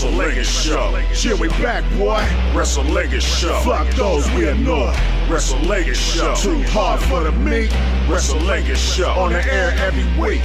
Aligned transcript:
Wrestlingus 0.00 0.64
Show. 0.64 0.98
Shit, 1.12 1.38
we 1.38 1.48
back, 1.62 1.84
boy. 1.98 2.20
Wrestlingus 2.58 3.20
Show. 3.20 3.52
Fuck 3.60 3.86
those, 3.96 4.26
we 4.30 4.48
annoy. 4.48 4.92
Wrestlingus 5.28 5.94
Show. 5.96 6.34
Too 6.36 6.62
hard 6.70 7.02
for 7.02 7.22
the 7.22 7.32
meat. 7.32 7.68
Wrestlingus 8.08 8.96
Show. 8.96 9.10
On 9.10 9.30
the 9.30 9.44
air 9.52 9.74
every 9.76 10.06
week. 10.18 10.40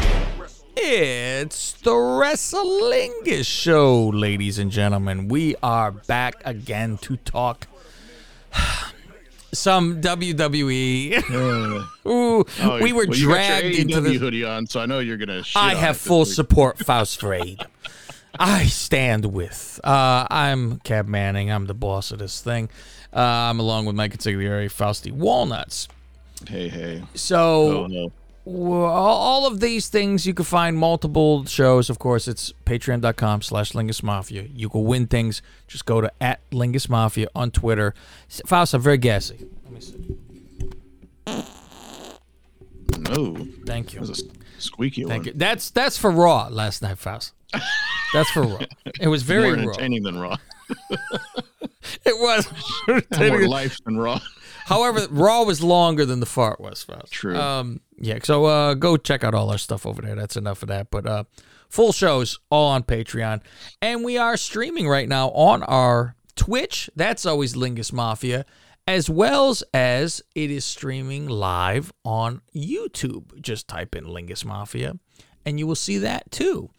It's 0.75 1.71
the 1.71 1.91
Wrestlingus 1.91 3.45
Show, 3.45 4.09
ladies 4.09 4.59
and 4.59 4.71
gentlemen. 4.71 5.29
We 5.29 5.55
are 5.63 5.91
back 5.91 6.41
again 6.43 6.97
to 7.03 7.15
talk 7.15 7.67
some 9.53 10.01
WWE. 10.01 11.29
Ooh, 12.07 12.43
Oh, 12.61 12.79
we 12.81 12.91
were 12.91 13.05
well, 13.07 13.17
you 13.17 13.27
got 13.29 13.33
dragged 13.35 13.67
your 13.77 13.81
into 13.83 13.95
AEW 14.01 14.03
this. 14.03 14.19
hoodie 14.19 14.43
on, 14.43 14.67
so 14.67 14.81
I 14.81 14.85
know 14.85 14.99
you're 14.99 15.15
gonna. 15.15 15.43
Shit 15.43 15.55
I 15.55 15.71
on 15.71 15.77
have 15.77 15.95
it 15.95 15.99
full 15.99 16.19
week. 16.25 16.27
support, 16.33 16.77
Faust 16.79 17.21
Frade. 17.21 17.65
I 18.39 18.65
stand 18.65 19.25
with. 19.33 19.79
Uh, 19.83 20.27
I'm 20.29 20.79
Cab 20.79 21.07
Manning. 21.07 21.51
I'm 21.51 21.65
the 21.65 21.73
boss 21.73 22.11
of 22.11 22.19
this 22.19 22.41
thing. 22.41 22.69
Uh, 23.13 23.19
I'm 23.19 23.59
along 23.59 23.85
with 23.85 23.95
my 23.95 24.09
Consigliere, 24.09 24.69
Fausty 24.69 25.11
Walnuts. 25.11 25.87
Hey, 26.47 26.67
hey. 26.67 27.03
So 27.13 27.83
Oh 27.83 27.87
no. 27.87 28.11
well, 28.43 28.85
all 28.85 29.47
of 29.47 29.59
these 29.61 29.87
things 29.87 30.27
you 30.27 30.33
can 30.33 30.43
find 30.45 30.77
multiple 30.77 31.45
shows 31.45 31.89
of 31.89 31.97
course 31.97 32.27
it's 32.27 32.53
patreon.com 32.65 33.41
slash 33.41 33.71
lingus 33.71 34.03
mafia 34.03 34.43
you 34.53 34.67
can 34.69 34.83
win 34.83 35.07
things 35.07 35.41
just 35.67 35.85
go 35.85 36.01
to 36.01 36.11
at 36.21 36.47
lingus 36.51 36.89
mafia 36.89 37.27
on 37.33 37.49
twitter 37.51 37.95
faust 38.45 38.73
i'm 38.75 38.81
very 38.81 38.97
gassy 38.97 39.47
let 39.63 39.71
me 39.73 39.79
see 39.79 40.17
No. 42.99 43.47
thank 43.65 43.93
you 43.93 44.01
That 44.01 44.09
was 44.09 44.21
a 44.21 44.61
squeaky 44.61 45.03
thank 45.05 45.21
one. 45.21 45.25
you 45.27 45.33
that's 45.35 45.69
that's 45.71 45.97
for 45.97 46.11
raw 46.11 46.47
last 46.51 46.81
night 46.83 46.97
faust 46.99 47.33
that's 48.13 48.29
for 48.31 48.43
raw 48.43 48.59
it 48.99 49.07
was 49.07 49.23
very 49.23 49.43
More 49.43 49.55
raw 49.55 49.61
entertaining 49.63 50.03
than 50.03 50.19
raw. 50.19 50.37
it 52.05 52.17
was 52.19 52.47
More 53.19 53.47
life 53.47 53.77
than 53.85 53.97
raw. 53.97 54.19
However, 54.65 55.05
Raw 55.11 55.43
was 55.43 55.61
longer 55.61 56.05
than 56.05 56.19
the 56.19 56.25
fart 56.25 56.59
was. 56.59 56.83
Faust. 56.83 57.11
True. 57.11 57.37
Um, 57.37 57.81
yeah. 57.97 58.17
So 58.23 58.45
uh, 58.45 58.73
go 58.73 58.97
check 58.97 59.23
out 59.23 59.35
all 59.35 59.51
our 59.51 59.59
stuff 59.59 59.85
over 59.85 60.01
there. 60.01 60.15
That's 60.15 60.35
enough 60.35 60.63
of 60.63 60.69
that. 60.69 60.89
But 60.89 61.05
uh, 61.05 61.23
full 61.69 61.91
shows 61.91 62.39
all 62.49 62.71
on 62.71 62.83
Patreon, 62.83 63.41
and 63.81 64.03
we 64.03 64.17
are 64.17 64.37
streaming 64.37 64.87
right 64.87 65.07
now 65.07 65.29
on 65.29 65.61
our 65.63 66.15
Twitch. 66.35 66.89
That's 66.95 67.27
always 67.27 67.53
Lingus 67.53 67.93
Mafia, 67.93 68.43
as 68.87 69.07
well 69.07 69.55
as 69.71 70.23
it 70.33 70.49
is 70.49 70.65
streaming 70.65 71.27
live 71.27 71.91
on 72.03 72.41
YouTube. 72.55 73.39
Just 73.41 73.67
type 73.67 73.95
in 73.95 74.05
Lingus 74.05 74.43
Mafia, 74.43 74.95
and 75.45 75.59
you 75.59 75.67
will 75.67 75.75
see 75.75 75.99
that 75.99 76.31
too. 76.31 76.71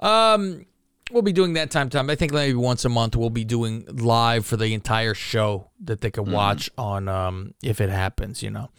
Um, 0.00 0.66
we'll 1.10 1.22
be 1.22 1.32
doing 1.32 1.54
that 1.54 1.70
time 1.70 1.88
to 1.88 1.98
time. 1.98 2.10
I 2.10 2.14
think 2.14 2.32
maybe 2.32 2.54
once 2.54 2.84
a 2.84 2.88
month 2.88 3.16
we'll 3.16 3.30
be 3.30 3.44
doing 3.44 3.84
live 3.90 4.46
for 4.46 4.56
the 4.56 4.72
entire 4.74 5.14
show 5.14 5.70
that 5.84 6.00
they 6.00 6.10
can 6.10 6.30
watch 6.30 6.70
on 6.78 7.08
um 7.08 7.54
if 7.62 7.80
it 7.80 7.90
happens, 7.90 8.42
you 8.42 8.50
know. 8.50 8.70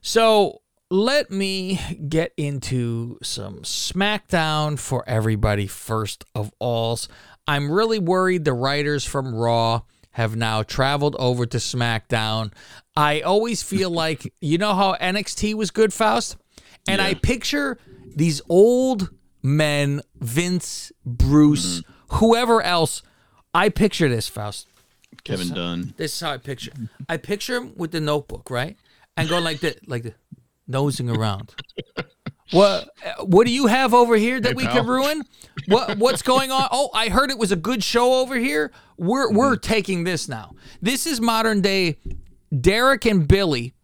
So 0.00 0.62
let 0.90 1.30
me 1.30 1.80
get 2.08 2.32
into 2.36 3.18
some 3.22 3.60
SmackDown 3.60 4.78
for 4.78 5.04
everybody 5.06 5.66
first 5.66 6.24
of 6.34 6.52
all. 6.58 6.98
I'm 7.46 7.70
really 7.70 7.98
worried 7.98 8.44
the 8.44 8.52
writers 8.52 9.04
from 9.04 9.34
Raw 9.34 9.82
have 10.12 10.34
now 10.34 10.62
traveled 10.62 11.14
over 11.18 11.46
to 11.46 11.58
SmackDown. 11.58 12.52
I 12.96 13.20
always 13.20 13.62
feel 13.62 13.90
like 14.04 14.32
you 14.40 14.58
know 14.58 14.74
how 14.74 14.94
NXT 14.94 15.54
was 15.54 15.70
good, 15.70 15.92
Faust? 15.92 16.36
And 16.88 17.00
I 17.00 17.14
picture 17.14 17.78
these 18.16 18.40
old 18.48 19.10
men, 19.42 20.02
Vince, 20.16 20.92
Bruce, 21.04 21.80
mm-hmm. 21.80 22.16
whoever 22.16 22.62
else. 22.62 23.02
I 23.52 23.68
picture 23.68 24.08
this, 24.08 24.28
Faust. 24.28 24.66
Kevin 25.24 25.48
Dunn. 25.48 25.94
This 25.96 26.14
is 26.14 26.20
how 26.20 26.32
I 26.32 26.38
picture. 26.38 26.72
I 27.08 27.16
picture 27.16 27.56
him 27.56 27.72
with 27.76 27.90
the 27.90 28.00
notebook, 28.00 28.50
right, 28.50 28.76
and 29.16 29.28
going 29.28 29.44
like 29.44 29.60
this, 29.60 29.76
like 29.86 30.04
the 30.04 30.14
nosing 30.66 31.10
around. 31.10 31.54
What 32.52 32.90
What 33.20 33.46
do 33.46 33.52
you 33.52 33.66
have 33.66 33.94
over 33.94 34.16
here 34.16 34.40
that 34.40 34.48
Hey, 34.48 34.54
we 34.54 34.64
pal. 34.64 34.78
could 34.78 34.88
ruin? 34.88 35.22
What 35.66 35.98
What's 35.98 36.22
going 36.22 36.50
on? 36.50 36.68
Oh, 36.70 36.90
I 36.92 37.08
heard 37.08 37.30
it 37.30 37.38
was 37.38 37.52
a 37.52 37.56
good 37.56 37.84
show 37.84 38.14
over 38.14 38.36
here. 38.36 38.72
We're 38.98 39.28
mm-hmm. 39.28 39.36
We're 39.36 39.56
taking 39.56 40.04
this 40.04 40.28
now. 40.28 40.54
This 40.82 41.06
is 41.06 41.20
modern 41.20 41.60
day 41.60 41.98
Derek 42.58 43.04
and 43.04 43.26
Billy 43.28 43.74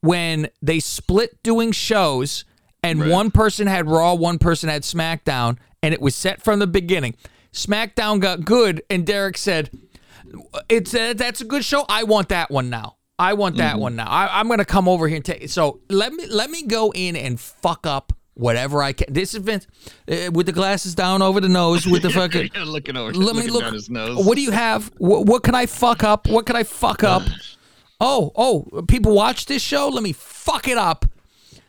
when 0.00 0.48
they 0.60 0.80
split 0.80 1.42
doing 1.42 1.72
shows, 1.72 2.44
and 2.86 3.10
one 3.10 3.30
person 3.30 3.66
had 3.66 3.88
Raw, 3.88 4.14
one 4.14 4.38
person 4.38 4.68
had 4.68 4.82
SmackDown, 4.82 5.58
and 5.82 5.92
it 5.92 6.00
was 6.00 6.14
set 6.14 6.42
from 6.42 6.58
the 6.58 6.66
beginning. 6.66 7.14
SmackDown 7.52 8.20
got 8.20 8.44
good, 8.44 8.82
and 8.90 9.06
Derek 9.06 9.36
said, 9.38 9.70
it's 10.68 10.94
uh, 10.94 11.14
that's 11.16 11.40
a 11.40 11.44
good 11.44 11.64
show. 11.64 11.84
I 11.88 12.04
want 12.04 12.28
that 12.30 12.50
one 12.50 12.70
now. 12.70 12.96
I 13.18 13.32
want 13.32 13.56
that 13.56 13.78
one 13.78 13.96
now. 13.96 14.08
I, 14.08 14.40
I'm 14.40 14.48
gonna 14.48 14.64
come 14.64 14.88
over 14.88 15.08
here 15.08 15.16
and 15.16 15.24
take. 15.24 15.48
So 15.48 15.80
let 15.88 16.12
me 16.12 16.26
let 16.26 16.50
me 16.50 16.64
go 16.64 16.92
in 16.94 17.16
and 17.16 17.40
fuck 17.40 17.86
up 17.86 18.12
whatever 18.34 18.82
I 18.82 18.92
can. 18.92 19.12
This 19.12 19.34
is 19.34 19.40
Vince 19.42 19.66
uh, 20.10 20.30
with 20.32 20.46
the 20.46 20.52
glasses 20.52 20.94
down 20.94 21.22
over 21.22 21.40
the 21.40 21.48
nose 21.48 21.86
with 21.86 22.02
the 22.02 22.10
fucking. 22.20 22.50
Yeah, 22.54 22.64
looking 22.64 22.96
over. 22.96 23.12
let 23.14 23.36
me 23.36 23.48
look. 23.48 23.72
His 23.72 23.88
nose. 23.88 24.24
What 24.24 24.36
do 24.36 24.42
you 24.42 24.50
have? 24.50 24.92
What, 24.98 25.26
what 25.26 25.42
can 25.42 25.54
I 25.54 25.66
fuck 25.66 26.04
up? 26.04 26.28
What 26.28 26.46
can 26.46 26.56
I 26.56 26.62
fuck 26.62 27.02
up? 27.02 27.22
Oh, 27.98 28.30
oh, 28.36 28.82
people 28.82 29.14
watch 29.14 29.46
this 29.46 29.62
show. 29.62 29.88
Let 29.88 30.02
me 30.02 30.12
fuck 30.12 30.68
it 30.68 30.76
up. 30.76 31.06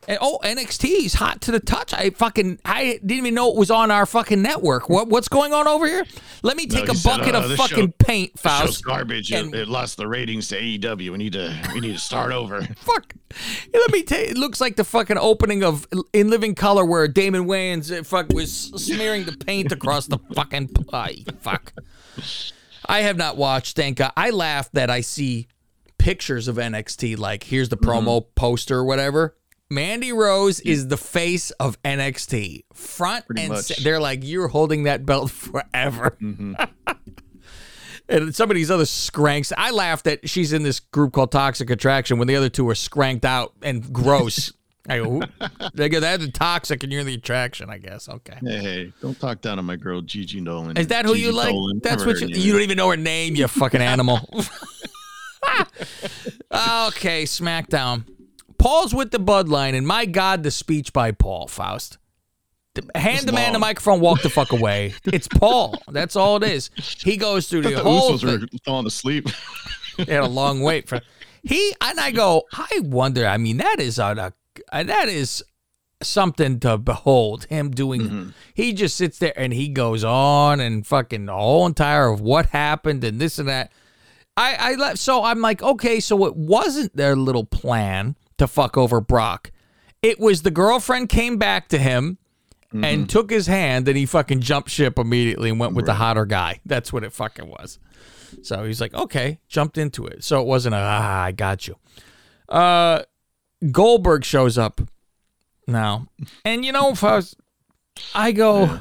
And 0.10 0.18
oh, 0.22 0.40
NXT 0.42 1.06
is 1.06 1.16
hot 1.16 1.42
to 1.42 1.52
the 1.52 1.60
touch. 1.60 1.94
I 1.94 2.12
fucking 2.12 2.60
I 2.64 3.00
didn't 3.06 3.12
even 3.12 3.34
know 3.34 3.50
it 3.52 3.58
was 3.58 3.70
on 3.70 3.92
our 3.92 4.06
fucking 4.06 4.42
network. 4.42 4.88
What 4.90 5.10
what's 5.10 5.28
going 5.28 5.52
on 5.54 5.68
over 5.68 5.86
here? 5.86 6.06
Let 6.44 6.56
me 6.56 6.66
take 6.66 6.86
he 6.86 6.92
a 6.92 6.96
said, 6.96 7.18
bucket 7.18 7.36
uh, 7.36 7.40
of 7.40 7.56
fucking 7.56 7.88
show- 7.88 7.94
paint, 8.06 8.40
Faust. 8.40 8.86
garbage. 8.86 9.32
And- 9.34 9.54
it, 9.54 9.62
it 9.62 9.68
lost 9.68 9.98
the 9.98 10.08
ratings 10.08 10.48
to 10.50 10.60
AEW. 10.62 11.12
We 11.12 11.18
need 11.18 11.34
to. 11.34 11.54
We 11.74 11.82
need 11.82 11.94
to 11.94 12.00
start 12.00 12.32
over. 12.32 12.62
Fuck. 12.78 13.16
Let 13.74 13.92
me 13.92 14.04
tell 14.04 14.20
you, 14.20 14.28
it 14.28 14.38
looks 14.38 14.62
like 14.62 14.78
the 14.78 14.86
fucking 14.86 15.18
opening 15.18 15.62
of 15.64 15.86
In 16.14 16.30
Living 16.30 16.56
Color 16.56 16.86
where 16.86 17.08
Damon 17.10 17.44
Wayans 17.46 17.92
uh, 17.92 18.04
fuck 18.04 18.30
was 18.32 18.52
smearing 18.54 19.26
the 19.26 19.34
paint 19.36 19.74
across 19.74 20.08
the 20.08 20.20
fucking 20.34 20.70
pie. 20.70 21.18
Fuck. 21.42 21.74
I 22.86 23.02
have 23.02 23.18
not 23.18 23.36
watched. 23.36 23.76
Thank 23.76 23.98
God. 23.98 24.14
I 24.16 24.30
laugh 24.30 24.72
that 24.72 24.90
I 24.90 25.02
see 25.02 25.48
pictures 25.98 26.48
of 26.48 26.56
NXT. 26.56 27.18
Like 27.18 27.44
here's 27.44 27.68
the 27.68 27.76
promo 27.78 28.26
poster 28.36 28.78
or 28.78 28.86
whatever. 28.86 29.36
Mandy 29.70 30.14
Rose 30.14 30.60
is 30.62 30.88
the 30.88 30.98
face 30.98 31.52
of 31.52 31.82
NXT, 31.84 32.64
front 32.74 33.26
and 33.36 33.50
much. 33.50 33.68
they're 33.84 34.00
like 34.00 34.20
you're 34.24 34.48
holding 34.48 34.84
that 34.84 35.06
belt 35.06 35.32
forever. 35.32 36.18
Mm-hmm. 36.22 36.54
and 38.10 38.36
some 38.36 38.50
of 38.50 38.56
these 38.56 38.72
other 38.72 38.86
scranks. 38.86 39.52
I 39.58 39.72
laugh 39.72 40.04
that 40.04 40.30
she's 40.30 40.54
in 40.54 40.64
this 40.64 40.80
group 40.80 41.14
called 41.14 41.32
Toxic 41.32 41.70
Attraction 41.70 42.18
when 42.18 42.28
the 42.28 42.36
other 42.36 42.50
two 42.50 42.68
are 42.70 42.76
scranked 42.76 43.26
out 43.26 43.54
and 43.62 43.92
gross. 43.92 44.54
I 44.90 45.00
go, 45.00 45.22
they 45.74 45.90
go, 45.90 46.00
the 46.00 46.32
toxic 46.34 46.82
and 46.82 46.94
you're 46.94 47.04
the 47.04 47.16
attraction, 47.16 47.70
I 47.70 47.78
guess. 47.78 48.08
Okay. 48.08 48.38
Hey, 48.42 48.60
hey, 48.60 48.94
don't 49.02 49.20
talk 49.20 49.42
down 49.42 49.60
on 49.60 49.66
my 49.66 49.76
girl 49.76 50.00
Gigi 50.00 50.40
Nolan. 50.40 50.78
Is 50.78 50.88
that 50.88 51.04
who 51.04 51.14
Gigi 51.14 51.26
you 51.26 51.34
like? 51.34 51.50
Dolan. 51.50 51.82
That's 51.84 52.06
Never 52.06 52.12
what 52.12 52.22
you 52.22 52.42
you 52.42 52.54
don't 52.54 52.62
even 52.62 52.78
know 52.78 52.90
her 52.90 52.96
name, 52.96 53.36
you 53.36 53.50
fucking 53.50 53.82
animal. 53.82 54.20
okay, 56.50 57.24
SmackDown. 57.24 58.06
Paul's 58.58 58.94
with 58.94 59.12
the 59.12 59.20
Bud 59.20 59.50
line, 59.50 59.76
and 59.76 59.86
my 59.86 60.06
God, 60.06 60.44
the 60.44 60.52
speech 60.52 60.94
by 60.94 61.12
Paul 61.12 61.48
Faust. 61.48 61.98
Hand 62.96 63.28
the 63.28 63.32
man 63.32 63.54
the 63.54 63.60
microphone, 63.60 64.00
walk 64.02 64.22
the 64.22 64.30
fuck 64.30 64.52
away. 64.52 64.94
It's 65.06 65.28
Paul. 65.28 65.82
That's 65.88 66.16
all 66.16 66.38
it 66.38 66.50
is. 66.50 66.70
He 67.04 67.18
goes 67.18 67.48
through 67.50 67.64
the 67.64 67.72
The 67.72 67.80
whole 67.84 68.12
Usos 68.12 68.22
thing. 68.22 68.42
were 68.42 68.48
falling 68.66 68.88
asleep. 68.88 69.28
They 69.98 70.14
had 70.14 70.22
a 70.22 70.28
long 70.28 70.62
wait 70.62 70.88
for 70.88 71.02
he 71.42 71.74
and 71.82 72.00
I 72.00 72.12
go. 72.12 72.44
I 72.54 72.82
wonder. 72.84 73.26
I 73.26 73.38
mean, 73.38 73.58
that 73.58 73.80
is 73.80 73.98
a, 73.98 74.32
a 74.72 74.84
that 74.84 75.10
is 75.10 75.44
something 76.04 76.60
to 76.60 76.78
behold. 76.78 77.46
Him 77.46 77.72
doing. 77.72 78.02
Mm-hmm. 78.02 78.30
He 78.54 78.74
just 78.74 78.96
sits 78.96 79.18
there 79.18 79.34
and 79.36 79.52
he 79.54 79.70
goes 79.70 80.04
on 80.04 80.60
and 80.60 80.86
fucking 80.86 81.26
the 81.26 81.34
whole 81.34 81.66
entire 81.66 82.10
of 82.10 82.22
what 82.22 82.48
happened 82.48 83.04
and 83.04 83.20
this 83.20 83.40
and 83.40 83.48
that. 83.50 83.72
I 84.36 84.56
I 84.60 84.76
left. 84.76 85.00
So 85.00 85.24
I'm 85.24 85.42
like, 85.42 85.64
okay, 85.64 86.00
so 86.00 86.26
it 86.26 86.36
wasn't 86.36 86.96
their 86.96 87.16
little 87.16 87.46
plan 87.46 88.16
to 88.38 88.48
fuck 88.48 88.78
over 88.78 89.02
Brock. 89.02 89.52
It 90.02 90.20
was 90.20 90.44
the 90.44 90.52
girlfriend 90.52 91.10
came 91.10 91.38
back 91.38 91.68
to 91.70 91.78
him. 91.78 92.18
And 92.74 93.10
took 93.10 93.32
his 93.32 93.48
hand, 93.48 93.88
and 93.88 93.98
he 93.98 94.06
fucking 94.06 94.42
jumped 94.42 94.70
ship 94.70 95.00
immediately 95.00 95.50
and 95.50 95.60
went 95.60 95.74
with 95.74 95.86
the 95.86 95.96
hotter 95.96 96.26
guy. 96.26 96.60
That's 96.66 96.92
what 96.94 97.04
it 97.04 97.14
fucking 97.14 97.48
was. 97.48 97.80
So 98.44 98.66
he's 98.66 98.82
like, 98.82 98.94
okay, 98.94 99.40
jumped 99.48 99.78
into 99.78 100.06
it. 100.06 100.24
So 100.24 100.42
it 100.42 100.46
wasn't 100.46 100.76
a, 100.76 100.78
ah, 100.78 101.24
I 101.24 101.32
got 101.32 101.68
you. 101.68 101.76
Uh, 102.50 103.04
Goldberg 103.72 104.26
shows 104.26 104.58
up 104.58 104.82
now. 105.66 106.08
And 106.46 106.66
you 106.66 106.72
know, 106.72 106.92
if 106.92 107.04
I 107.04 107.16
was, 107.16 107.36
I 108.14 108.34
go, 108.34 108.80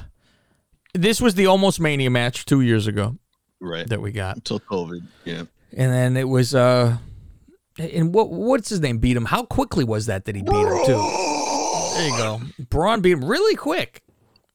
this 0.92 1.20
was 1.20 1.36
the 1.36 1.46
almost 1.46 1.80
mania 1.80 2.10
match 2.10 2.44
two 2.44 2.60
years 2.60 2.88
ago 2.88 3.16
right. 3.60 3.88
that 3.88 4.02
we 4.02 4.10
got. 4.10 4.36
Until 4.36 4.60
COVID. 4.60 5.06
Yeah. 5.24 5.44
And 5.76 5.92
then 5.92 6.16
it 6.16 6.28
was, 6.28 6.54
uh, 6.54 6.98
and 7.78 8.14
what 8.14 8.30
what's 8.30 8.68
his 8.68 8.80
name 8.80 8.98
beat 8.98 9.16
him? 9.16 9.24
How 9.26 9.44
quickly 9.44 9.84
was 9.84 10.06
that 10.06 10.24
that 10.24 10.34
he 10.36 10.42
beat 10.42 10.54
him 10.54 10.78
too? 10.86 11.92
There 11.94 12.08
you 12.08 12.16
go. 12.16 12.40
Braun 12.70 13.00
beat 13.00 13.12
him 13.12 13.24
really 13.24 13.56
quick. 13.56 14.02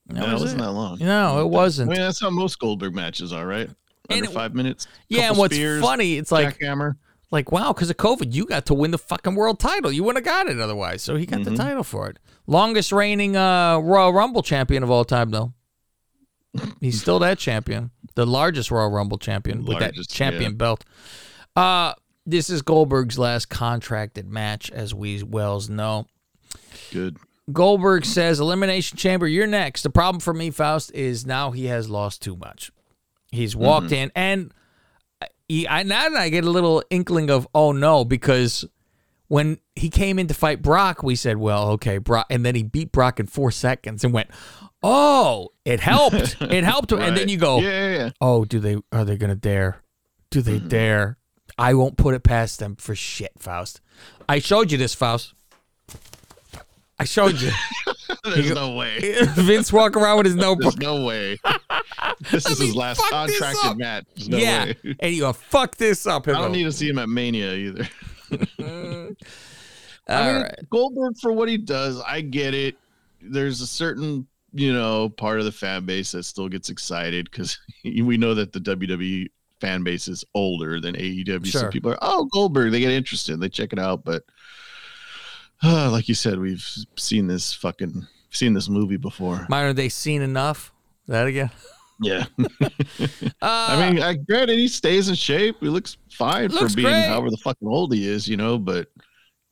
No, 0.07 0.23
it 0.25 0.33
was 0.33 0.41
wasn't 0.41 0.61
it? 0.61 0.63
that 0.65 0.71
long. 0.71 0.99
No, 0.99 1.41
it 1.41 1.47
wasn't. 1.49 1.89
I 1.91 1.93
mean, 1.93 2.01
that's 2.01 2.19
how 2.19 2.29
most 2.29 2.59
Goldberg 2.59 2.93
matches 2.93 3.31
are, 3.31 3.47
right? 3.47 3.69
Under 4.09 4.25
it- 4.25 4.31
five 4.31 4.53
minutes. 4.53 4.87
Yeah, 5.07 5.29
and 5.29 5.37
what's 5.37 5.55
spears, 5.55 5.81
funny, 5.81 6.17
it's 6.17 6.31
like 6.31 6.59
jackhammer. 6.59 6.95
like 7.31 7.51
wow, 7.51 7.71
because 7.71 7.89
of 7.89 7.97
COVID, 7.97 8.33
you 8.33 8.45
got 8.45 8.65
to 8.65 8.73
win 8.73 8.91
the 8.91 8.97
fucking 8.97 9.35
world 9.35 9.59
title. 9.59 9.91
You 9.91 10.03
wouldn't 10.03 10.25
have 10.25 10.45
got 10.45 10.51
it 10.53 10.59
otherwise. 10.59 11.01
So 11.01 11.15
he 11.15 11.25
got 11.25 11.39
Mm-hmm. 11.41 11.55
the 11.55 11.63
title 11.63 11.83
for 11.83 12.09
it. 12.09 12.19
Longest 12.47 12.91
reigning 12.91 13.37
uh, 13.37 13.79
Royal 13.79 14.11
Rumble 14.11 14.43
champion 14.43 14.83
of 14.83 14.91
all 14.91 15.05
time, 15.05 15.31
though. 15.31 15.53
He's 16.81 16.99
still 17.01 17.19
that 17.19 17.37
champion, 17.39 17.91
the 18.15 18.25
largest 18.25 18.71
Royal 18.71 18.89
Rumble 18.91 19.17
champion 19.17 19.63
with 19.63 19.79
that 19.79 19.93
champion 20.09 20.51
yeah. 20.51 20.57
belt. 20.57 20.83
Uh, 21.55 21.93
this 22.31 22.49
is 22.49 22.61
Goldberg's 22.61 23.19
last 23.19 23.49
contracted 23.49 24.27
match, 24.27 24.71
as 24.71 24.93
we 24.93 25.21
wells 25.23 25.69
know. 25.69 26.07
Good. 26.91 27.17
Goldberg 27.51 28.05
says, 28.05 28.39
Elimination 28.39 28.97
Chamber, 28.97 29.27
you're 29.27 29.47
next. 29.47 29.83
The 29.83 29.89
problem 29.89 30.19
for 30.19 30.33
me, 30.33 30.51
Faust, 30.51 30.91
is 30.93 31.25
now 31.25 31.51
he 31.51 31.65
has 31.65 31.89
lost 31.89 32.21
too 32.21 32.35
much. 32.35 32.71
He's 33.31 33.53
mm-hmm. 33.53 33.65
walked 33.65 33.91
in, 33.91 34.11
and 34.15 34.53
he, 35.47 35.67
I, 35.67 35.83
now 35.83 36.09
that 36.09 36.17
I 36.17 36.29
get 36.29 36.45
a 36.45 36.49
little 36.49 36.83
inkling 36.89 37.29
of, 37.29 37.47
oh 37.53 37.71
no, 37.71 38.05
because 38.05 38.65
when 39.27 39.59
he 39.75 39.89
came 39.89 40.19
in 40.19 40.27
to 40.27 40.33
fight 40.33 40.61
Brock, 40.61 41.03
we 41.03 41.15
said, 41.15 41.37
well, 41.37 41.69
okay, 41.71 41.97
Brock, 41.97 42.27
and 42.29 42.45
then 42.45 42.55
he 42.55 42.63
beat 42.63 42.91
Brock 42.91 43.19
in 43.19 43.27
four 43.27 43.51
seconds 43.51 44.03
and 44.03 44.13
went, 44.13 44.29
oh, 44.83 45.49
it 45.65 45.79
helped. 45.79 46.37
it 46.41 46.63
helped. 46.63 46.91
Him. 46.91 46.99
And 46.99 47.17
then 47.17 47.29
you 47.29 47.37
go, 47.37 47.59
Yeah, 47.59 47.69
yeah, 47.69 47.97
yeah. 47.97 48.09
oh, 48.19 48.45
do 48.45 48.59
they, 48.59 48.77
are 48.91 49.05
they 49.05 49.17
going 49.17 49.29
to 49.29 49.35
dare? 49.35 49.81
Do 50.29 50.41
they 50.41 50.57
mm-hmm. 50.57 50.67
dare? 50.67 51.17
I 51.61 51.75
won't 51.75 51.95
put 51.95 52.15
it 52.15 52.23
past 52.23 52.57
them 52.57 52.75
for 52.75 52.95
shit, 52.95 53.33
Faust. 53.37 53.81
I 54.27 54.39
showed 54.39 54.71
you 54.71 54.79
this, 54.79 54.95
Faust. 54.95 55.35
I 56.97 57.03
showed 57.03 57.39
you. 57.39 57.51
There's 58.23 58.49
no 58.51 58.75
way. 58.75 58.97
Vince 59.35 59.71
walk 59.71 59.95
around 59.95 60.17
with 60.17 60.25
his 60.25 60.35
notebook. 60.35 60.73
There's 60.73 60.77
no 60.77 61.05
way. 61.05 61.37
This 62.31 62.45
is 62.47 62.59
me 62.59 62.67
his 62.67 62.75
last 62.75 63.01
fuck 63.09 63.27
this 63.27 63.41
up. 63.41 63.53
contracted 63.53 63.77
match. 63.79 64.05
There's 64.15 64.29
no 64.29 64.37
yeah, 64.37 64.65
way. 64.65 64.95
and 64.99 65.13
you 65.13 65.21
go 65.21 65.33
fuck 65.33 65.75
this 65.75 66.05
up. 66.05 66.27
I 66.27 66.33
don't 66.33 66.51
need 66.51 66.65
to 66.65 66.71
see 66.71 66.87
him 66.87 66.99
at 66.99 67.09
Mania 67.09 67.53
either. 67.53 67.89
All 68.59 69.15
I 70.07 70.31
mean, 70.31 70.41
right. 70.43 70.69
Goldberg 70.69 71.17
for 71.19 71.31
what 71.31 71.49
he 71.49 71.57
does, 71.57 71.99
I 72.01 72.21
get 72.21 72.53
it. 72.53 72.75
There's 73.21 73.61
a 73.61 73.67
certain, 73.67 74.27
you 74.53 74.71
know, 74.71 75.09
part 75.09 75.39
of 75.39 75.45
the 75.45 75.51
fan 75.51 75.85
base 75.85 76.11
that 76.11 76.23
still 76.23 76.47
gets 76.47 76.69
excited 76.69 77.29
because 77.31 77.57
we 77.83 78.17
know 78.17 78.35
that 78.35 78.53
the 78.53 78.59
WWE 78.59 79.29
fan 79.61 79.83
base 79.83 80.07
is 80.09 80.25
older 80.33 80.81
than 80.81 80.95
AEW. 80.95 81.45
Sure. 81.45 81.61
So 81.61 81.69
people 81.69 81.91
are, 81.91 81.97
oh, 82.01 82.25
Goldberg, 82.25 82.71
they 82.71 82.79
get 82.81 82.91
interested, 82.91 83.39
they 83.39 83.47
check 83.49 83.71
it 83.71 83.79
out. 83.79 84.03
But 84.03 84.23
uh, 85.63 85.89
like 85.91 86.09
you 86.09 86.15
said, 86.15 86.39
we've 86.39 86.65
seen 86.97 87.27
this 87.27 87.53
fucking 87.53 88.05
seen 88.31 88.53
this 88.53 88.67
movie 88.67 88.97
before. 88.97 89.45
Mine 89.49 89.65
are 89.65 89.73
they 89.73 89.89
seen 89.89 90.21
enough. 90.21 90.73
That 91.07 91.27
again. 91.27 91.51
Yeah, 92.03 92.25
Uh, 92.39 93.29
I 93.43 93.91
mean, 93.91 94.01
I 94.01 94.15
granted 94.15 94.57
he 94.57 94.67
stays 94.67 95.07
in 95.07 95.13
shape. 95.13 95.57
He 95.59 95.67
looks 95.67 95.97
fine 96.09 96.49
Looks 96.49 96.71
for 96.71 96.77
being 96.77 96.87
great. 96.87 97.05
however 97.05 97.29
the 97.29 97.37
fucking 97.37 97.67
old 97.67 97.93
he 97.93 98.07
is, 98.07 98.27
you 98.27 98.37
know. 98.37 98.57
But 98.57 98.87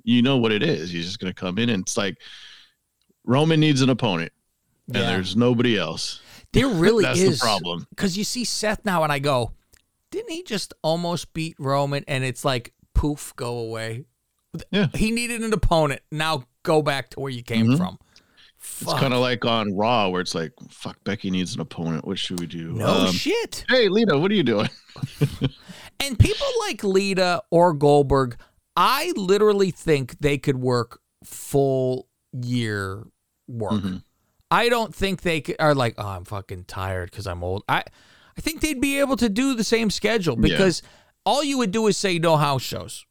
you 0.04 0.24
know 0.24 0.38
what 0.38 0.52
it 0.52 0.64
is. 0.64 0.90
He's 0.90 1.06
just 1.06 1.20
gonna 1.20 1.32
come 1.32 1.60
in 1.60 1.70
and 1.70 1.84
it's 1.84 1.96
like 1.96 2.18
Roman 3.24 3.60
needs 3.60 3.82
an 3.84 3.92
opponent, 3.92 4.32
and 4.88 4.98
Yeah. 4.98 5.12
there's 5.12 5.36
nobody 5.36 5.78
else. 5.78 6.22
there 6.52 6.68
really 6.70 7.04
That's 7.04 7.20
is 7.20 7.40
the 7.40 7.46
problem. 7.46 7.86
because 7.92 8.18
you 8.18 8.24
see 8.24 8.46
Seth 8.46 8.84
now, 8.84 9.04
and 9.04 9.12
I 9.14 9.20
go, 9.20 9.52
didn't 10.12 10.32
he 10.32 10.44
just 10.44 10.74
almost 10.84 11.34
beat 11.34 11.56
Roman? 11.60 12.04
And 12.08 12.24
it's 12.24 12.44
like 12.46 12.74
poof, 12.96 13.34
go 13.36 13.58
away. 13.58 14.06
Yeah. 14.72 14.88
He 14.96 15.12
needed 15.12 15.42
an 15.42 15.54
opponent. 15.54 16.02
Now 16.12 16.44
go 16.64 16.82
back 16.82 17.10
to 17.12 17.20
where 17.20 17.32
you 17.32 17.44
came 17.44 17.68
Mhm. 17.68 17.78
from. 17.78 18.00
It's 18.82 18.94
kind 18.94 19.14
of 19.14 19.20
like 19.22 19.46
on 19.46 19.74
Raw 19.78 20.10
where 20.10 20.20
it's 20.22 20.36
like, 20.36 20.52
"Fuck, 20.70 21.02
Becky 21.06 21.32
needs 21.32 21.56
an 21.56 21.62
opponent. 21.62 22.06
What 22.06 22.20
should 22.20 22.40
we 22.42 22.46
do?" 22.48 22.74
no 22.74 23.06
Um, 23.08 23.12
shit. 23.14 23.64
hey, 23.70 23.88
Lita, 23.88 24.18
what 24.18 24.32
are 24.32 24.36
you 24.36 24.44
doing? 24.44 24.70
And 26.02 26.18
people 26.18 26.48
like 26.62 26.82
Lita 26.84 27.44
or 27.52 27.74
Goldberg, 27.74 28.38
I 28.76 29.12
literally 29.18 29.70
think 29.70 30.20
they 30.20 30.38
could 30.38 30.56
work 30.58 31.02
full 31.26 32.08
year 32.32 33.06
work. 33.50 33.74
Mhm. 33.74 34.04
I 34.50 34.70
don't 34.70 34.96
think 34.96 35.22
they 35.24 35.42
could, 35.42 35.58
are 35.60 35.76
like, 35.76 35.96
oh, 35.98 36.08
I'm 36.08 36.24
fucking 36.26 36.66
tired 36.66 37.12
because 37.12 37.28
I'm 37.28 37.44
old. 37.44 37.64
I, 37.68 37.84
I 38.40 38.42
think 38.42 38.62
they'd 38.62 38.80
be 38.80 39.00
able 39.02 39.18
to 39.18 39.28
do 39.28 39.54
the 39.54 39.66
same 39.66 39.90
schedule 39.90 40.38
because 40.38 40.82
all 41.26 41.44
you 41.44 41.58
would 41.58 41.72
do 41.72 41.88
is 41.88 41.98
say 41.98 42.20
no 42.20 42.38
house 42.38 42.62
shows. 42.62 43.06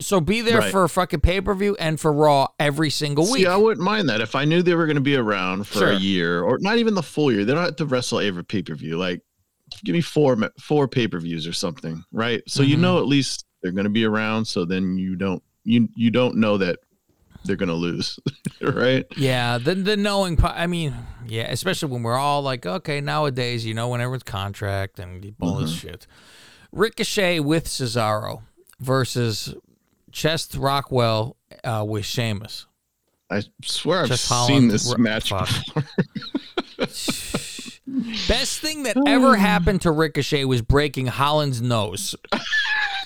So 0.00 0.20
be 0.20 0.42
there 0.42 0.60
Right. 0.60 0.70
for 0.70 0.84
a 0.84 0.88
fucking 0.88 1.20
pay 1.22 1.40
per 1.40 1.52
view 1.56 1.76
and 1.80 1.98
for 1.98 2.12
Raw 2.12 2.46
every 2.60 2.88
single 2.88 3.24
week. 3.24 3.42
See, 3.42 3.46
I 3.48 3.56
wouldn't 3.56 3.84
mind 3.84 4.08
that 4.10 4.20
if 4.20 4.36
I 4.36 4.44
knew 4.44 4.62
they 4.62 4.76
were 4.76 4.86
going 4.86 4.94
to 4.94 5.00
be 5.00 5.16
around 5.16 5.66
for 5.66 5.78
Sure. 5.80 5.90
a 5.90 5.96
year 5.98 6.42
or 6.42 6.58
not 6.60 6.78
even 6.78 6.94
the 6.94 7.02
full 7.02 7.32
year. 7.32 7.44
They 7.44 7.52
don't 7.52 7.64
have 7.64 7.74
to 7.76 7.84
wrestle 7.86 8.20
every 8.20 8.44
pay 8.44 8.62
per 8.62 8.76
view. 8.76 8.96
Like, 8.96 9.22
give 9.84 9.92
me 9.92 10.00
four 10.00 10.38
four 10.60 10.86
pay 10.86 11.08
per 11.08 11.18
views 11.18 11.48
or 11.48 11.52
something, 11.52 12.04
right? 12.12 12.40
So 12.46 12.62
you 12.62 12.76
Mhm. 12.76 12.80
know 12.80 12.98
at 12.98 13.08
least 13.08 13.44
they're 13.64 13.72
going 13.72 13.84
to 13.84 13.90
be 13.90 14.04
around. 14.04 14.44
So 14.44 14.64
then 14.64 14.96
you 14.96 15.16
don't 15.16 15.42
you 15.64 15.88
you 15.96 16.12
don't 16.12 16.36
know 16.36 16.56
that 16.58 16.78
they're 17.44 17.56
going 17.56 17.68
to 17.68 17.74
lose, 17.74 18.18
right? 18.62 19.06
Yeah, 19.16 19.58
the 19.58 19.74
the 19.74 19.96
knowing. 19.96 20.38
I 20.42 20.66
mean, 20.66 20.94
yeah, 21.26 21.50
especially 21.50 21.90
when 21.92 22.02
we're 22.02 22.16
all 22.18 22.42
like, 22.42 22.66
okay, 22.66 23.00
nowadays, 23.00 23.64
you 23.66 23.74
know, 23.74 23.88
when 23.88 24.00
everyone's 24.00 24.22
contract 24.22 24.98
and 24.98 25.34
all 25.40 25.56
this 25.56 25.70
Mm-hmm. 25.76 25.88
shit. 25.88 26.06
Ricochet 26.72 27.40
with 27.40 27.66
Cesaro 27.66 28.42
versus 28.78 29.54
Chest 30.12 30.54
Rockwell 30.56 31.36
uh, 31.64 31.84
with 31.86 32.04
Sheamus. 32.04 32.66
I 33.30 33.42
swear 33.62 34.02
I've 34.02 34.08
Just 34.08 34.28
seen 34.46 34.68
this 34.68 34.96
match 34.98 35.30
fuck. 35.30 35.48
before. 35.48 35.84
Best 38.28 38.60
thing 38.60 38.84
that 38.84 38.96
ever 39.06 39.36
happened 39.36 39.82
to 39.82 39.90
Ricochet 39.90 40.44
was 40.44 40.62
breaking 40.62 41.06
Holland's 41.06 41.60
nose. 41.60 42.14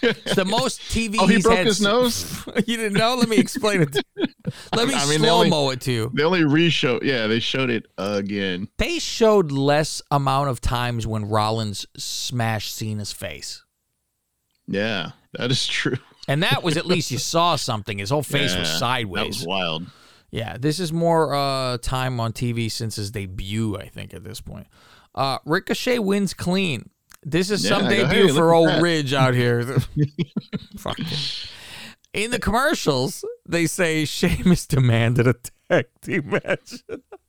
It's 0.05 0.35
the 0.35 0.45
most 0.45 0.81
TV. 0.83 1.17
Oh, 1.19 1.27
he 1.27 1.41
broke 1.41 1.61
his 1.61 1.81
nose? 1.81 2.45
you 2.67 2.77
didn't 2.77 2.95
know? 2.95 3.17
Let 3.17 3.29
me 3.29 3.37
explain 3.39 3.83
it. 3.83 3.93
To 3.93 4.03
you. 4.17 4.27
Let 4.75 4.89
me 4.89 4.95
I 4.95 5.06
mean, 5.09 5.19
slow 5.21 5.45
mo 5.47 5.71
it 5.71 5.81
to 5.83 5.93
you. 5.93 6.11
They 6.15 6.23
only 6.23 6.45
re-show. 6.45 7.01
Yeah, 7.03 7.27
they 7.27 7.41
showed 7.41 7.71
it 7.71 7.87
again. 7.99 8.69
They 8.79 8.99
showed 8.99 9.51
less 9.51 10.03
amount 10.11 10.51
of 10.51 10.61
times 10.61 11.06
when 11.06 11.25
Rollins 11.29 11.87
smashed 11.97 12.75
Cena's 12.75 13.12
face. 13.12 13.65
Yeah, 14.67 15.11
that 15.35 15.51
is 15.51 15.67
true. 15.67 15.97
And 16.27 16.43
that 16.43 16.62
was 16.62 16.79
at 16.79 16.87
least 16.87 17.11
you 17.11 17.19
saw 17.19 17.55
something. 17.56 17.99
His 17.99 18.09
whole 18.09 18.23
face 18.23 18.56
was 18.56 18.67
sideways. 18.79 19.21
That 19.21 19.27
was 19.27 19.47
wild. 19.47 19.87
yeah, 20.31 20.56
this 20.59 20.81
is 20.81 20.91
more 20.91 21.35
uh, 21.35 21.77
time 21.77 22.19
on 22.19 22.33
TV 22.33 22.73
since 22.73 22.97
his 22.97 23.11
debut, 23.11 23.77
I 23.77 23.89
think, 23.89 24.15
at 24.15 24.25
this 24.25 24.41
point. 24.41 24.67
Uh, 25.15 25.37
Ricochet 25.45 25.99
wins 25.99 26.33
clean. 26.33 26.89
This 27.25 27.50
is 27.50 27.67
some 27.67 27.85
Yeah, 27.85 27.88
go, 28.03 28.09
debut 28.09 28.26
hey, 28.29 28.35
for 28.35 28.53
old. 28.55 28.82
Ridge 28.82 29.13
out 29.15 29.34
here. 29.34 29.65
Fuck 30.79 30.98
it. 30.98 31.48
In 32.13 32.31
the 32.31 32.39
commercials, 32.39 33.25
they 33.46 33.67
say 33.67 34.05
Sheamus 34.05 34.67
demanded 34.67 35.27
a 35.27 35.34
tag 35.69 35.87
team 36.01 36.31
match. 36.31 36.75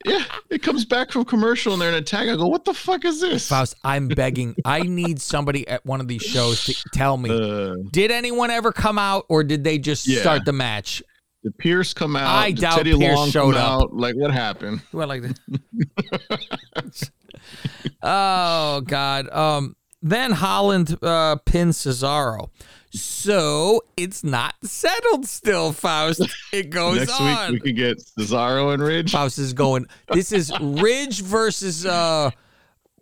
Yeah, 0.05 0.23
it 0.51 0.61
comes 0.61 0.85
back 0.85 1.11
from 1.11 1.25
commercial 1.25 1.73
and 1.73 1.81
they're 1.81 1.89
in 1.89 1.95
a 1.95 2.01
tag. 2.03 2.29
I 2.29 2.35
go, 2.35 2.45
what 2.45 2.65
the 2.65 2.73
fuck 2.75 3.03
is 3.05 3.19
this? 3.19 3.47
Faust, 3.49 3.73
I'm 3.83 4.07
begging. 4.07 4.55
I 4.63 4.81
need 4.81 5.19
somebody 5.19 5.67
at 5.67 5.83
one 5.87 5.99
of 6.01 6.07
these 6.07 6.21
shows 6.21 6.63
to 6.65 6.75
tell 6.93 7.17
me 7.17 7.31
Uh, 7.31 7.77
Did 7.91 8.11
anyone 8.11 8.51
ever 8.51 8.71
come 8.71 8.99
out, 8.99 9.25
or 9.29 9.43
did 9.43 9.63
they 9.63 9.79
just 9.79 10.05
Yeah. 10.07 10.21
start 10.21 10.45
the 10.45 10.53
match? 10.53 11.01
did 11.43 11.57
Pearce 11.57 11.93
come 11.93 12.15
out? 12.15 12.27
I 12.27 12.51
Did 12.51 12.61
doubt 12.61 12.77
Teddy 12.77 12.95
Pearce 12.97 13.15
Long 13.15 13.29
showed 13.31 13.55
up. 13.55 13.81
Out? 13.81 13.95
Like, 13.95 14.15
what 14.15 14.29
happened? 14.31 14.81
Went 14.93 15.09
like 15.09 15.23
that? 15.23 17.09
oh 18.03 18.81
God. 18.81 19.29
Um. 19.29 19.75
Then 20.07 20.33
Holland 20.33 20.97
uh, 21.01 21.37
pins 21.45 21.79
Cesaro. 21.79 22.49
So 22.91 23.81
it's 23.97 24.23
not 24.23 24.53
settled 24.63 25.25
still, 25.25 25.73
Faust. 25.73 26.21
It 26.53 26.69
goes 26.69 26.99
Next 26.99 27.19
on. 27.19 27.51
week 27.53 27.63
we 27.63 27.71
could 27.71 27.75
get 27.75 27.97
Cesaro 27.97 28.71
and 28.73 28.83
Ridge. 28.83 29.11
Faust 29.11 29.39
is 29.39 29.51
going. 29.53 29.87
This 30.13 30.31
is 30.31 30.53
Ridge 30.61 31.21
versus 31.23 31.87
uh, 31.87 32.29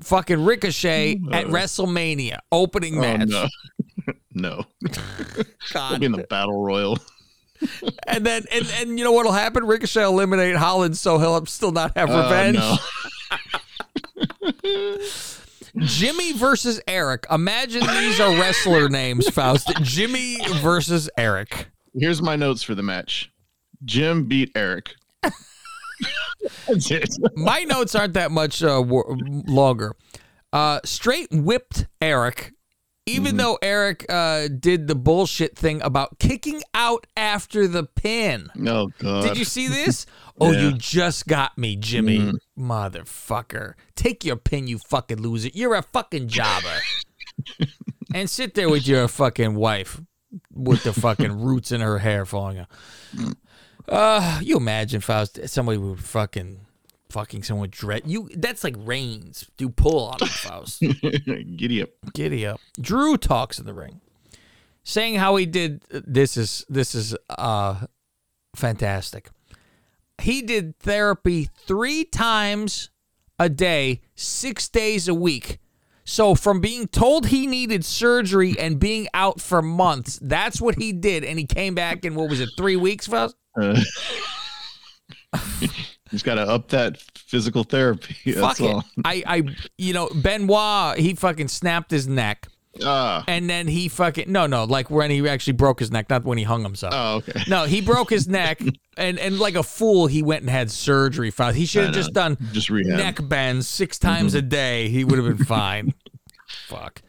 fucking 0.02 0.46
Ricochet 0.46 1.20
at 1.34 1.48
WrestleMania 1.48 2.38
opening 2.54 2.98
Oh, 2.98 3.02
match. 3.02 3.28
no. 3.28 3.48
no. 4.34 4.64
God. 5.74 5.90
We'll 5.92 6.00
be 6.00 6.06
in 6.06 6.12
the 6.14 6.26
battle 6.30 6.64
royal. 6.64 6.98
And 8.08 8.26
then 8.26 8.44
and, 8.50 8.66
and 8.80 8.98
you 8.98 9.04
know 9.04 9.12
what'll 9.12 9.32
happen? 9.34 9.66
Ricochet 9.66 10.04
eliminate 10.04 10.56
Holland, 10.56 10.98
so 10.98 11.18
he'll 11.20 11.46
still 11.48 11.72
not 11.74 11.98
have 11.98 12.10
Uh, 12.10 12.24
revenge. 12.24 12.58
no. 12.58 12.78
Jimmy 15.78 16.34
versus 16.34 16.80
Eric. 16.88 17.26
Imagine 17.32 17.82
these 17.88 18.20
are 18.20 18.32
wrestler 18.40 18.90
names, 18.90 19.28
Faust. 19.30 19.72
Jimmy 19.82 20.38
versus 20.62 21.10
Eric. 21.18 21.68
Here's 21.96 22.22
my 22.22 22.36
notes 22.36 22.64
for 22.64 22.76
the 22.76 22.84
match. 22.84 23.32
Jim 23.86 24.26
beat 24.28 24.52
Eric. 24.56 24.96
That's 26.68 26.92
it. 26.92 27.10
My 27.36 27.64
notes 27.64 27.96
aren't 27.96 28.14
that 28.14 28.32
much 28.32 28.64
uh, 28.64 28.80
longer. 28.80 29.96
Uh, 30.52 30.80
straight 30.86 31.28
whipped 31.32 31.88
Eric. 32.02 32.54
Even 33.06 33.38
though 33.38 33.58
Eric 33.62 34.06
uh, 34.10 34.48
did 34.48 34.88
the 34.88 34.96
bullshit 34.96 35.58
thing 35.58 35.82
about 35.82 36.20
kicking 36.20 36.62
out 36.74 37.06
after 37.18 37.68
the 37.68 37.84
pin. 37.84 38.50
Oh 38.66 38.90
god. 39.00 39.24
Did 39.24 39.38
you 39.38 39.46
see 39.46 39.68
this? 39.80 40.06
Oh, 40.40 40.52
Yeah. 40.52 40.62
you 40.70 40.74
just 40.74 41.28
got 41.28 41.58
me, 41.58 41.76
Jimmy. 41.76 42.32
Motherfucker. 42.58 43.74
Take 43.96 44.24
your 44.26 44.36
pin, 44.36 44.68
you 44.68 44.78
fucking 44.80 45.22
loser. 45.22 45.50
You're 45.54 45.76
a 45.76 45.82
fucking 45.84 46.28
jobber. 46.28 46.80
and 48.14 48.30
sit 48.30 48.54
there 48.56 48.70
with 48.70 48.88
your 48.88 49.08
fucking 49.08 49.56
wife 49.56 50.02
with 50.52 50.84
the 50.84 50.94
fucking 50.94 51.32
roots 51.44 51.72
in 51.72 51.82
her 51.82 52.00
hair 52.00 52.26
falling 52.26 52.60
out. 52.60 52.68
Uh, 53.88 54.40
you 54.42 54.58
imagine 54.58 54.98
if 55.00 55.10
I 55.10 55.20
was 55.22 55.32
somebody 55.52 55.78
would 55.78 56.00
fucking 56.00 56.62
fucking 57.14 57.44
someone 57.44 57.70
dread 57.70 58.02
you 58.06 58.28
that's 58.36 58.64
like 58.64 58.76
reins. 58.80 59.48
Do 59.56 59.70
pull 59.70 60.08
on 60.08 60.20
him, 60.20 60.28
Faust. 60.28 60.80
Giddy 61.56 61.84
up. 61.84 61.90
Giddy 62.14 62.46
up. 62.46 62.60
Drew 62.82 63.18
talks 63.18 63.60
in 63.60 63.66
the 63.66 63.74
ring, 63.74 64.02
saying 64.84 65.16
how 65.16 65.36
he 65.36 65.46
did. 65.46 65.84
This 65.92 66.36
is 66.36 66.66
this 66.68 66.96
is 66.96 67.16
uh 67.30 67.86
fantastic. 68.56 69.30
He 70.22 70.42
did 70.42 70.78
therapy 70.80 71.50
three 71.56 72.04
times 72.04 72.90
a 73.38 73.48
day, 73.48 74.02
six 74.16 74.68
days 74.68 75.08
a 75.08 75.14
week. 75.14 75.60
So 76.06 76.36
from 76.36 76.60
being 76.60 76.88
told 76.88 77.28
he 77.28 77.48
needed 77.48 77.86
surgery 77.86 78.56
and 78.60 78.80
being 78.80 79.08
out 79.14 79.40
for 79.40 79.62
months, 79.62 80.20
that's 80.22 80.60
what 80.60 80.76
he 80.76 80.92
did, 80.92 81.24
and 81.24 81.40
he 81.40 81.46
came 81.46 81.76
back 81.76 82.04
in 82.06 82.16
what 82.16 82.30
was 82.30 82.42
it, 82.42 82.50
three 82.58 82.76
weeks, 82.76 83.08
Faust? 83.08 83.36
Uh, 83.60 83.80
he's 86.14 86.24
got 86.24 86.36
to 86.36 86.42
up 86.44 86.70
that 86.70 86.98
physical 86.98 87.64
therapy. 87.66 88.16
That's 88.32 88.40
Fuck 88.40 88.62
it. 88.62 88.74
all. 88.74 88.84
I, 89.04 89.24
I, 89.26 89.44
you 89.78 89.94
know, 89.94 90.08
Benoit, 90.16 90.98
he 90.98 91.16
fucking 91.16 91.50
snapped 91.50 91.92
his 91.92 92.08
neck. 92.08 92.48
Ah. 92.84 93.24
And 93.28 93.50
then 93.50 93.68
he 93.68 93.88
fucking 93.88 94.32
no 94.32 94.48
no 94.48 94.64
like 94.64 94.90
when 94.90 95.12
he 95.12 95.28
actually 95.30 95.54
broke 95.54 95.80
his 95.80 95.92
neck, 95.92 96.10
not 96.10 96.24
when 96.24 96.40
he 96.40 96.44
hung 96.44 96.64
himself. 96.64 96.94
Oh, 96.96 97.16
okay. 97.18 97.44
No, 97.48 97.66
he 97.66 97.82
broke 97.82 98.10
his 98.10 98.28
neck, 98.28 98.62
and 98.98 99.20
and 99.20 99.38
like 99.38 99.54
a 99.54 99.62
fool, 99.62 100.08
he 100.08 100.24
went 100.24 100.42
and 100.42 100.50
had 100.50 100.72
surgery. 100.72 101.30
Found 101.30 101.56
he 101.56 101.68
should 101.68 101.84
have 101.86 101.94
just 101.94 102.14
done 102.14 102.36
Just 102.52 102.72
rehab. 102.72 102.98
neck 102.98 103.20
bends 103.30 103.68
six 103.68 104.00
times 104.00 104.34
a 104.34 104.42
day. 104.42 104.90
He 104.90 105.04
would 105.04 105.20
have 105.20 105.38
been 105.38 105.46
fine. 105.46 105.94
Fuck. 106.68 107.04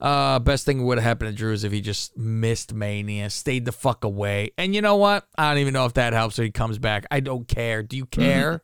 Uh, 0.00 0.38
best 0.38 0.64
thing 0.64 0.84
would 0.86 0.98
have 0.98 1.04
happened 1.04 1.30
to 1.30 1.36
Drew 1.36 1.52
is 1.52 1.62
if 1.64 1.72
he 1.72 1.80
just 1.80 2.16
missed 2.16 2.72
Mania, 2.72 3.28
stayed 3.30 3.64
the 3.66 3.72
fuck 3.72 4.02
away. 4.04 4.52
And 4.56 4.74
you 4.74 4.80
know 4.80 4.96
what? 4.96 5.26
I 5.36 5.50
don't 5.50 5.60
even 5.60 5.74
know 5.74 5.84
if 5.84 5.94
that 5.94 6.12
helps. 6.14 6.38
Or 6.38 6.42
he 6.44 6.50
comes 6.50 6.78
back. 6.78 7.06
I 7.10 7.20
don't 7.20 7.46
care. 7.46 7.82
Do 7.82 7.96
you 7.96 8.06
care? 8.06 8.62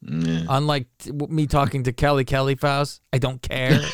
Yeah. 0.00 0.44
Unlike 0.48 0.86
t- 1.00 1.10
me 1.12 1.46
talking 1.46 1.82
to 1.82 1.92
Kelly 1.92 2.24
Kelly 2.24 2.54
Faust, 2.54 3.02
I 3.12 3.18
don't 3.18 3.42
care. 3.42 3.80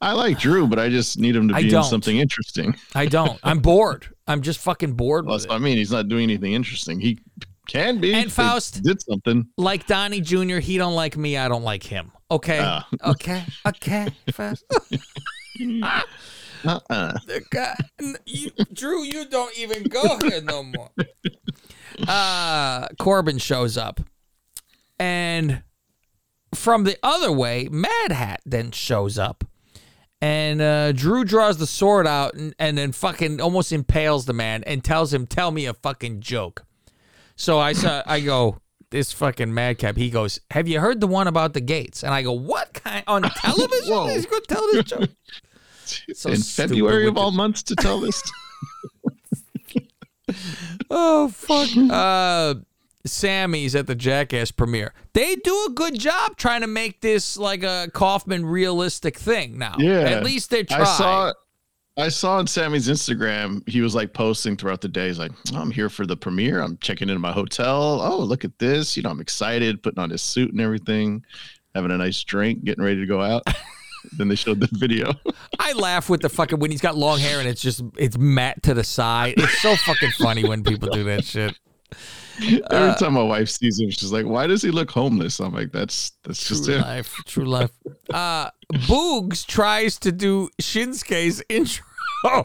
I 0.00 0.12
like 0.12 0.38
Drew, 0.38 0.66
but 0.68 0.78
I 0.78 0.88
just 0.90 1.18
need 1.18 1.34
him 1.34 1.48
to 1.48 1.54
I 1.56 1.62
be 1.62 1.68
in 1.68 1.72
don't. 1.72 1.84
something 1.84 2.16
interesting. 2.18 2.76
I 2.94 3.06
don't. 3.06 3.40
I'm 3.42 3.58
bored. 3.58 4.06
I'm 4.28 4.42
just 4.42 4.60
fucking 4.60 4.92
bored 4.92 5.24
Well, 5.26 5.34
with 5.34 5.42
that's 5.42 5.46
it. 5.46 5.54
what 5.54 5.56
I 5.56 5.64
mean. 5.64 5.76
He's 5.76 5.90
not 5.90 6.08
doing 6.08 6.22
anything 6.24 6.52
interesting. 6.52 7.00
He 7.00 7.18
can 7.66 7.98
be. 8.00 8.14
And 8.14 8.30
Faust- 8.30 8.82
did 8.84 9.02
something. 9.02 9.48
like 9.56 9.86
Donnie 9.88 10.20
Jr., 10.20 10.58
he 10.58 10.78
don't 10.78 10.94
like 10.94 11.16
me, 11.16 11.36
I 11.36 11.48
don't 11.48 11.64
like 11.64 11.82
him. 11.82 12.12
Okay. 12.30 12.58
Ah. 12.60 12.86
Okay. 13.04 13.44
Okay. 13.66 14.08
First. 14.32 14.64
Uh-uh. 16.64 17.12
The 17.26 17.42
guy, 17.50 17.74
you, 18.26 18.50
Drew, 18.72 19.02
you 19.04 19.26
don't 19.26 19.56
even 19.58 19.84
go 19.84 20.18
here 20.18 20.40
no 20.42 20.62
more. 20.62 20.90
Uh, 22.06 22.86
Corbin 23.00 23.38
shows 23.38 23.76
up, 23.76 24.00
and 25.00 25.64
from 26.54 26.84
the 26.84 26.96
other 27.02 27.32
way, 27.32 27.66
Mad 27.72 28.12
Hat 28.12 28.40
then 28.46 28.70
shows 28.70 29.18
up, 29.18 29.42
and 30.20 30.60
uh, 30.60 30.92
Drew 30.92 31.24
draws 31.24 31.56
the 31.56 31.66
sword 31.66 32.06
out 32.06 32.34
and, 32.34 32.54
and 32.60 32.78
then 32.78 32.92
fucking 32.92 33.40
almost 33.40 33.72
impales 33.72 34.26
the 34.26 34.32
man 34.32 34.62
and 34.62 34.84
tells 34.84 35.12
him, 35.12 35.26
"Tell 35.26 35.50
me 35.50 35.66
a 35.66 35.74
fucking 35.74 36.20
joke." 36.20 36.64
So 37.34 37.58
I 37.58 37.72
saw, 37.72 38.02
I 38.06 38.20
go, 38.20 38.58
this 38.90 39.12
fucking 39.12 39.52
madcap. 39.52 39.96
He 39.96 40.10
goes, 40.10 40.40
"Have 40.50 40.66
you 40.68 40.80
heard 40.80 41.00
the 41.00 41.06
one 41.06 41.26
about 41.28 41.52
the 41.54 41.60
gates?" 41.60 42.02
And 42.02 42.12
I 42.14 42.22
go, 42.22 42.32
"What 42.32 42.72
kind 42.74 43.04
on 43.06 43.22
television? 43.36 43.92
Whoa. 43.94 44.06
He's 44.08 44.26
gonna 44.26 44.42
tell 44.42 44.66
this 44.72 44.84
joke." 44.84 45.10
So 46.12 46.28
in 46.28 46.42
February 46.42 47.06
of 47.06 47.16
all 47.16 47.30
months 47.30 47.62
to 47.62 47.74
tell 47.74 48.00
this. 48.00 48.22
Oh 50.90 51.28
fuck. 51.28 51.68
uh 51.90 52.54
Sami's 53.06 53.74
at 53.74 53.86
the 53.86 53.94
Jackass 53.94 54.50
premiere. 54.50 54.92
They 55.14 55.36
do 55.36 55.66
a 55.68 55.72
good 55.72 55.98
job 55.98 56.36
trying 56.36 56.60
to 56.60 56.66
make 56.66 57.00
this 57.00 57.38
like 57.38 57.62
a 57.62 57.88
Kaufman 57.94 58.44
realistic 58.44 59.16
thing 59.18 59.56
now. 59.56 59.76
Yeah. 59.78 60.00
At 60.00 60.24
least 60.24 60.50
they 60.50 60.64
try. 60.64 60.80
I 60.80 60.84
saw 60.84 61.32
I 61.98 62.08
saw 62.08 62.36
on 62.38 62.46
Sami's 62.46 62.88
Instagram, 62.88 63.68
he 63.68 63.80
was 63.80 63.94
like 63.94 64.12
posting 64.12 64.56
throughout 64.56 64.80
the 64.80 64.88
day. 64.88 65.08
He's 65.08 65.18
like, 65.18 65.32
"Oh, 65.52 65.58
I'm 65.60 65.70
here 65.70 65.88
for 65.90 66.06
the 66.06 66.16
premiere. 66.16 66.60
I'm 66.62 66.78
checking 66.78 67.08
into 67.08 67.18
my 67.18 67.32
hotel. 67.32 68.00
Oh, 68.00 68.18
look 68.18 68.44
at 68.44 68.58
this. 68.58 68.96
You 68.96 69.02
know, 69.02 69.10
I'm 69.10 69.20
excited, 69.20 69.82
putting 69.82 69.98
on 69.98 70.10
his 70.10 70.22
suit 70.22 70.52
and 70.52 70.60
everything, 70.60 71.24
having 71.74 71.90
a 71.90 71.98
nice 71.98 72.22
drink, 72.22 72.62
getting 72.64 72.84
ready 72.84 73.00
to 73.00 73.06
go 73.06 73.20
out. 73.20 73.42
then 74.16 74.28
they 74.28 74.36
showed 74.36 74.60
the 74.60 74.68
video. 74.72 75.12
I 75.58 75.72
laugh 75.72 76.08
with 76.08 76.20
the 76.22 76.28
fucking 76.28 76.60
when 76.60 76.70
he's 76.70 76.80
got 76.80 76.96
long 76.96 77.18
hair 77.18 77.40
and 77.40 77.48
it's 77.48 77.60
just 77.60 77.82
it's 77.96 78.16
Matt 78.16 78.62
to 78.62 78.74
the 78.74 78.84
side. 78.84 79.34
It's 79.36 79.60
so 79.60 79.74
fucking 79.74 80.12
funny 80.18 80.44
when 80.48 80.62
people 80.62 80.88
do 80.90 81.02
that 81.04 81.24
shit. 81.24 81.58
Every 82.40 82.62
Uh, 82.70 82.94
time 82.94 83.14
my 83.14 83.22
wife 83.24 83.48
sees 83.48 83.80
him, 83.80 83.90
she's 83.90 84.12
like, 84.12 84.24
Why 84.24 84.46
does 84.46 84.62
he 84.62 84.70
look 84.70 84.90
homeless? 84.92 85.40
I'm 85.40 85.52
like, 85.52 85.72
That's 85.72 86.12
that's 86.22 86.46
just 86.46 86.66
True 86.66 86.76
life. 86.76 87.12
True 87.26 87.44
life. 87.44 87.70
Uh 88.14 88.50
Boogs 88.72 89.44
tries 89.44 89.98
to 90.00 90.12
do 90.12 90.48
Shinsuke's 90.62 91.42
intro. 91.48 91.84
but 92.24 92.44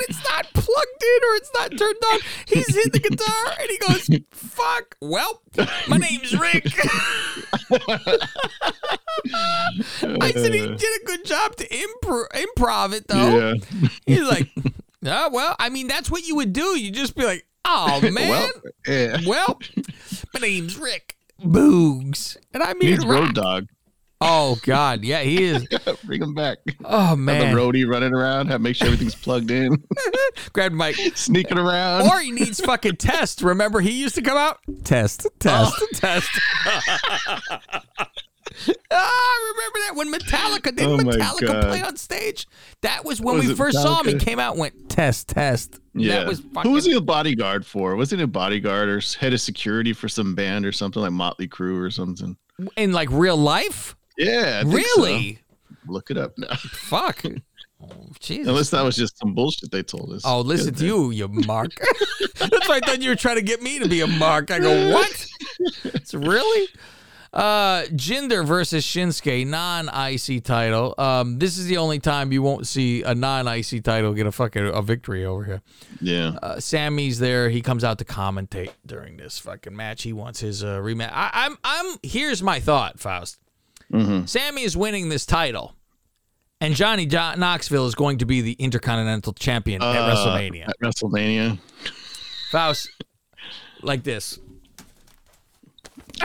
it's 0.00 0.22
not 0.24 0.46
plugged 0.52 1.02
in 1.02 1.20
or 1.22 1.34
it's 1.36 1.50
not 1.54 1.70
turned 1.70 2.02
on. 2.12 2.20
He's 2.46 2.74
hit 2.74 2.92
the 2.92 3.00
guitar 3.00 3.54
and 3.60 3.70
he 3.70 3.78
goes, 3.78 4.08
fuck. 4.30 4.96
Well, 5.00 5.42
my 5.88 5.96
name's 5.98 6.38
Rick. 6.38 6.66
I 10.02 10.32
said 10.32 10.54
he 10.54 10.66
did 10.66 11.02
a 11.02 11.04
good 11.06 11.24
job 11.24 11.56
to 11.56 11.68
impro- 11.68 12.28
improv 12.34 12.92
it 12.94 13.08
though. 13.08 13.38
Yeah. 13.38 13.54
He's 14.06 14.28
like, 14.28 14.48
oh, 15.04 15.30
well, 15.32 15.56
I 15.58 15.68
mean, 15.68 15.86
that's 15.86 16.10
what 16.10 16.26
you 16.26 16.36
would 16.36 16.52
do. 16.52 16.78
You'd 16.78 16.94
just 16.94 17.16
be 17.16 17.24
like, 17.24 17.46
oh, 17.64 18.00
man. 18.10 18.28
Well, 18.28 18.50
yeah. 18.86 19.18
Well, 19.26 19.58
my 20.34 20.40
name's 20.40 20.78
Rick 20.78 21.16
Boogs. 21.42 22.36
And 22.52 22.62
I 22.62 22.74
mean, 22.74 22.90
He's. 22.90 23.04
Road 23.04 23.34
Dog. 23.34 23.68
Oh, 24.26 24.58
God. 24.62 25.04
Yeah, 25.04 25.20
he 25.20 25.44
is. 25.44 25.66
Bring 26.04 26.22
him 26.22 26.34
back. 26.34 26.58
Oh, 26.84 26.98
Have 27.08 27.18
man. 27.18 27.54
the 27.54 27.60
roadie 27.60 27.86
running 27.88 28.12
around, 28.14 28.46
have 28.48 28.60
make 28.60 28.74
sure 28.76 28.86
everything's 28.86 29.14
plugged 29.14 29.50
in, 29.50 29.76
Grab 30.52 30.72
the 30.72 30.76
mic. 30.78 30.96
sneaking 31.16 31.58
around. 31.58 32.02
Or 32.08 32.18
he 32.20 32.30
needs 32.32 32.58
fucking 32.60 32.96
test. 32.96 33.42
Remember, 33.42 33.80
he 33.80 33.90
used 33.92 34.14
to 34.14 34.22
come 34.22 34.38
out? 34.38 34.58
Test, 34.84 35.26
test, 35.38 35.74
Oh. 35.80 35.86
test. 35.94 36.30
Ah, 38.90 39.38
remember 39.52 39.78
that 39.86 39.96
when 39.96 40.12
Metallica 40.12 40.64
didn't 40.76 41.00
Oh 41.00 41.04
Metallica 41.12 41.46
God. 41.46 41.64
play 41.64 41.82
on 41.82 41.96
stage? 41.96 42.46
That 42.82 43.04
was 43.04 43.20
when 43.20 43.36
Was 43.38 43.48
we 43.48 43.54
first 43.56 43.76
saw 43.82 44.00
him. 44.00 44.06
He 44.06 44.14
came 44.24 44.38
out 44.38 44.52
and 44.52 44.60
went 44.60 44.88
test, 44.88 45.28
test. 45.28 45.80
Yeah. 45.92 46.18
That 46.18 46.28
was 46.28 46.40
fucking. 46.40 46.62
Who 46.70 46.74
was 46.76 46.84
he 46.84 46.92
a 46.92 47.00
bodyguard 47.00 47.66
for? 47.66 47.96
Wasn't 47.96 48.20
he 48.20 48.24
a 48.24 48.28
bodyguard 48.28 48.88
or 48.88 49.00
head 49.18 49.32
of 49.32 49.40
security 49.40 49.92
for 49.92 50.08
some 50.08 50.36
band 50.36 50.64
or 50.66 50.72
something 50.72 51.02
like 51.02 51.10
Motley 51.12 51.48
Crue 51.48 51.80
or 51.84 51.90
something? 51.90 52.36
in 52.76 52.92
like 52.92 53.08
real 53.10 53.36
life? 53.36 53.96
Yeah. 54.16 54.62
Think 54.62 54.86
so. 54.86 55.02
Really? 55.02 55.38
Look 55.86 56.10
it 56.10 56.16
up 56.16 56.36
now. 56.38 56.54
Fuck. 56.56 57.22
Oh, 57.82 57.88
Jesus. 58.20 58.48
Unless 58.48 58.70
that 58.70 58.82
was 58.82 58.96
just 58.96 59.18
some 59.18 59.34
bullshit 59.34 59.70
they 59.70 59.82
told 59.82 60.12
us. 60.12 60.22
Oh, 60.24 60.40
listen 60.40 60.74
to 60.74 60.84
you, 60.86 61.10
you 61.10 61.28
mark. 61.28 61.72
That's 62.38 62.68
why 62.68 62.76
I 62.76 62.80
thought 62.80 63.02
you 63.02 63.10
were 63.10 63.16
trying 63.16 63.36
to 63.36 63.42
get 63.42 63.62
me 63.62 63.78
to 63.78 63.88
be 63.88 64.00
a 64.00 64.06
mark. 64.06 64.50
I 64.50 64.58
go, 64.58 64.92
what? 64.92 65.26
It's 65.84 66.14
really? 66.14 66.68
Uh, 67.34 67.82
Jinder 67.86 68.46
versus 68.46 68.84
Shinsuke, 68.84 69.44
non-IC 69.44 70.44
title. 70.44 70.94
Um, 70.96 71.40
this 71.40 71.58
is 71.58 71.66
the 71.66 71.78
only 71.78 71.98
time 71.98 72.30
you 72.30 72.42
won't 72.42 72.64
see 72.64 73.02
a 73.02 73.12
non-IC 73.12 73.82
title 73.82 74.14
get 74.14 74.26
a 74.26 74.32
fucking 74.32 74.68
a 74.72 74.80
victory 74.82 75.24
over 75.24 75.42
here. 75.42 75.62
Yeah. 76.00 76.36
Uh, 76.40 76.60
Sami's 76.60 77.18
there. 77.18 77.50
He 77.50 77.60
comes 77.60 77.82
out 77.82 77.98
to 77.98 78.04
commentate 78.04 78.70
during 78.86 79.16
this 79.16 79.40
fucking 79.40 79.74
match. 79.74 80.04
He 80.04 80.12
wants 80.12 80.38
his 80.38 80.62
uh, 80.62 80.78
rematch. 80.78 81.10
I, 81.12 81.30
I'm, 81.32 81.58
I'm. 81.64 81.96
Here's 82.04 82.40
my 82.40 82.60
thought, 82.60 83.00
Faust. 83.00 83.38
Mhm. 83.92 84.28
Sami 84.28 84.62
is 84.62 84.76
winning 84.76 85.08
this 85.08 85.24
title, 85.26 85.74
and 86.60 86.74
Johnny 86.74 87.06
jo- 87.06 87.34
Knoxville 87.36 87.86
is 87.86 87.94
going 87.94 88.18
to 88.18 88.24
be 88.26 88.40
the 88.40 88.52
Intercontinental 88.54 89.32
Champion 89.34 89.82
at 89.82 89.88
Uh, 89.96 90.14
WrestleMania. 90.14 90.68
At 90.68 90.76
WrestleMania. 90.82 91.58
Faust, 92.50 92.88
like 93.82 94.02
this. 94.04 94.38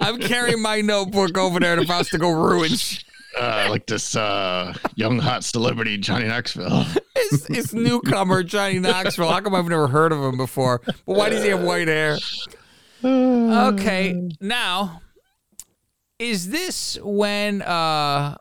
I'm 0.00 0.18
carrying 0.20 0.60
my 0.62 0.80
notebook 0.80 1.36
over 1.38 1.60
there 1.60 1.76
to 1.76 1.86
Faust 1.86 2.10
to 2.10 2.18
go 2.18 2.30
ruin 2.30 2.70
sh- 2.74 3.04
Uh, 3.38 3.66
like 3.70 3.86
this 3.86 4.14
uh, 4.14 4.74
young 4.94 5.18
hot 5.18 5.42
celebrity, 5.44 5.96
Johnny 5.96 6.26
Knoxville. 6.26 6.84
his, 7.30 7.46
his 7.46 7.74
newcomer, 7.74 8.42
Johnny 8.42 8.78
Knoxville. 8.78 9.30
How 9.30 9.40
come 9.40 9.54
I've 9.54 9.68
never 9.68 9.88
heard 9.88 10.12
of 10.12 10.18
him 10.22 10.36
before? 10.36 10.82
But 10.84 10.96
why 11.06 11.30
does 11.30 11.42
he 11.42 11.48
have 11.50 11.62
white 11.62 11.88
hair? 11.88 12.18
Okay, 13.04 14.30
now 14.40 15.00
is 16.22 16.48
this 16.50 16.98
when 17.02 17.62
uh 17.62 18.36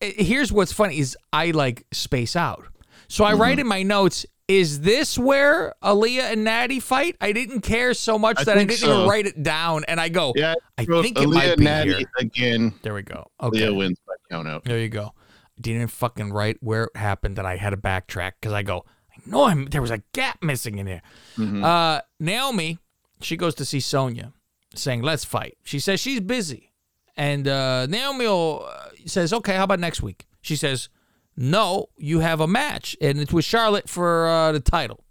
here's 0.00 0.52
what's 0.52 0.72
funny 0.72 0.98
is 0.98 1.16
I 1.32 1.50
like 1.52 1.86
space 1.92 2.36
out. 2.36 2.66
So 3.08 3.24
I 3.24 3.32
Mm-hmm. 3.32 3.40
write 3.40 3.58
in 3.58 3.66
my 3.66 3.82
notes, 3.82 4.26
is 4.48 4.80
this 4.80 5.18
where 5.18 5.74
Aliyah 5.82 6.32
and 6.32 6.44
Natty 6.44 6.80
fight? 6.80 7.16
I 7.20 7.32
didn't 7.32 7.62
care 7.62 7.94
so 7.94 8.18
much 8.18 8.38
I 8.40 8.44
that 8.44 8.58
I 8.58 8.64
didn't 8.64 8.82
even 8.84 9.08
write 9.08 9.26
it 9.26 9.42
down 9.42 9.84
and 9.88 9.98
I 9.98 10.10
go, 10.10 10.32
Yeah, 10.36 10.54
I 10.76 10.84
think 10.84 11.18
it 11.18 11.28
might 11.28 11.56
be 11.56 11.64
Natty 11.64 11.94
here. 11.94 12.00
again. 12.18 12.74
There 12.82 12.92
we 12.92 13.02
go. 13.02 13.24
Okay. 13.42 13.60
Aliyah 13.60 13.76
wins 13.76 13.98
by 14.06 14.14
count 14.30 14.46
out. 14.48 14.64
There 14.64 14.78
you 14.78 14.90
go. 14.90 15.14
Didn't 15.60 15.88
fucking 15.88 16.32
write 16.32 16.58
where 16.60 16.84
it 16.84 16.96
happened 16.96 17.36
that 17.36 17.46
I 17.46 17.56
had 17.56 17.70
to 17.70 17.76
backtrack 17.78 18.32
because 18.40 18.52
I 18.52 18.62
go, 18.62 18.84
I 19.10 19.20
know 19.30 19.44
I'm, 19.44 19.66
there 19.66 19.80
was 19.80 19.90
a 19.92 20.02
gap 20.12 20.42
missing 20.42 20.78
in 20.78 20.86
here. 20.88 21.02
Mhm. 21.38 21.64
Uh, 21.64 22.02
Naomi, 22.20 22.78
she 23.22 23.36
goes 23.38 23.54
to 23.54 23.64
see 23.64 23.80
Sonya, 23.80 24.32
saying, 24.74 25.00
let's 25.02 25.24
fight. 25.24 25.56
She 25.62 25.78
says 25.78 26.00
she's 26.00 26.20
busy. 26.20 26.72
And 27.16 27.46
uh, 27.46 27.86
Naomi 27.86 28.26
uh, 28.26 28.58
says, 29.06 29.32
okay, 29.32 29.54
how 29.54 29.64
about 29.64 29.80
next 29.80 30.02
week? 30.02 30.26
She 30.40 30.56
says, 30.56 30.88
no, 31.36 31.88
you 31.96 32.20
have 32.20 32.40
a 32.40 32.46
match 32.46 32.96
and 33.00 33.18
it's 33.18 33.32
with 33.32 33.44
Charlotte 33.44 33.88
for 33.88 34.26
uh, 34.26 34.52
the 34.52 34.60
title. 34.60 35.04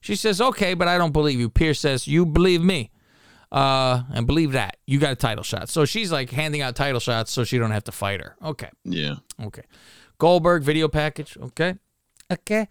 She 0.00 0.14
says, 0.14 0.40
okay, 0.40 0.74
but 0.74 0.88
I 0.88 0.98
don't 0.98 1.12
believe 1.12 1.40
you. 1.40 1.48
Pearce 1.48 1.80
says, 1.80 2.06
you 2.06 2.24
believe 2.24 2.62
me. 2.62 2.90
Uh, 3.50 4.02
and 4.12 4.26
believe 4.26 4.52
that 4.52 4.76
you 4.86 4.98
got 4.98 5.12
a 5.12 5.16
title 5.16 5.42
shot. 5.42 5.70
So 5.70 5.86
she's 5.86 6.12
like 6.12 6.30
handing 6.30 6.60
out 6.60 6.76
title 6.76 7.00
shots 7.00 7.32
so 7.32 7.44
she 7.44 7.56
don't 7.56 7.70
have 7.70 7.84
to 7.84 7.92
fight 7.92 8.20
her. 8.20 8.36
Okay. 8.44 8.68
Yeah. 8.84 9.16
Okay. 9.42 9.62
Goldberg 10.18 10.62
video 10.62 10.86
package. 10.86 11.38
Okay. 11.40 11.76
Okay. 12.30 12.68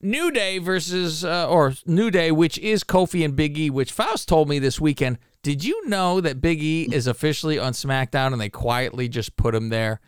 New 0.00 0.32
Day 0.32 0.58
versus, 0.58 1.24
uh, 1.24 1.48
or 1.48 1.74
New 1.86 2.10
Day, 2.10 2.32
which 2.32 2.58
is 2.58 2.82
Kofi 2.82 3.24
and 3.24 3.36
Big 3.36 3.56
E, 3.56 3.70
which 3.70 3.92
Faust 3.92 4.28
told 4.28 4.48
me 4.48 4.58
this 4.58 4.80
weekend. 4.80 5.18
Did 5.46 5.62
you 5.62 5.86
know 5.88 6.20
that 6.20 6.40
Big 6.40 6.60
E 6.60 6.88
is 6.92 7.06
officially 7.06 7.56
on 7.56 7.72
SmackDown 7.72 8.32
and 8.32 8.40
they 8.40 8.48
quietly 8.48 9.08
just 9.08 9.36
put 9.36 9.54
him 9.54 9.68
there? 9.68 10.00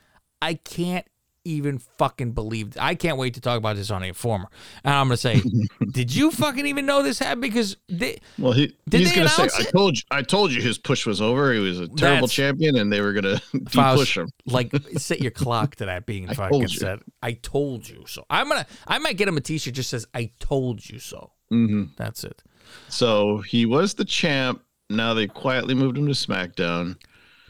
I 0.43 0.55
can't 0.55 1.07
even 1.45 1.79
fucking 1.79 2.33
believe. 2.33 2.77
I 2.77 2.97
can't 2.97 3.19
wait 3.19 3.35
to 3.35 3.41
talk 3.41 3.57
about 3.57 3.77
this 3.77 3.89
on 3.93 4.03
Informer. 4.03 4.49
And 4.83 4.93
I'm 4.95 5.07
gonna 5.07 5.17
say, 5.17 5.41
did 5.93 6.13
you 6.13 6.33
fucking 6.33 6.67
even 6.67 6.87
know 6.87 7.05
this 7.05 7.21
happened? 7.21 7.43
Because 7.43 7.77
they, 7.89 8.19
Well, 8.37 8.51
he 8.51 8.75
Did 8.89 8.99
he's 9.03 9.11
they 9.11 9.15
gonna 9.15 9.29
say, 9.29 9.45
announce 9.45 9.61
"I 9.61 9.71
told 9.71 9.97
you, 9.97 10.03
I 10.11 10.23
told 10.23 10.51
you, 10.51 10.61
his 10.61 10.77
push 10.77 11.07
was 11.07 11.23
over. 11.23 11.53
He 11.53 11.61
was 11.61 11.79
a 11.79 11.87
terrible 11.87 12.27
That's- 12.27 12.33
champion, 12.33 12.77
and 12.77 12.93
they 12.93 13.01
were 13.01 13.13
gonna 13.13 13.41
de-push 13.53 14.17
him." 14.19 14.29
like 14.45 14.73
set 14.97 15.21
your 15.23 15.31
clock 15.31 15.77
to 15.77 15.87
that 15.87 16.05
being 16.05 16.29
I 16.29 16.35
fucking 16.35 16.67
said. 16.67 16.99
I 17.23 17.35
told 17.35 17.89
you 17.89 18.03
so. 18.09 18.25
I'm 18.29 18.49
gonna. 18.49 18.67
I 18.89 18.99
might 18.99 19.17
get 19.17 19.29
him 19.29 19.37
a 19.37 19.41
T-shirt 19.41 19.73
just 19.75 19.91
says 19.91 20.05
"I 20.13 20.33
told 20.41 20.85
you 20.91 20.99
so." 20.99 21.31
hmm 21.49 21.85
That's 21.97 22.25
it. 22.25 22.43
So 22.89 23.39
he 23.39 23.65
was 23.67 23.95
the 23.95 24.05
champ. 24.05 24.63
Now 24.91 25.15
they 25.15 25.27
quietly 25.27 25.75
moved 25.75 25.99
him 25.99 26.07
to 26.07 26.13
SmackDown. 26.13 26.97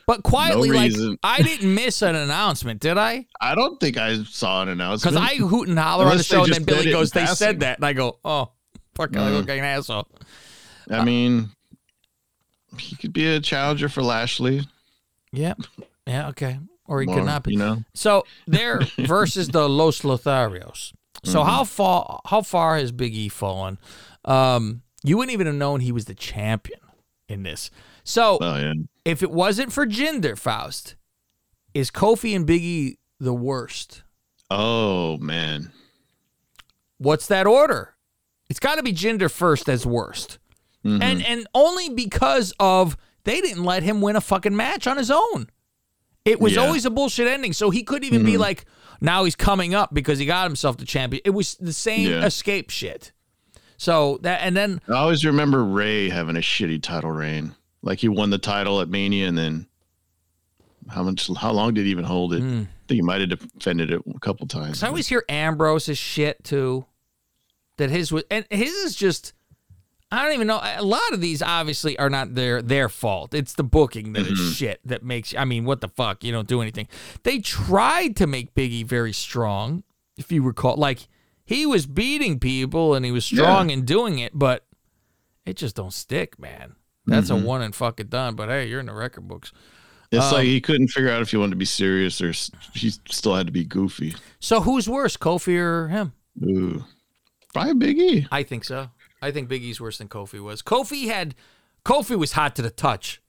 But 0.06 0.22
quietly, 0.22 0.70
like 0.70 0.90
reason. 0.90 1.18
I 1.22 1.42
didn't 1.42 1.74
miss 1.74 2.00
an 2.02 2.14
announcement, 2.16 2.80
did 2.80 2.96
I? 2.96 3.26
I 3.40 3.54
don't 3.54 3.78
think 3.78 3.98
I 3.98 4.22
saw 4.24 4.62
an 4.62 4.68
announcement 4.70 5.14
Because 5.14 5.30
I 5.30 5.36
hoot 5.36 5.68
and 5.68 5.78
holler 5.78 6.06
on 6.06 6.16
the 6.16 6.22
show, 6.22 6.44
and 6.44 6.52
then 6.52 6.64
Billy 6.64 6.78
said 6.78 6.86
it 6.86 6.90
in 6.90 6.92
goes, 6.94 7.10
"They 7.10 7.26
said 7.26 7.60
that," 7.60 7.76
and 7.78 7.84
I 7.84 7.92
go, 7.92 8.18
"Oh, 8.24 8.52
fucking 8.94 9.18
Mm. 9.18 9.42
okay, 9.42 9.58
an 9.58 9.64
asshole." 9.66 10.08
I 10.90 11.04
mean, 11.04 11.50
he 12.78 12.96
could 12.96 13.12
be 13.12 13.26
a 13.26 13.38
challenger 13.40 13.90
for 13.90 14.02
Lashley. 14.02 14.62
Yeah, 15.30 15.54
yeah, 16.06 16.28
okay. 16.28 16.58
Or 16.86 17.02
he 17.02 17.06
Or, 17.08 17.16
could 17.16 17.24
not 17.26 17.42
be. 17.44 17.52
You 17.52 17.58
know, 17.58 17.84
So 17.94 18.24
they're 18.46 18.80
versus 18.98 19.48
the 19.48 19.68
Los 19.68 20.00
Lotharios. 20.00 20.92
So 21.22 21.40
Mm-hmm. 21.40 21.50
how 21.50 21.64
far 21.64 22.20
how 22.24 22.40
far 22.40 22.78
has 22.78 22.92
Big 22.92 23.14
E 23.14 23.28
fallen? 23.28 23.76
Um, 24.24 24.80
you 25.04 25.18
wouldn't 25.18 25.34
even 25.34 25.46
have 25.46 25.56
known 25.56 25.80
he 25.80 25.92
was 25.92 26.06
the 26.06 26.14
champion 26.14 26.80
in 27.28 27.42
this. 27.42 27.70
So 28.04 28.38
oh 28.40 28.56
yeah, 28.56 28.72
if 29.04 29.22
it 29.22 29.30
wasn't 29.30 29.72
for 29.72 29.86
Jinder 29.86 30.36
Faust, 30.38 30.96
is 31.74 31.90
Kofi 31.90 32.34
and 32.34 32.46
Big 32.46 32.62
E 32.62 32.98
the 33.20 33.34
worst? 33.34 34.02
oh 34.50 35.18
man, 35.18 35.72
What's 37.00 37.26
that 37.28 37.46
order? 37.46 37.94
It's 38.50 38.58
got 38.58 38.76
to 38.76 38.82
be 38.82 38.92
Jinder 38.92 39.30
first 39.30 39.68
as 39.68 39.86
worst, 39.86 40.38
Mhm. 40.84 41.02
and 41.02 41.24
and 41.24 41.46
only 41.54 41.90
because 41.90 42.52
of 42.58 42.96
they 43.24 43.40
didn't 43.40 43.62
let 43.64 43.82
him 43.82 44.00
win 44.00 44.16
a 44.16 44.20
fucking 44.20 44.56
match 44.56 44.86
on 44.86 44.96
his 44.96 45.10
own. 45.10 45.48
It 46.24 46.40
was 46.40 46.54
Yeah. 46.54 46.62
always 46.62 46.84
a 46.86 46.90
bullshit 46.90 47.26
ending, 47.28 47.52
so 47.52 47.70
he 47.70 47.82
couldn't 47.82 48.06
even 48.06 48.24
be 48.24 48.32
Mhm. 48.34 48.38
like, 48.40 48.64
now 49.00 49.24
he's 49.24 49.36
coming 49.36 49.74
up 49.74 49.92
because 49.94 50.18
he 50.18 50.26
got 50.26 50.44
himself 50.46 50.76
the 50.76 50.84
champion. 50.84 51.22
It 51.24 51.30
was 51.30 51.54
the 51.56 51.72
same 51.72 52.08
Yeah. 52.10 52.24
escape 52.24 52.70
shit. 52.70 53.12
So 53.78 54.18
that 54.22 54.40
and 54.42 54.56
then 54.56 54.80
I 54.88 54.94
always 54.94 55.24
remember 55.24 55.64
Rey 55.64 56.10
having 56.10 56.36
a 56.36 56.40
shitty 56.40 56.82
title 56.82 57.12
reign. 57.12 57.54
Like 57.80 58.00
he 58.00 58.08
won 58.08 58.30
the 58.30 58.38
title 58.38 58.80
at 58.80 58.88
Mania, 58.88 59.28
and 59.28 59.38
then 59.38 59.68
how 60.90 61.04
much? 61.04 61.30
How 61.36 61.52
long 61.52 61.74
did 61.74 61.84
he 61.84 61.92
even 61.92 62.04
hold 62.04 62.34
it? 62.34 62.40
Hmm. 62.40 62.62
I 62.62 62.88
think 62.88 62.96
he 62.96 63.02
might 63.02 63.20
have 63.20 63.30
defended 63.30 63.92
it 63.92 64.02
a 64.14 64.18
couple 64.18 64.46
times. 64.48 64.82
I 64.82 64.88
always 64.88 65.06
hear 65.06 65.24
Ambrose's 65.28 65.96
shit 65.96 66.42
too. 66.42 66.86
That 67.76 67.90
his 67.90 68.10
was 68.10 68.24
and 68.30 68.44
his 68.50 68.72
is 68.72 68.96
just 68.96 69.32
I 70.10 70.24
don't 70.24 70.34
even 70.34 70.46
know. 70.46 70.60
A 70.62 70.82
lot 70.82 71.12
of 71.12 71.20
these 71.20 71.40
obviously 71.40 71.96
are 71.98 72.10
not 72.10 72.34
their 72.34 72.60
their 72.62 72.88
fault. 72.88 73.32
It's 73.32 73.52
the 73.52 73.62
booking 73.62 74.14
that 74.14 74.26
is 74.26 74.56
shit 74.56 74.80
that 74.84 75.04
makes. 75.04 75.34
I 75.36 75.44
mean, 75.44 75.64
what 75.64 75.82
the 75.82 75.88
fuck? 75.88 76.24
You 76.24 76.32
don't 76.32 76.48
do 76.48 76.62
anything. 76.62 76.88
They 77.22 77.38
tried 77.38 78.16
to 78.16 78.26
make 78.26 78.54
Biggie 78.54 78.84
very 78.84 79.12
strong, 79.12 79.84
if 80.16 80.32
you 80.32 80.42
recall. 80.42 80.76
Like 80.76 81.06
he 81.48 81.64
was 81.64 81.86
beating 81.86 82.38
people 82.38 82.94
and 82.94 83.06
he 83.06 83.10
was 83.10 83.24
strong 83.24 83.70
in 83.70 83.86
doing 83.86 84.18
it, 84.18 84.32
but 84.38 84.66
it 85.46 85.56
just 85.56 85.74
don't 85.74 85.94
stick, 85.94 86.38
man. 86.38 86.76
That's 87.06 87.30
a 87.30 87.36
one 87.36 87.62
and 87.62 87.74
fucking 87.74 88.08
done. 88.08 88.34
But 88.36 88.50
hey, 88.50 88.66
you're 88.68 88.80
in 88.80 88.86
the 88.86 88.92
record 88.92 89.26
books. 89.26 89.50
It's 90.12 90.26
Um, 90.26 90.32
like 90.34 90.44
he 90.44 90.60
couldn't 90.60 90.88
figure 90.88 91.10
out 91.10 91.22
if 91.22 91.30
he 91.30 91.38
wanted 91.38 91.52
to 91.52 91.56
be 91.56 91.64
serious 91.64 92.20
or 92.20 92.32
he 92.74 92.90
still 92.90 93.34
had 93.34 93.46
to 93.46 93.52
be 93.52 93.64
goofy. 93.64 94.14
So 94.40 94.60
who's 94.60 94.90
worse, 94.90 95.16
Kofi 95.16 95.56
or 95.56 95.88
him? 95.88 96.12
Ooh, 96.44 96.84
probably 97.54 97.74
Big 97.74 97.98
E. 97.98 98.26
I 98.30 98.42
think 98.42 98.64
so. 98.64 98.90
I 99.22 99.30
think 99.30 99.48
Big 99.48 99.62
E's 99.62 99.80
worse 99.80 99.96
than 99.96 100.08
Kofi 100.08 100.42
was. 100.42 100.60
Kofi 100.60 101.06
had 101.06 101.34
Kofi 101.82 102.18
was 102.18 102.32
hot 102.32 102.54
to 102.56 102.62
the 102.62 102.70
touch. 102.70 103.22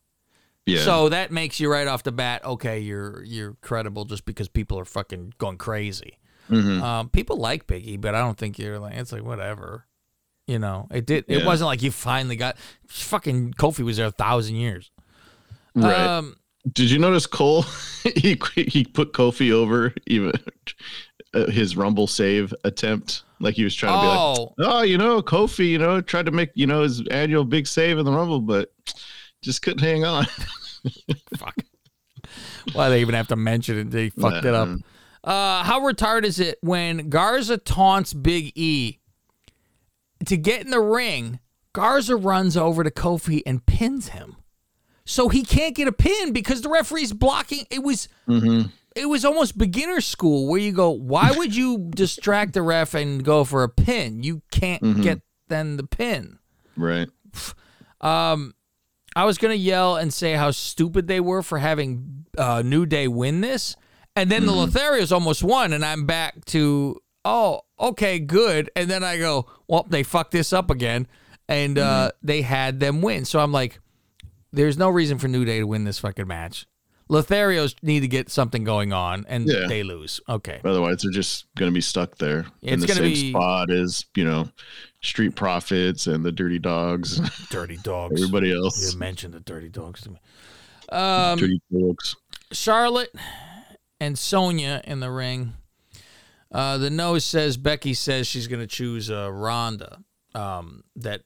Yeah. 0.66 0.84
So 0.84 1.08
that 1.08 1.32
makes 1.32 1.62
you 1.62 1.72
right 1.72 1.88
off 1.88 2.04
the 2.04 2.12
bat, 2.12 2.44
okay, 2.44 2.80
you're 2.80 3.24
you're 3.24 3.54
credible 3.62 4.04
just 4.04 4.26
because 4.26 4.50
people 4.50 4.78
are 4.78 4.86
fucking 4.86 5.36
going 5.38 5.58
crazy. 5.58 6.18
Mhm. 6.50 6.82
Um, 6.82 7.10
people 7.10 7.38
like 7.38 7.68
Biggie, 7.68 8.00
but 8.00 8.16
I 8.16 8.20
don't 8.20 8.38
think 8.38 8.58
you're 8.58 8.80
like 8.80 8.96
it's 8.96 9.12
like 9.12 9.24
whatever. 9.24 9.86
You 10.48 10.58
know, 10.58 10.88
it 10.92 11.06
did. 11.06 11.26
It 11.28 11.46
wasn't 11.46 11.68
like 11.68 11.84
you 11.84 11.92
finally 11.92 12.36
got 12.36 12.58
fucking 12.88 13.54
Kofi 13.54 13.84
was 13.84 13.98
there 13.98 14.08
a 14.08 14.12
thousand 14.12 14.56
years. 14.56 14.90
right. 15.76 15.96
Um, 15.96 16.36
Did 16.74 16.90
you 16.90 16.98
notice 16.98 17.28
Cole? 17.28 17.62
he 18.16 18.40
he 18.56 18.84
put 18.84 19.14
Kofi 19.14 19.52
over 19.52 19.94
even 20.08 20.32
uh, 21.36 21.46
his 21.52 21.78
Rumble 21.78 22.08
save 22.08 22.54
attempt. 22.64 23.24
Like 23.40 23.54
he 23.56 23.64
was 23.64 23.76
trying 23.76 23.94
to 23.94 24.02
be 24.02 24.08
like, 24.08 24.18
oh, 24.20 24.54
oh, 24.80 24.82
you 24.82 24.98
know, 24.98 25.22
Kofi, 25.22 25.70
you 25.70 25.78
know, 25.78 26.02
tried 26.02 26.26
to 26.26 26.32
make 26.32 26.50
you 26.56 26.66
know 26.66 26.82
his 26.82 27.06
annual 27.12 27.46
big 27.46 27.68
save 27.68 28.00
in 28.00 28.06
the 28.06 28.12
Rumble, 28.12 28.42
but 28.42 28.72
just 29.44 29.62
couldn't 29.62 29.80
hang 29.84 30.04
on. 30.04 30.26
fuck. 31.38 31.56
Why 32.74 32.90
they 32.90 33.02
even 33.02 33.16
have 33.16 33.28
to 33.28 33.36
mention 33.36 33.78
it? 33.78 33.92
They 33.92 34.10
fucked 34.10 34.46
it 34.46 34.54
up. 34.54 34.70
Uh, 35.24 35.64
how 35.64 35.82
retarded 35.82 36.24
is 36.26 36.40
it 36.40 36.58
when 36.62 37.10
Garza 37.10 37.58
taunts 37.58 38.14
Big 38.14 38.52
E 38.56 39.00
to 40.26 40.38
get 40.38 40.62
in 40.64 40.72
the 40.72 40.80
ring? 40.80 41.40
Garza 41.74 42.16
runs 42.16 42.58
over 42.58 42.84
to 42.84 42.92
Kofi 42.92 43.42
and 43.46 43.66
pins 43.66 44.10
him, 44.10 44.38
so 45.06 45.30
he 45.30 45.44
can't 45.44 45.76
get 45.76 45.88
a 45.88 45.92
pin 45.92 46.34
because 46.34 46.62
the 46.62 46.70
referee's 46.70 47.14
blocking. 47.14 47.66
It 47.70 47.84
was 47.84 48.08
Mm-hmm. 48.28 48.70
it 48.96 49.06
was 49.06 49.24
almost 49.24 49.58
beginner 49.58 50.02
school 50.02 50.48
where 50.48 50.60
you 50.60 50.72
go, 50.72 50.90
why 50.90 51.32
would 51.38 51.56
you 51.56 51.90
distract 51.94 52.54
the 52.54 52.62
ref 52.62 52.94
and 52.96 53.24
go 53.24 53.44
for 53.44 53.64
a 53.64 53.70
pin? 53.70 54.24
You 54.24 54.42
can't 54.52 54.82
Mhm. 54.82 55.04
get 55.04 55.22
then 55.48 55.78
the 55.78 55.84
pin. 55.84 56.40
Right. 56.78 57.10
Um, 58.02 58.54
I 59.16 59.26
was 59.26 59.38
gonna 59.38 59.54
yell 59.56 59.96
and 59.98 60.14
say 60.14 60.34
how 60.34 60.52
stupid 60.52 61.08
they 61.08 61.20
were 61.20 61.42
for 61.44 61.60
having 61.60 62.26
uh, 62.38 62.62
New 62.64 62.86
Day 62.86 63.08
win 63.08 63.42
this, 63.42 63.76
and 64.22 64.30
then 64.32 64.46
the 64.46 64.52
Lotharios 64.52 65.12
almost 65.12 65.44
won, 65.44 65.74
and 65.74 65.84
I'm 65.86 66.06
back 66.06 66.46
to 66.46 67.02
oh 67.26 67.62
okay 67.80 68.20
good, 68.20 68.70
and 68.76 68.90
then 68.90 69.04
I 69.04 69.18
go 69.18 69.48
well 69.68 69.86
they 69.90 70.04
fucked 70.04 70.32
this 70.32 70.54
up 70.54 70.70
again, 70.70 71.08
and 71.48 71.78
uh, 71.78 72.12
they 72.22 72.42
had 72.42 72.80
them 72.80 73.02
win, 73.02 73.26
so 73.26 73.40
I'm 73.40 73.52
like, 73.52 73.80
there's 74.52 74.78
no 74.78 74.90
reason 74.90 75.18
for 75.18 75.28
New 75.28 75.46
Day 75.46 75.60
to 75.60 75.66
win 75.66 75.84
this 75.84 76.00
fucking 76.00 76.28
match. 76.28 76.66
Lotharios 77.10 77.74
need 77.82 78.02
to 78.02 78.08
get 78.08 78.30
something 78.30 78.64
going 78.64 78.94
on, 78.94 79.26
and 79.28 79.48
Yeah. 79.48 79.66
they 79.68 79.82
lose. 79.82 80.22
Okay, 80.30 80.62
Otherwise, 80.64 81.02
they're 81.02 81.12
just 81.12 81.46
going 81.56 81.72
to 81.72 81.74
be 81.74 81.82
stuck 81.82 82.18
there 82.20 82.46
in 82.62 82.80
the 82.82 82.88
same 82.88 83.04
be- 83.04 83.30
spot 83.32 83.72
as 83.72 84.06
you 84.16 84.24
know, 84.24 84.48
Street 85.02 85.36
Profits 85.36 86.06
and 86.06 86.24
the 86.24 86.32
Dirty 86.32 86.60
Dogs, 86.60 87.20
dirty 87.50 87.78
dogs. 87.78 88.22
everybody 88.22 88.54
else. 88.54 88.94
You 88.94 89.00
mentioned 89.00 89.34
the 89.34 89.40
dirty 89.40 89.70
dogs 89.70 90.02
to 90.02 90.12
me. 90.12 90.20
Um, 90.92 91.40
Dirty 91.40 91.62
Dogs. 91.72 92.16
Charlotte 92.52 93.14
and 94.00 94.18
Sonya 94.18 94.82
in 94.86 95.00
the 95.00 95.12
ring. 95.12 95.54
Uh, 96.52 96.78
the 96.78 96.90
nose 96.90 97.24
says 97.26 97.58
Becky 97.58 97.94
says 97.94 98.26
she's 98.28 98.48
going 98.48 98.62
to 98.62 98.68
choose 98.68 99.12
uh, 99.12 99.32
Ronda. 99.32 100.00
Um, 100.36 100.84
that 100.96 101.22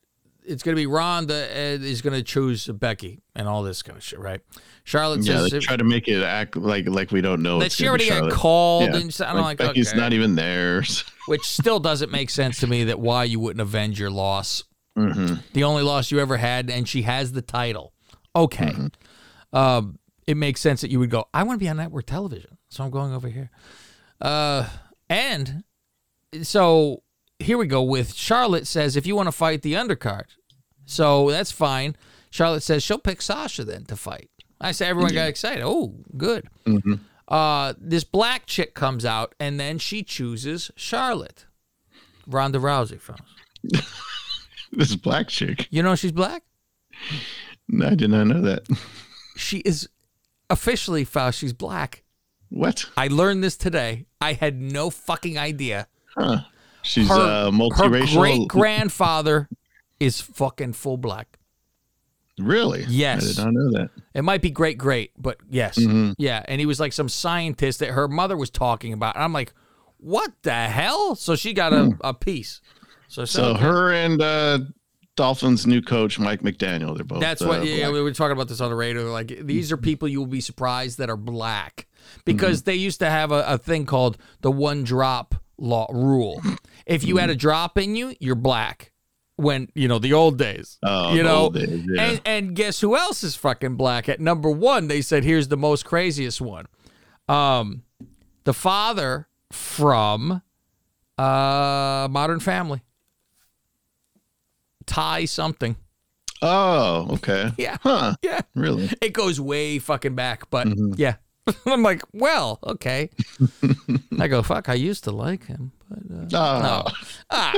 it's 0.46 0.64
going 0.64 0.76
to 0.76 0.80
be 0.82 0.86
Ronda 0.86 1.34
uh, 1.34 1.58
is 1.82 2.02
going 2.02 2.14
to 2.14 2.24
choose 2.24 2.68
Becky 2.68 3.22
and 3.36 3.48
all 3.48 3.64
this 3.64 3.82
kind 3.82 3.98
of 3.98 4.04
shit, 4.04 4.20
right? 4.20 4.42
Charlotte 4.84 5.24
Yeah, 5.24 5.38
says 5.40 5.52
they 5.52 5.60
try 5.60 5.78
to 5.78 5.84
make 5.86 6.08
it 6.10 6.22
act 6.22 6.58
like 6.58 6.88
like 6.90 7.12
we 7.12 7.22
don't 7.22 7.42
know. 7.42 7.60
that 7.60 7.68
it's 7.68 7.76
she 7.76 7.88
already 7.88 8.10
got 8.10 8.32
called, 8.32 8.84
Yeah, 8.90 8.98
and 8.98 9.14
so- 9.14 9.26
I'm 9.26 9.36
like 9.38 9.60
like, 9.60 9.70
Becky's 9.70 9.90
okay. 9.90 9.98
not 9.98 10.12
even 10.14 10.36
there. 10.36 10.84
which 11.28 11.44
still 11.44 11.80
doesn't 11.80 12.12
make 12.12 12.30
sense 12.30 12.60
to 12.60 12.68
me 12.68 12.84
that 12.86 13.00
why 13.00 13.24
you 13.24 13.40
wouldn't 13.40 13.62
avenge 13.62 13.98
your 14.00 14.12
loss. 14.12 14.64
Mhm. 14.98 15.42
The 15.54 15.64
only 15.64 15.84
loss 15.84 16.12
you 16.12 16.20
ever 16.20 16.36
had, 16.38 16.70
and 16.70 16.88
she 16.88 17.04
has 17.04 17.32
the 17.32 17.42
title. 17.42 17.94
Okay. 18.36 18.74
Um, 19.54 20.00
it 20.28 20.36
makes 20.38 20.60
sense 20.62 20.82
that 20.82 20.92
you 20.92 21.00
would 21.00 21.10
go, 21.10 21.26
I 21.34 21.44
want 21.44 21.60
to 21.60 21.64
be 21.64 21.70
on 21.70 21.78
network 21.78 22.06
television. 22.06 22.58
So 22.74 22.84
I'm 22.84 22.90
going 22.90 23.14
over 23.14 23.28
here. 23.28 23.52
Uh, 24.20 24.68
and 25.08 25.64
so 26.42 27.04
here 27.38 27.56
we 27.56 27.68
go 27.68 27.84
with 27.84 28.16
Charlotte 28.16 28.66
says, 28.66 28.96
if 28.96 29.06
you 29.06 29.16
want 29.16 29.28
to 29.28 29.32
fight 29.32 29.62
the 29.62 29.74
undercard. 29.74 30.24
So 30.86 31.30
that's 31.30 31.52
fine. 31.52 31.96
Charlotte 32.32 32.64
says 32.64 32.82
she'll 32.82 32.98
pick 32.98 33.22
Sasha 33.22 33.64
then 33.64 33.86
to 33.86 33.96
fight. 33.96 34.32
I 34.60 34.72
say 34.72 34.88
everyone 34.88 35.14
got 35.14 35.28
excited. 35.28 35.64
Oh, 35.64 35.94
good. 36.18 36.48
Uh, 37.28 37.74
this 37.78 38.04
black 38.04 38.48
chick 38.48 38.74
comes 38.74 39.06
out 39.06 39.36
and 39.40 39.60
then 39.60 39.78
she 39.78 40.02
chooses 40.02 40.72
Charlotte. 40.76 41.46
Ronda 42.26 42.58
Rousey 42.58 43.00
from. 43.00 43.18
This 44.76 44.96
black 44.96 45.28
chick. 45.28 45.68
You 45.70 45.84
know 45.84 45.94
she's 45.94 46.12
black? 46.12 46.42
No, 47.68 47.90
I 47.90 47.94
did 47.94 48.10
not 48.10 48.24
know 48.24 48.42
that. 48.42 48.68
She 49.38 49.60
is 49.60 49.88
officially 50.50 51.04
Faust. 51.04 51.38
She's 51.38 51.54
black. 51.54 52.03
What? 52.54 52.86
I 52.96 53.08
learned 53.08 53.44
this 53.44 53.58
today. 53.58 54.06
I 54.22 54.34
had 54.34 54.62
no 54.62 54.92
fucking 54.92 55.40
idea. 55.40 55.88
Huh? 56.16 56.42
She's 56.84 57.10
Her, 57.10 57.16
uh, 57.16 57.46
her 57.46 57.52
multiracial. 57.52 58.16
great 58.16 58.48
grandfather 58.48 59.50
is 60.00 60.22
fucking 60.22 60.74
full 60.74 60.98
black. 60.98 61.40
Really? 62.38 62.86
Yes. 62.88 63.24
I 63.24 63.28
did 63.28 63.38
not 63.46 63.54
know 63.54 63.72
that. 63.72 63.90
It 64.14 64.22
might 64.22 64.44
be 64.44 64.52
great, 64.52 64.78
great, 64.78 65.12
but 65.18 65.38
yes, 65.50 65.80
yeah. 66.20 66.44
And 66.48 66.60
he 66.60 66.68
was 66.68 66.80
like 66.80 66.94
some 66.94 67.10
scientist 67.10 67.80
that 67.80 67.90
her 67.90 68.08
mother 68.08 68.38
was 68.38 68.52
talking 68.52 68.94
about. 68.94 69.16
And 69.16 69.24
I'm 69.24 69.34
like, 69.34 69.52
what 69.98 70.32
the 70.44 70.54
hell? 70.54 71.16
So 71.16 71.36
she 71.36 71.54
got 71.54 71.74
a, 71.74 71.98
a 72.02 72.14
piece. 72.14 72.62
So, 73.08 73.26
So 73.26 73.56
her 73.56 73.94
and 73.94 74.22
uh, 74.22 74.60
Dolphins' 75.16 75.66
new 75.66 75.82
coach 75.82 76.20
Mike 76.20 76.42
McDaniel. 76.42 76.96
They're 76.96 77.04
both. 77.04 77.20
That's 77.20 77.42
uh, 77.42 77.48
what. 77.48 77.66
Yeah, 77.66 77.86
black. 77.86 77.94
we 77.94 78.02
were 78.04 78.14
talking 78.14 78.34
about 78.34 78.48
this 78.48 78.62
on 78.62 78.70
the 78.70 78.76
radio. 78.76 79.12
Like 79.12 79.28
these 79.42 79.72
are 79.72 79.78
people 79.78 80.08
you 80.08 80.20
will 80.20 80.28
be 80.28 80.42
surprised 80.42 81.00
that 81.00 81.10
are 81.10 81.18
black 81.18 81.88
because 82.26 82.62
Mm-hmm. 82.62 82.66
they 82.72 82.76
used 82.76 83.00
to 83.00 83.10
have 83.10 83.32
a, 83.32 83.44
a 83.48 83.58
thing 83.58 83.86
called 83.86 84.18
the 84.42 84.52
one 84.52 84.84
drop 84.84 85.36
law 85.58 85.88
rule. 85.94 86.42
If 86.86 87.04
you 87.04 87.18
had 87.18 87.26
Mm-hmm. 87.30 87.32
a 87.34 87.36
drop 87.36 87.78
in 87.78 87.96
you, 87.96 88.16
you're 88.20 88.36
black. 88.36 88.92
When 89.36 89.68
you 89.74 89.88
know 89.88 89.98
the 89.98 90.14
old 90.14 90.38
days, 90.38 90.78
Oh, 90.84 91.14
you 91.16 91.24
know, 91.24 91.50
days, 91.50 91.84
yeah. 91.90 92.04
and 92.04 92.22
and 92.24 92.56
guess 92.56 92.80
who 92.82 92.96
else 92.96 93.24
is 93.24 93.36
fucking 93.36 93.78
black? 93.78 94.08
At 94.08 94.20
number 94.20 94.50
one, 94.52 94.88
they 94.88 95.02
said 95.02 95.24
here's 95.24 95.48
the 95.48 95.58
most 95.58 95.86
craziest 95.86 96.40
one. 96.40 96.68
Um, 97.28 97.82
the 98.44 98.54
father 98.54 99.28
from 99.52 100.44
uh 101.18 102.08
Modern 102.12 102.40
Family, 102.42 102.82
Ty 104.86 105.26
something. 105.26 105.76
Oh, 106.42 107.08
okay. 107.14 107.52
Yeah, 107.58 107.78
Huh? 107.82 108.16
yeah. 108.22 108.42
Really? 108.54 108.90
It 109.02 109.14
goes 109.14 109.40
way 109.40 109.80
fucking 109.80 110.16
back, 110.16 110.50
but 110.50 110.68
Mm-hmm. 110.68 110.94
yeah. 110.98 111.16
I'm 111.66 111.84
like, 111.84 112.02
well, 112.14 112.60
okay. 112.64 113.10
I 114.20 114.28
go, 114.28 114.42
fuck, 114.42 114.70
I 114.70 114.74
used 114.76 115.04
to 115.06 115.12
like 115.12 115.46
him, 115.46 115.72
but 115.90 116.34
uh, 116.34 116.86
Oh, 116.90 116.92
ah. 117.30 117.54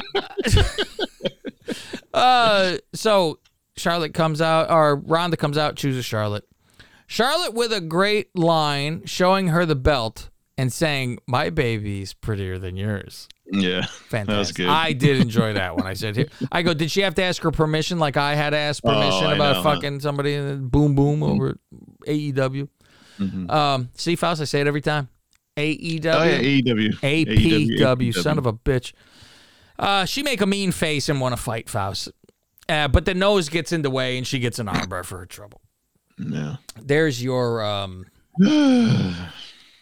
uh, 2.14 2.78
so 2.94 3.40
Charlotte 3.78 4.14
comes 4.14 4.42
out, 4.42 4.70
or 4.72 4.96
Ronda 4.96 5.38
comes 5.38 5.58
out, 5.58 5.76
chooses 5.76 6.06
Charlotte. 6.06 6.46
Charlotte 7.08 7.54
with 7.54 7.72
a 7.72 7.82
great 7.82 8.36
line 8.38 9.06
showing 9.06 9.50
her 9.50 9.66
the 9.66 9.76
belt 9.76 10.30
and 10.58 10.74
saying, 10.74 11.20
"My 11.28 11.50
baby's 11.52 12.14
prettier 12.14 12.58
than 12.58 12.78
yours." 12.78 13.28
yeah. 13.52 13.86
Fantastic. 13.86 14.26
That 14.28 14.38
was 14.40 14.52
good. 14.54 14.70
I 14.70 14.94
did 14.94 15.18
enjoy 15.22 15.54
that 15.54 15.76
one. 15.76 15.86
I 15.86 15.94
said 15.94 16.16
here. 16.16 16.28
I 16.52 16.64
go, 16.64 16.74
did 16.74 16.90
she 16.90 17.02
have 17.02 17.14
to 17.16 17.24
ask 17.24 17.44
her 17.44 17.52
permission 17.52 18.00
like 18.00 18.18
I 18.18 18.34
had 18.34 18.52
to 18.52 18.58
ask 18.58 18.82
permission 18.82 19.26
Oh, 19.26 19.36
about 19.36 19.58
know, 19.58 19.62
huh? 19.62 19.76
fucking 19.76 20.00
somebody 20.00 20.34
in 20.34 20.48
the 20.50 20.56
boom 20.56 20.96
boom 20.96 21.22
over 21.22 21.60
AEW? 22.08 22.68
Mm-hmm. 23.20 23.50
Um, 23.50 23.90
see, 23.96 24.16
Faust, 24.16 24.42
I 24.42 24.46
say 24.46 24.62
it 24.62 24.68
every 24.68 24.82
time. 24.82 25.10
AEW. 25.58 26.06
Oh 26.06 26.24
yeah, 26.24 26.40
AEW. 26.40 27.00
APW, 27.00 28.14
son 28.14 28.38
of 28.38 28.46
a 28.46 28.54
bitch. 28.54 28.94
Uh, 29.80 30.06
she 30.06 30.24
make 30.24 30.42
a 30.42 30.46
mean 30.46 30.72
face 30.72 31.10
and 31.10 31.22
want 31.22 31.36
to 31.36 31.42
fight 31.42 31.70
Faust. 31.70 32.12
Uh, 32.68 32.88
but 32.88 33.06
the 33.06 33.14
nose 33.14 33.50
gets 33.50 33.72
in 33.72 33.82
the 33.82 33.90
way 33.90 34.18
and 34.18 34.26
she 34.26 34.40
gets 34.40 34.60
an 34.60 34.68
armbar 34.68 35.06
for 35.06 35.20
her 35.20 35.26
trouble. 35.26 35.62
Yeah. 36.18 36.58
There's 36.82 37.24
your 37.24 37.64
um 37.64 38.06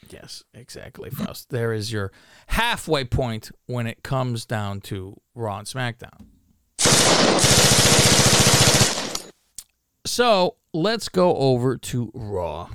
Yes, 0.10 0.44
exactly, 0.54 1.10
Faust. 1.10 1.50
There 1.50 1.74
is 1.74 1.92
your 1.92 2.12
halfway 2.48 3.04
point 3.04 3.50
when 3.66 3.88
it 3.88 4.04
comes 4.04 4.46
down 4.46 4.82
to 4.82 5.20
Raw 5.34 5.60
and 5.60 5.68
SmackDown. 5.68 6.28
So 10.06 10.58
let's 10.74 11.10
go 11.10 11.36
over 11.36 11.78
to 11.78 12.12
Raw. 12.14 12.70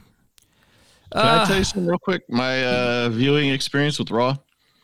Can 1.13 1.25
I 1.41 1.45
tell 1.45 1.59
you 1.59 1.65
something 1.65 1.87
real 1.87 1.99
quick? 1.99 2.23
My 2.29 2.65
uh, 2.65 3.09
viewing 3.11 3.51
experience 3.51 3.99
with 3.99 4.11
Raw. 4.11 4.37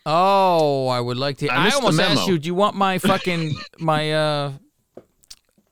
Oh, 0.07 0.89
I 0.89 1.01
would 1.01 1.17
like 1.17 1.39
to. 1.39 1.49
I 1.49 1.69
I, 1.69 1.71
almost 1.71 1.99
asked 2.01 2.27
you, 2.29 2.39
do 2.39 2.47
you 2.47 2.55
want 2.55 2.77
my 2.77 2.99
fucking 2.99 3.55
my 3.79 4.13
uh 4.13 4.53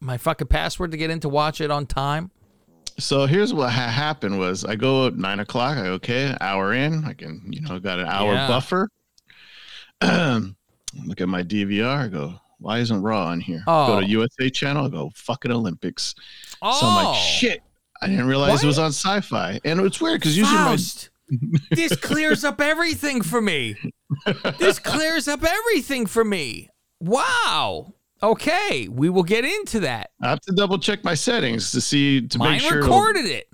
my 0.00 0.16
fucking 0.18 0.48
password 0.48 0.90
to 0.92 0.96
get 0.96 1.10
in 1.10 1.20
to 1.20 1.28
watch 1.28 1.60
it 1.60 1.70
on 1.70 1.86
time? 1.86 2.30
So 2.98 3.26
here's 3.26 3.52
what 3.54 3.70
ha- 3.70 3.88
happened: 3.88 4.38
was 4.38 4.64
I 4.64 4.76
go 4.76 5.06
at 5.06 5.16
nine 5.16 5.40
o'clock. 5.40 5.76
I 5.76 5.88
okay, 5.88 6.36
hour 6.40 6.72
in. 6.72 7.04
I 7.04 7.12
can, 7.14 7.42
you 7.50 7.60
know, 7.62 7.78
got 7.78 7.98
an 7.98 8.06
hour 8.06 8.32
Yeah. 8.34 8.48
buffer. 8.48 8.88
Look 11.06 11.20
at 11.20 11.28
my 11.28 11.42
DVR. 11.42 12.04
I 12.04 12.08
go, 12.08 12.34
why 12.58 12.78
isn't 12.78 13.00
Raw 13.02 13.26
on 13.26 13.40
here? 13.40 13.62
Oh. 13.66 13.86
Go 13.86 14.00
to 14.00 14.06
USA 14.06 14.50
Channel. 14.50 14.86
I 14.86 14.88
go, 14.88 15.10
fucking 15.14 15.50
Olympics. 15.50 16.14
Oh, 16.60 16.78
So 16.80 16.86
I'm 16.86 17.04
like, 17.04 17.16
shit. 17.18 17.62
I 18.02 18.08
didn't 18.08 18.26
realize 18.26 18.50
What? 18.52 18.64
it 18.64 18.66
was 18.66 18.78
on 18.78 18.88
Sci-Fi, 18.92 19.60
and 19.64 19.80
it's 19.80 20.00
weird 20.00 20.20
because 20.20 20.36
usually 20.36 20.58
my 20.58 20.76
this 21.70 21.96
clears 21.96 22.44
up 22.44 22.60
everything 22.60 23.22
for 23.22 23.40
me. 23.40 23.76
This 24.58 24.78
clears 24.78 25.28
up 25.28 25.42
everything 25.44 26.06
for 26.06 26.24
me. 26.24 26.68
Wow. 27.00 27.94
Okay, 28.22 28.86
we 28.88 29.08
will 29.08 29.22
get 29.22 29.44
into 29.44 29.80
that. 29.80 30.10
I 30.20 30.28
have 30.30 30.40
to 30.42 30.52
double 30.52 30.78
check 30.78 31.02
my 31.04 31.14
settings 31.14 31.72
to 31.72 31.80
see 31.80 32.26
to 32.28 32.38
Mine 32.38 32.52
make 32.52 32.60
sure. 32.62 32.78
it'll- 32.78 32.88
recorded 32.90 33.24
it. 33.26 33.48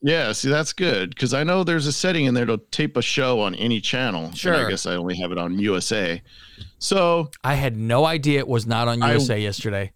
Yeah, 0.00 0.30
see 0.32 0.48
that's 0.48 0.72
good 0.72 1.10
because 1.10 1.34
I 1.34 1.42
know 1.42 1.64
there's 1.64 1.86
a 1.88 1.92
setting 1.92 2.26
in 2.26 2.34
there 2.34 2.46
to 2.46 2.58
tape 2.70 2.96
a 2.96 3.02
show 3.02 3.40
on 3.40 3.56
any 3.56 3.80
channel. 3.80 4.30
Sure. 4.32 4.54
I 4.66 4.70
guess 4.70 4.86
I 4.86 4.94
only 4.94 5.16
have 5.18 5.32
it 5.32 5.38
on 5.38 5.58
USA. 5.58 6.22
So 6.78 7.30
I 7.42 7.54
had 7.54 7.76
no 7.76 8.06
idea 8.06 8.38
it 8.38 8.46
was 8.48 8.64
not 8.64 8.86
on 8.86 9.02
I- 9.02 9.12
USA 9.14 9.40
yesterday. 9.40 9.92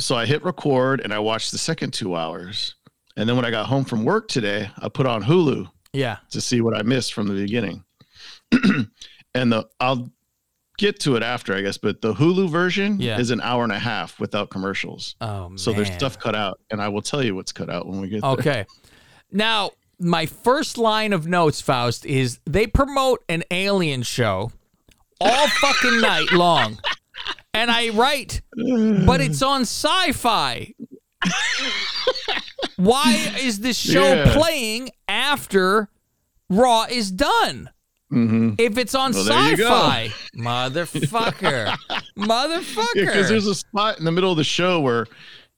so 0.00 0.16
I 0.16 0.26
hit 0.26 0.44
record 0.44 1.00
and 1.00 1.14
I 1.14 1.20
watched 1.20 1.52
the 1.52 1.58
second 1.58 1.92
two 1.92 2.16
hours. 2.16 2.74
And 3.16 3.28
then 3.28 3.36
when 3.36 3.44
I 3.44 3.50
got 3.50 3.66
home 3.66 3.84
from 3.84 4.04
work 4.04 4.28
today, 4.28 4.70
I 4.78 4.88
put 4.88 5.06
on 5.06 5.22
Hulu 5.22 5.68
Yeah. 5.92 6.18
to 6.30 6.40
see 6.40 6.60
what 6.60 6.76
I 6.76 6.82
missed 6.82 7.12
from 7.12 7.28
the 7.28 7.34
beginning. 7.34 7.84
and 9.34 9.52
the 9.52 9.68
I'll 9.80 10.10
get 10.78 10.98
to 11.00 11.16
it 11.16 11.22
after, 11.22 11.54
I 11.54 11.60
guess, 11.60 11.76
but 11.78 12.00
the 12.00 12.14
Hulu 12.14 12.48
version 12.50 13.00
Yeah. 13.00 13.18
is 13.18 13.30
an 13.30 13.40
hour 13.42 13.62
and 13.64 13.72
a 13.72 13.78
half 13.78 14.18
without 14.18 14.50
commercials. 14.50 15.14
Oh 15.20 15.50
man. 15.50 15.58
So 15.58 15.72
there's 15.72 15.92
stuff 15.92 16.18
cut 16.18 16.34
out, 16.34 16.60
and 16.70 16.80
I 16.80 16.88
will 16.88 17.02
tell 17.02 17.22
you 17.22 17.34
what's 17.34 17.52
cut 17.52 17.68
out 17.70 17.86
when 17.86 18.00
we 18.00 18.08
get 18.08 18.22
there. 18.22 18.30
Okay. 18.32 18.66
Now, 19.30 19.70
my 19.98 20.26
first 20.26 20.78
line 20.78 21.12
of 21.12 21.26
notes, 21.26 21.60
Faust, 21.60 22.04
is 22.06 22.40
they 22.44 22.66
promote 22.66 23.22
an 23.28 23.44
alien 23.50 24.02
show 24.02 24.52
all 25.20 25.46
fucking 25.48 26.00
night 26.00 26.32
long. 26.32 26.78
And 27.54 27.70
I 27.70 27.90
write, 27.90 28.40
but 28.56 29.20
it's 29.20 29.42
on 29.42 29.60
sci 29.62 30.12
fi. 30.12 30.74
Why 32.76 33.32
is 33.40 33.60
this 33.60 33.78
show 33.78 34.04
Yeah. 34.14 34.32
playing 34.34 34.90
after 35.08 35.88
Raw 36.48 36.84
is 36.90 37.10
done? 37.10 37.70
Mhm. 38.12 38.56
If 38.58 38.76
it's 38.76 38.94
on 38.94 39.12
Well, 39.12 39.24
there 39.24 39.50
you 39.50 39.56
go. 39.56 39.64
sci-fi, 39.68 40.12
motherfucker, 40.36 41.74
motherfucker. 42.18 42.86
Yeah, 42.94 43.04
because 43.06 43.28
there's 43.28 43.46
a 43.46 43.54
spot 43.54 43.98
in 43.98 44.04
the 44.04 44.12
middle 44.12 44.30
of 44.30 44.36
the 44.36 44.44
show 44.44 44.80
where 44.80 45.06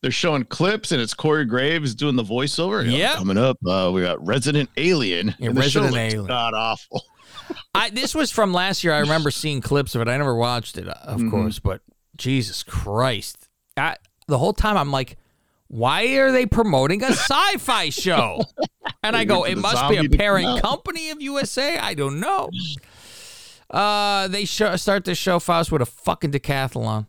they're 0.03 0.11
showing 0.13 0.45
clips 0.45 0.93
and 0.93 1.01
it's 1.01 1.15
Corey 1.15 1.47
Graves 1.47 1.95
doing 1.95 2.15
the 2.15 2.23
voiceover. 2.23 2.89
Yep. 2.89 3.15
Coming 3.17 3.39
up, 3.39 3.57
uh, 3.67 3.91
we 3.93 4.03
got 4.03 4.25
Resident 4.25 4.71
Alien. 4.77 5.35
Yeah, 5.39 5.49
and 5.49 5.57
the 5.57 5.63
show 5.69 5.81
Resident 5.83 6.13
Alien. 6.13 6.27
God 6.27 6.55
awful. 6.55 7.03
I 7.75 7.91
this 7.91 8.15
was 8.15 8.31
from 8.31 8.53
last 8.53 8.85
year. 8.85 8.93
I 8.93 9.01
remember 9.01 9.31
seeing 9.33 9.61
clips 9.61 9.95
of 9.97 10.01
it. 10.03 10.09
I 10.09 10.17
never 10.17 10.35
watched 10.37 10.79
it, 10.79 10.87
of 10.87 11.19
Mm-hmm. 11.21 11.31
course, 11.31 11.59
but 11.59 11.81
Jesus 12.17 12.63
Christ! 12.63 13.49
I, 13.77 13.97
the 14.29 14.39
whole 14.39 14.53
time 14.53 14.77
I'm 14.77 14.93
like, 14.93 15.17
why 15.75 16.07
are 16.19 16.31
they 16.31 16.47
promoting 16.47 17.03
a 17.03 17.09
sci-fi 17.09 17.91
show? 17.91 18.41
And 19.03 19.17
I 19.17 19.25
go, 19.25 19.45
it 19.45 19.57
must 19.57 19.89
be 19.89 19.97
a 19.97 20.09
parent 20.09 20.63
company 20.63 21.11
of 21.11 21.21
USA. 21.21 21.77
I 21.77 21.93
don't 21.93 22.21
know. 22.21 22.49
Uh, 23.71 24.29
they 24.29 24.45
show, 24.47 24.77
start 24.77 25.05
the 25.05 25.15
show 25.15 25.39
Faust 25.39 25.71
with 25.73 25.83
a 25.83 25.87
fucking 25.87 26.33
decathlon. 26.33 27.07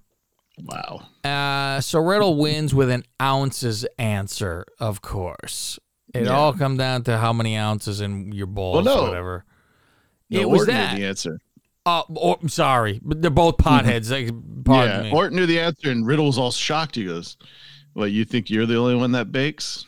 Wow. 0.62 1.02
Uh, 1.24 1.80
so 1.80 2.00
Riddle 2.00 2.38
wins 2.38 2.74
with 2.74 2.90
an 2.90 3.04
ounces 3.22 3.86
answer, 3.98 4.66
of 4.80 5.02
course. 5.02 5.80
It 6.14 6.26
Yeah. 6.26 6.32
all 6.32 6.54
come 6.54 6.76
down 6.76 7.04
to 7.04 7.18
how 7.18 7.32
many 7.32 7.58
ounces 7.58 8.02
in 8.02 8.34
your 8.34 8.48
balls 8.48 8.86
no. 8.86 9.00
or 9.00 9.08
whatever. 9.08 9.46
No, 10.30 10.40
it 10.42 10.50
was 10.50 10.62
Orton 10.62 10.76
knew 10.76 10.82
that. 10.82 10.96
the 10.98 11.06
answer. 11.06 11.40
Uh, 11.86 12.04
oh, 12.16 12.38
I'm 12.42 12.50
sorry, 12.50 13.00
but 13.04 13.22
they're 13.22 13.32
both 13.32 13.58
potheads. 13.58 14.12
like, 14.12 14.34
pardon 14.66 15.06
yeah, 15.06 15.12
me. 15.12 15.18
Orton 15.18 15.38
knew 15.38 15.46
the 15.46 15.60
answer, 15.60 15.92
and 15.92 16.06
Riddle 16.06 16.26
was 16.26 16.38
all 16.38 16.52
shocked. 16.52 16.96
He 16.96 17.06
goes, 17.06 17.38
"Well, 17.96 18.08
you 18.08 18.26
think 18.26 18.50
you're 18.50 18.68
the 18.68 18.78
only 18.78 18.96
one 18.96 19.14
that 19.14 19.32
bakes?" 19.32 19.86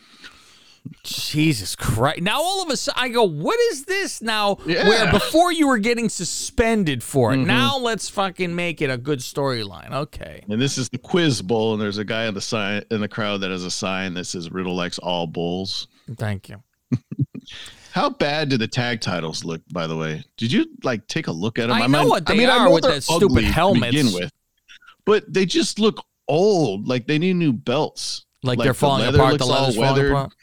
Jesus 1.04 1.76
Christ! 1.76 2.22
Now 2.22 2.42
all 2.42 2.64
of 2.64 2.70
a 2.70 2.78
sudden, 2.78 3.02
I 3.02 3.10
go, 3.10 3.24
"What 3.24 3.60
is 3.72 3.86
this 3.86 4.22
now?" 4.22 4.58
Yeah. 4.66 4.78
Mm-hmm. 4.78 4.90
Where 4.90 5.12
before 5.12 5.52
you 5.52 5.68
were 5.68 5.78
getting 5.78 6.10
suspended 6.10 7.04
for 7.04 7.34
it, 7.34 7.38
now 7.38 7.78
let's 7.78 8.10
fucking 8.10 8.56
make 8.56 8.82
it 8.82 8.90
a 8.90 8.98
good 8.98 9.20
storyline. 9.20 9.92
Okay. 9.92 10.44
And 10.50 10.62
this 10.62 10.78
is 10.78 10.90
the 10.90 10.98
quiz 10.98 11.42
bowl, 11.42 11.74
and 11.74 11.82
there's 11.82 11.98
a 11.98 12.06
guy 12.06 12.28
on 12.28 12.34
the 12.34 12.42
sign 12.42 12.84
in 12.90 13.02
the 13.02 13.08
crowd 13.08 13.42
that 13.42 13.52
has 13.52 13.64
a 13.64 13.72
sign 13.72 14.14
that 14.16 14.26
says 14.26 14.52
Riddle 14.52 14.76
likes 14.76 14.98
all 15.00 15.28
bulls. 15.28 15.88
Thank 16.16 16.50
you. 16.50 16.64
How 17.92 18.10
bad 18.10 18.50
did 18.50 18.60
the 18.60 18.68
tag 18.68 19.02
titles 19.02 19.44
look, 19.44 19.62
by 19.72 19.88
the 19.88 19.98
way? 19.98 20.24
Did 20.38 20.52
you 20.52 20.68
like 20.84 21.08
take 21.08 21.28
a 21.28 21.32
look 21.32 21.58
at 21.58 21.68
them? 21.68 21.82
I 21.82 21.88
know 21.88 22.08
what 22.08 22.26
they 22.28 22.46
are 22.46 22.66
know 22.66 22.72
with 22.72 22.84
that 22.84 23.04
stupid 23.04 23.44
helmets. 23.44 23.96
begin 23.96 24.14
with, 24.14 24.32
but 25.06 25.32
they 25.34 25.46
just 25.46 25.80
look 25.80 26.06
old. 26.28 26.88
Like 26.88 27.08
they 27.08 27.18
need 27.20 27.36
new 27.36 27.54
belts. 27.54 28.26
Like, 28.44 28.58
Like, 28.60 28.66
they're 28.66 28.74
falling 28.74 29.04
leather 29.04 29.18
apart. 29.20 29.38
The 29.40 29.46
leather's 29.46 29.76
falling 29.76 29.90
weathered. 29.94 30.12
apart. 30.12 30.34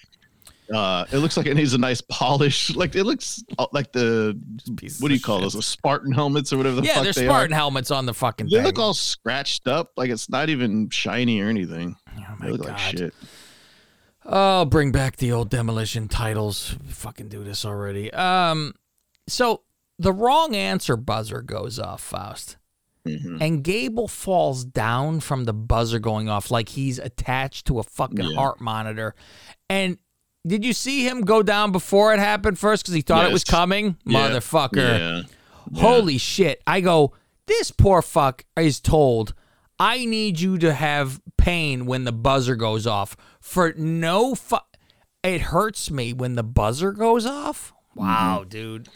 Uh, 0.73 1.05
it 1.13 1.19
looks 1.19 1.37
like 1.37 1.45
it 1.47 1.55
needs 1.55 1.75
a 1.75 1.79
nice 1.79 2.01
polish. 2.01 2.75
Like 2.77 2.95
it 2.97 3.05
looks 3.05 3.45
uh, 3.59 3.67
like 3.73 3.93
the 3.93 4.39
what 4.99 5.09
do 5.09 5.15
you 5.15 5.21
call 5.21 5.37
shit. 5.39 5.43
those? 5.45 5.53
The 5.53 5.63
Spartan 5.63 6.11
helmets 6.13 6.53
or 6.53 6.57
whatever 6.57 6.77
the 6.81 6.87
Yeah, 6.87 6.95
fuck 6.95 7.05
they're 7.05 7.13
they 7.13 7.27
Spartan 7.27 7.53
are. 7.53 7.57
helmets 7.57 7.91
on 7.91 8.07
the 8.07 8.15
fucking 8.15 8.47
They 8.47 8.57
thing. 8.57 8.65
look 8.65 8.79
all 8.79 8.95
scratched 8.95 9.69
up. 9.69 9.91
Like 9.97 10.11
it's 10.11 10.29
not 10.31 10.49
even 10.49 10.89
shiny 10.91 11.41
or 11.41 11.49
anything. 11.49 11.97
oh 12.19 12.23
my 12.39 12.49
look 12.49 12.63
god. 12.63 12.69
like 12.71 12.79
shit. 12.79 13.15
Oh, 14.27 14.65
bring 14.65 14.91
back 14.91 15.17
the 15.17 15.33
old 15.33 15.51
demolition 15.51 16.09
titles. 16.09 16.77
Fucking 16.87 17.29
do 17.29 17.45
this 17.45 17.65
already. 17.67 18.11
Um, 18.15 18.75
so 19.29 19.63
the 19.99 20.13
wrong 20.15 20.57
answer 20.57 20.97
buzzer 20.97 21.43
goes 21.43 21.79
off, 21.79 22.01
Faust, 22.01 22.57
Mhm. 23.07 23.39
and 23.41 23.63
Gable 23.63 24.09
falls 24.09 24.65
down 24.65 25.21
from 25.21 25.45
the 25.45 25.53
buzzer 25.53 25.99
going 25.99 26.29
off 26.29 26.51
like 26.51 26.71
he's 26.71 26.99
attached 26.99 27.67
to 27.67 27.79
a 27.79 27.83
fucking 27.83 28.31
Yeah. 28.31 28.37
heart 28.37 28.61
monitor. 28.61 29.15
And 29.69 29.99
did 30.47 30.65
you 30.65 30.73
see 30.73 31.07
him 31.07 31.23
go 31.23 31.43
down 31.43 31.73
before 31.73 32.13
it 32.15 32.19
happened 32.19 32.59
first 32.59 32.83
because 32.85 32.95
he 32.95 33.03
thought 33.03 33.27
it 33.27 33.33
was 33.33 33.45
coming, 33.45 33.97
Yeah. 34.07 34.31
motherfucker? 34.31 34.99
Yeah. 34.99 35.81
Holy 35.81 36.19
shit. 36.19 36.63
I 36.67 36.81
go, 36.81 37.13
this 37.47 37.71
poor 37.71 38.03
fuck 38.03 38.45
is 38.57 38.81
told, 38.81 39.35
I 39.79 40.05
need 40.05 40.41
you 40.41 40.57
to 40.59 40.73
have 40.73 41.21
pain 41.37 41.87
when 41.87 42.05
the 42.05 42.13
buzzer 42.13 42.57
goes 42.57 42.87
off. 42.87 43.17
For 43.41 43.75
no 43.77 44.35
fu- 44.35 44.57
It 45.23 45.41
hurts 45.41 45.91
me 45.91 46.13
when 46.13 46.35
the 46.35 46.43
buzzer 46.43 46.93
goes 46.93 47.25
off. 47.25 47.73
Wow, 47.95 48.45
dude. 48.47 48.89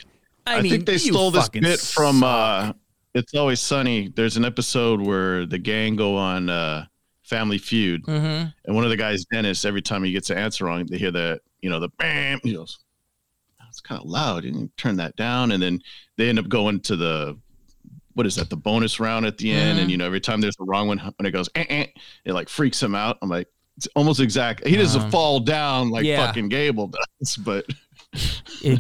I, 0.47 0.51
Mm-hmm. 0.51 0.59
I, 0.59 0.63
mean, 0.63 0.71
think 0.73 0.87
they 0.87 0.99
stole 0.99 1.31
this 1.31 1.49
bit 1.49 1.81
from 1.81 2.21
suck. 2.21 2.25
uh 2.25 2.73
It's 3.19 3.35
Always 3.35 3.59
Sunny. 3.61 4.13
There's 4.15 4.37
an 4.37 4.45
episode 4.45 5.01
where 5.01 5.45
the 5.45 5.59
gang 5.59 5.97
go 5.97 6.17
on 6.17 6.49
uh 6.49 6.87
Family 7.25 7.59
Feud, 7.59 8.05
Mhm. 8.07 8.55
and 8.65 8.75
one 8.75 8.85
of 8.85 8.91
the 8.91 8.97
guys, 8.97 9.25
Dennis, 9.31 9.65
every 9.67 9.83
time 9.83 10.03
he 10.03 10.13
gets 10.13 10.31
an 10.31 10.39
answer 10.39 10.65
wrong, 10.65 10.87
they 10.87 10.97
hear 10.97 11.11
that 11.11 11.41
you 11.61 11.69
know 11.69 11.79
the 11.81 11.91
bam. 11.99 12.41
He 12.43 12.55
goes, 12.55 12.79
"That's 13.61 13.81
kind 13.81 14.01
of 14.01 14.07
loud." 14.09 14.45
And 14.45 14.57
You 14.57 14.71
turn 14.79 14.97
that 14.97 15.15
down, 15.17 15.53
and 15.53 15.63
then 15.63 15.83
they 16.17 16.29
end 16.29 16.39
up 16.39 16.49
going 16.49 16.81
to 16.81 16.97
the 16.97 17.37
what 18.15 18.25
is 18.27 18.37
that? 18.37 18.51
The 18.51 18.57
bonus 18.57 18.99
round 18.99 19.27
at 19.27 19.37
the 19.39 19.51
end, 19.51 19.79
Mhm. 19.79 19.83
and 19.83 19.91
you 19.91 19.97
know 19.97 20.07
every 20.07 20.21
time 20.21 20.41
there's 20.41 20.57
a 20.61 20.65
wrong 20.65 20.89
one, 20.89 20.99
when 20.99 21.27
it 21.27 21.33
goes, 21.33 21.49
eh, 21.55 21.65
eh, 21.69 21.87
it 22.25 22.33
like 22.33 22.49
freaks 22.49 22.83
him 22.83 22.95
out. 22.95 23.19
I'm 23.21 23.29
like. 23.29 23.49
It's 23.77 23.87
almost 23.95 24.19
exact. 24.19 24.67
He 24.67 24.75
doesn't 24.75 25.03
Uh, 25.03 25.11
fall 25.11 25.39
down 25.39 25.91
like 25.91 26.05
yeah. 26.05 26.27
fucking 26.27 26.49
Gable 26.49 26.89
does, 27.21 27.37
but 27.45 27.65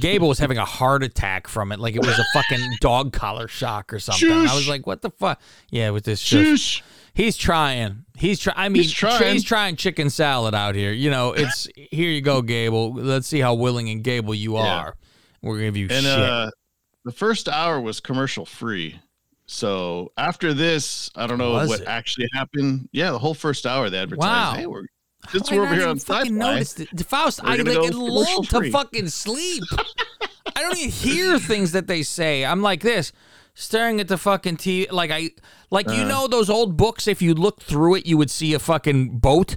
Gable 0.00 0.28
was 0.28 0.38
having 0.38 0.58
a 0.58 0.64
heart 0.64 1.02
attack 1.02 1.46
from 1.48 1.70
it, 1.72 1.78
like 1.78 1.94
it 1.94 2.00
was 2.04 2.18
a 2.18 2.24
fucking 2.32 2.76
dog 2.80 3.12
collar 3.12 3.48
shock 3.48 3.92
or 3.92 3.98
something. 3.98 4.30
I 4.32 4.54
was 4.54 4.68
like, 4.68 4.86
"What 4.86 5.02
the 5.02 5.10
fuck?" 5.10 5.40
Yeah, 5.70 5.90
with 5.90 6.04
this 6.04 6.20
shush. 6.20 6.60
shush. 6.60 6.84
He's 7.14 7.36
trying. 7.36 8.04
He's 8.16 8.38
trying. 8.40 8.56
I 8.56 8.68
mean, 8.68 8.82
He's 8.82 8.92
trying. 8.92 9.32
he's 9.32 9.44
trying 9.44 9.76
chicken 9.76 10.08
salad 10.10 10.54
out 10.54 10.74
here. 10.74 10.92
You 10.92 11.10
know, 11.10 11.32
it's 11.32 11.68
here 11.74 12.10
you 12.10 12.20
go, 12.20 12.42
Gable. 12.42 12.92
Let's 12.94 13.26
see 13.26 13.40
how 13.40 13.54
willing 13.54 13.88
and 13.90 14.02
Gable 14.02 14.34
you 14.34 14.54
Yeah. 14.54 14.78
are. 14.78 14.96
We're 15.42 15.54
gonna 15.56 15.66
give 15.66 15.76
you 15.76 15.88
And 15.90 16.04
shit. 16.04 16.18
uh 16.18 16.50
the 17.04 17.12
first 17.12 17.48
hour 17.48 17.80
was 17.80 18.00
commercial 18.00 18.44
free. 18.44 19.00
So 19.46 20.12
after 20.18 20.52
this, 20.52 21.10
I 21.14 21.26
don't 21.26 21.38
know 21.38 21.52
Was 21.52 21.68
what 21.68 21.80
it? 21.80 21.86
actually 21.88 22.28
happened. 22.34 22.88
Yeah, 22.92 23.12
the 23.12 23.18
whole 23.18 23.34
first 23.34 23.66
hour 23.66 23.88
they 23.88 23.98
advertised. 23.98 24.26
Wow. 24.28 24.54
Hey, 24.54 24.66
we're 24.66 24.84
since 25.32 25.50
we're 25.50 25.62
over 25.64 25.74
here 25.74 25.88
on 25.88 25.98
fucking 25.98 26.36
sci-fi, 26.38 26.52
noticed 26.52 26.80
it. 26.80 27.06
Faust, 27.06 27.40
I 27.44 27.56
like 27.56 27.64
go 27.66 27.82
lulled 27.92 28.48
to 28.50 28.58
free. 28.58 28.70
fucking 28.70 29.08
sleep. 29.08 29.64
I 30.56 30.62
don't 30.62 30.76
even 30.76 30.90
hear 30.90 31.38
things 31.38 31.72
that 31.72 31.86
they 31.86 32.02
say. 32.02 32.44
I'm 32.44 32.62
like 32.62 32.80
this, 32.82 33.12
staring 33.54 34.00
at 34.00 34.08
the 34.08 34.18
fucking 34.18 34.56
TV. 34.56 34.90
Like 34.90 35.10
I, 35.10 35.30
like 35.70 35.86
you 35.88 36.02
Uh. 36.02 36.08
know 36.08 36.26
those 36.28 36.48
old 36.50 36.76
books. 36.76 37.06
If 37.06 37.20
you 37.22 37.34
look 37.34 37.60
through 37.62 37.96
it, 37.96 38.06
you 38.06 38.16
would 38.16 38.30
see 38.30 38.54
a 38.54 38.58
fucking 38.58 39.18
boat. 39.18 39.56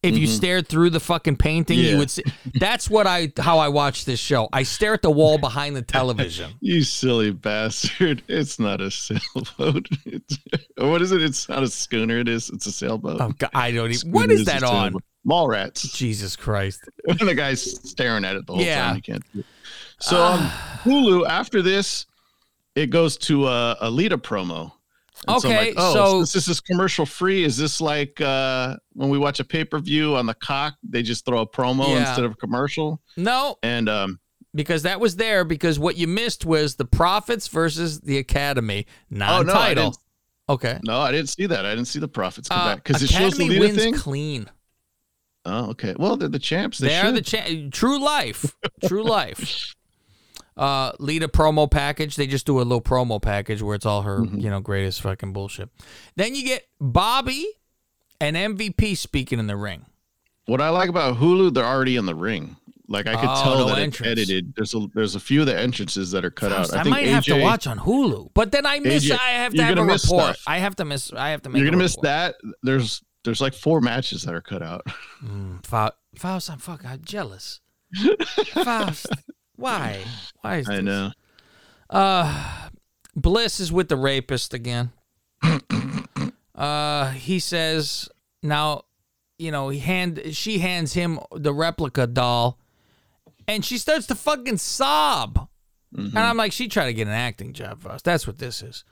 If 0.00 0.16
you 0.16 0.28
stared 0.28 0.68
through 0.68 0.90
the 0.90 1.00
fucking 1.00 1.36
painting, 1.36 1.76
you 1.78 1.88
Mm-hmm. 1.90 1.98
Would 1.98 2.10
see. 2.10 2.22
That's 2.54 2.88
what 2.88 3.06
I 3.08 3.32
how 3.36 3.58
I 3.58 3.68
watch 3.68 4.04
this 4.04 4.20
show. 4.20 4.48
I 4.52 4.62
stare 4.62 4.94
at 4.94 5.02
the 5.02 5.10
wall 5.10 5.38
behind 5.38 5.74
the 5.74 5.82
television. 5.82 6.52
you 6.60 6.82
silly 6.84 7.32
bastard. 7.32 8.22
It's 8.28 8.60
not 8.60 8.80
a 8.80 8.90
sailboat. 8.92 9.88
It's, 10.06 10.38
what 10.76 11.02
is 11.02 11.10
it? 11.10 11.20
It's 11.22 11.48
not 11.48 11.64
a 11.64 11.68
schooner. 11.68 12.18
It 12.18 12.28
is. 12.28 12.48
It's 12.50 12.66
a 12.66 12.72
sailboat. 12.72 13.20
Oh, 13.20 13.32
God, 13.36 13.50
I 13.54 13.72
don't 13.72 13.90
even. 13.90 14.12
What 14.12 14.30
is 14.30 14.42
a 14.42 14.44
that 14.44 14.62
on? 14.62 14.70
sailboat. 14.92 15.02
Mallrats. 15.26 15.92
Jesus 15.94 16.36
Christ. 16.36 16.80
And 17.06 17.18
the 17.28 17.34
guy's 17.34 17.60
staring 17.90 18.24
at 18.24 18.36
it 18.36 18.46
the 18.46 18.52
whole 18.54 18.62
Yeah. 18.62 18.82
time. 18.82 18.94
He 18.94 19.00
can't. 19.00 19.24
So 20.00 20.16
on 20.16 20.38
Hulu, 20.84 21.26
after 21.28 21.60
this, 21.60 22.06
it 22.76 22.86
goes 22.90 23.16
to 23.18 23.48
a, 23.48 23.76
a 23.80 23.90
Lita 23.90 24.16
promo. 24.16 24.72
And 25.26 25.36
Okay, 25.38 25.74
oh, 25.76 25.92
so- 25.94 26.20
this, 26.20 26.32
this 26.32 26.48
is 26.48 26.60
commercial 26.60 27.04
free. 27.06 27.44
Is 27.44 27.56
this 27.56 27.80
like 27.80 28.20
uh, 28.20 28.76
when 28.92 29.08
we 29.08 29.18
watch 29.18 29.40
a 29.40 29.44
pay 29.44 29.64
per 29.64 29.78
view 29.78 30.16
on 30.16 30.26
the 30.26 30.34
cock? 30.34 30.74
They 30.82 31.02
just 31.02 31.24
throw 31.24 31.40
a 31.40 31.46
promo 31.46 31.88
Yeah. 31.88 32.00
instead 32.08 32.24
of 32.24 32.32
a 32.32 32.36
commercial. 32.36 33.00
No, 33.16 33.56
And 33.62 33.88
um, 33.88 34.20
because 34.54 34.82
that 34.84 35.00
was 35.00 35.16
there. 35.16 35.44
Because 35.44 35.78
what 35.78 35.96
you 35.96 36.06
missed 36.06 36.44
was 36.46 36.76
the 36.76 36.84
Profits 36.84 37.48
versus 37.48 38.00
the 38.00 38.18
Academy 38.18 38.86
oh 39.12 39.16
no, 39.16 39.26
non-title. 39.42 39.96
okay. 40.48 40.78
no, 40.84 41.00
I 41.00 41.10
didn't 41.12 41.28
see 41.30 41.46
that. 41.46 41.66
I 41.66 41.70
didn't 41.70 41.88
see 41.88 41.98
the 41.98 42.08
profits 42.08 42.48
come 42.48 42.60
Uh, 42.60 42.74
back 42.74 42.84
because 42.84 43.02
it 43.02 43.10
shows 43.10 43.36
the 43.36 43.48
Lita 43.48 43.60
wins 43.60 43.76
thing. 43.76 43.94
clean. 43.94 44.48
Oh, 45.44 45.70
okay. 45.70 45.94
Well, 45.98 46.16
they're 46.16 46.28
the 46.28 46.38
champs. 46.38 46.78
They 46.78 46.88
They 46.88 46.96
are 46.98 47.12
the 47.12 47.22
cha- 47.22 47.46
true 47.72 47.98
life, 47.98 48.54
true 48.86 49.02
life. 49.04 49.74
Uh, 50.58 50.92
a 50.98 51.28
promo 51.28 51.70
package. 51.70 52.16
They 52.16 52.26
just 52.26 52.46
do 52.46 52.58
a 52.58 52.62
little 52.62 52.80
promo 52.82 53.20
package 53.22 53.62
where 53.62 53.74
it's 53.74 53.86
all 53.86 54.02
her, 54.02 54.18
Mm-hmm. 54.20 54.38
you 54.40 54.50
know, 54.50 54.60
greatest 54.60 55.00
fucking 55.02 55.32
bullshit. 55.32 55.68
Then 56.16 56.34
you 56.34 56.44
get 56.44 56.66
Bobby 56.80 57.46
and 58.20 58.36
MVP 58.36 58.96
speaking 58.96 59.38
in 59.38 59.46
the 59.46 59.56
ring. 59.56 59.86
What 60.46 60.60
I 60.60 60.70
like 60.70 60.88
about 60.88 61.16
Hulu, 61.18 61.54
they're 61.54 61.64
already 61.64 61.96
in 61.96 62.06
the 62.06 62.14
ring. 62.14 62.56
Like 62.90 63.06
I 63.06 63.16
could 63.16 63.28
Oh, 63.28 63.42
tell 63.42 63.58
no 63.58 63.66
that 63.66 63.78
entrance. 63.80 64.12
it's 64.12 64.30
edited. 64.30 64.54
There's 64.56 64.74
a 64.74 64.86
there's 64.94 65.14
a 65.14 65.20
few 65.20 65.40
of 65.40 65.46
the 65.46 65.54
entrances 65.58 66.10
that 66.12 66.24
are 66.24 66.30
cut 66.30 66.50
Faust, 66.50 66.72
out. 66.72 66.80
I, 66.80 66.82
think 66.84 66.90
might 66.94 67.06
have 67.08 67.24
to 67.24 67.38
watch 67.38 67.66
on 67.66 67.78
Hulu, 67.78 68.30
but 68.32 68.50
then 68.50 68.64
I 68.64 68.80
miss. 68.80 69.04
AJ 69.04 69.12
I 69.18 69.30
have 69.32 69.52
to 69.52 69.62
have 69.62 69.76
a 69.76 69.82
report. 69.82 70.00
stuff. 70.00 70.42
I 70.46 70.56
have 70.58 70.74
to 70.76 70.86
miss. 70.86 71.12
I 71.12 71.28
have 71.30 71.42
to 71.42 71.50
make. 71.50 71.60
You're 71.60 71.66
gonna 71.70 71.82
miss 71.82 71.96
that. 72.02 72.36
There's 72.62 73.02
there's 73.24 73.42
like 73.42 73.52
four 73.52 73.82
matches 73.82 74.22
that 74.22 74.32
are 74.34 74.40
cut 74.40 74.62
out. 74.62 74.86
Mm, 75.22 75.64
Fa- 75.66 75.92
Faust, 76.16 76.48
I'm 76.50 76.56
fucking 76.58 76.88
I'm 76.88 77.02
jealous. 77.04 77.60
Faust, 78.64 79.06
why? 79.58 80.04
Why 80.40 80.56
is 80.58 80.66
this? 80.66 80.72
I 80.72 80.76
this? 80.76 80.84
know. 80.84 81.10
Uh, 81.90 82.68
Bliss 83.14 83.60
is 83.60 83.70
with 83.72 83.88
the 83.88 83.96
rapist 83.96 84.54
again. 84.54 84.92
uh, 86.54 87.10
he 87.10 87.38
says 87.38 88.08
now, 88.42 88.82
you 89.38 89.50
know, 89.50 89.68
he 89.68 89.78
hand 89.78 90.20
she 90.32 90.58
hands 90.58 90.92
him 90.94 91.18
the 91.34 91.52
replica 91.52 92.06
doll, 92.06 92.58
and 93.46 93.64
she 93.64 93.78
starts 93.78 94.06
to 94.08 94.14
fucking 94.14 94.58
sob. 94.58 95.48
Mm-hmm. 95.94 96.16
And 96.16 96.18
I'm 96.18 96.36
like, 96.36 96.52
she 96.52 96.68
tried 96.68 96.86
to 96.86 96.92
get 96.92 97.06
an 97.06 97.14
acting 97.14 97.52
job 97.54 97.80
for 97.80 97.90
us. 97.90 98.02
That's 98.02 98.26
what 98.26 98.38
this 98.38 98.62
is. 98.62 98.84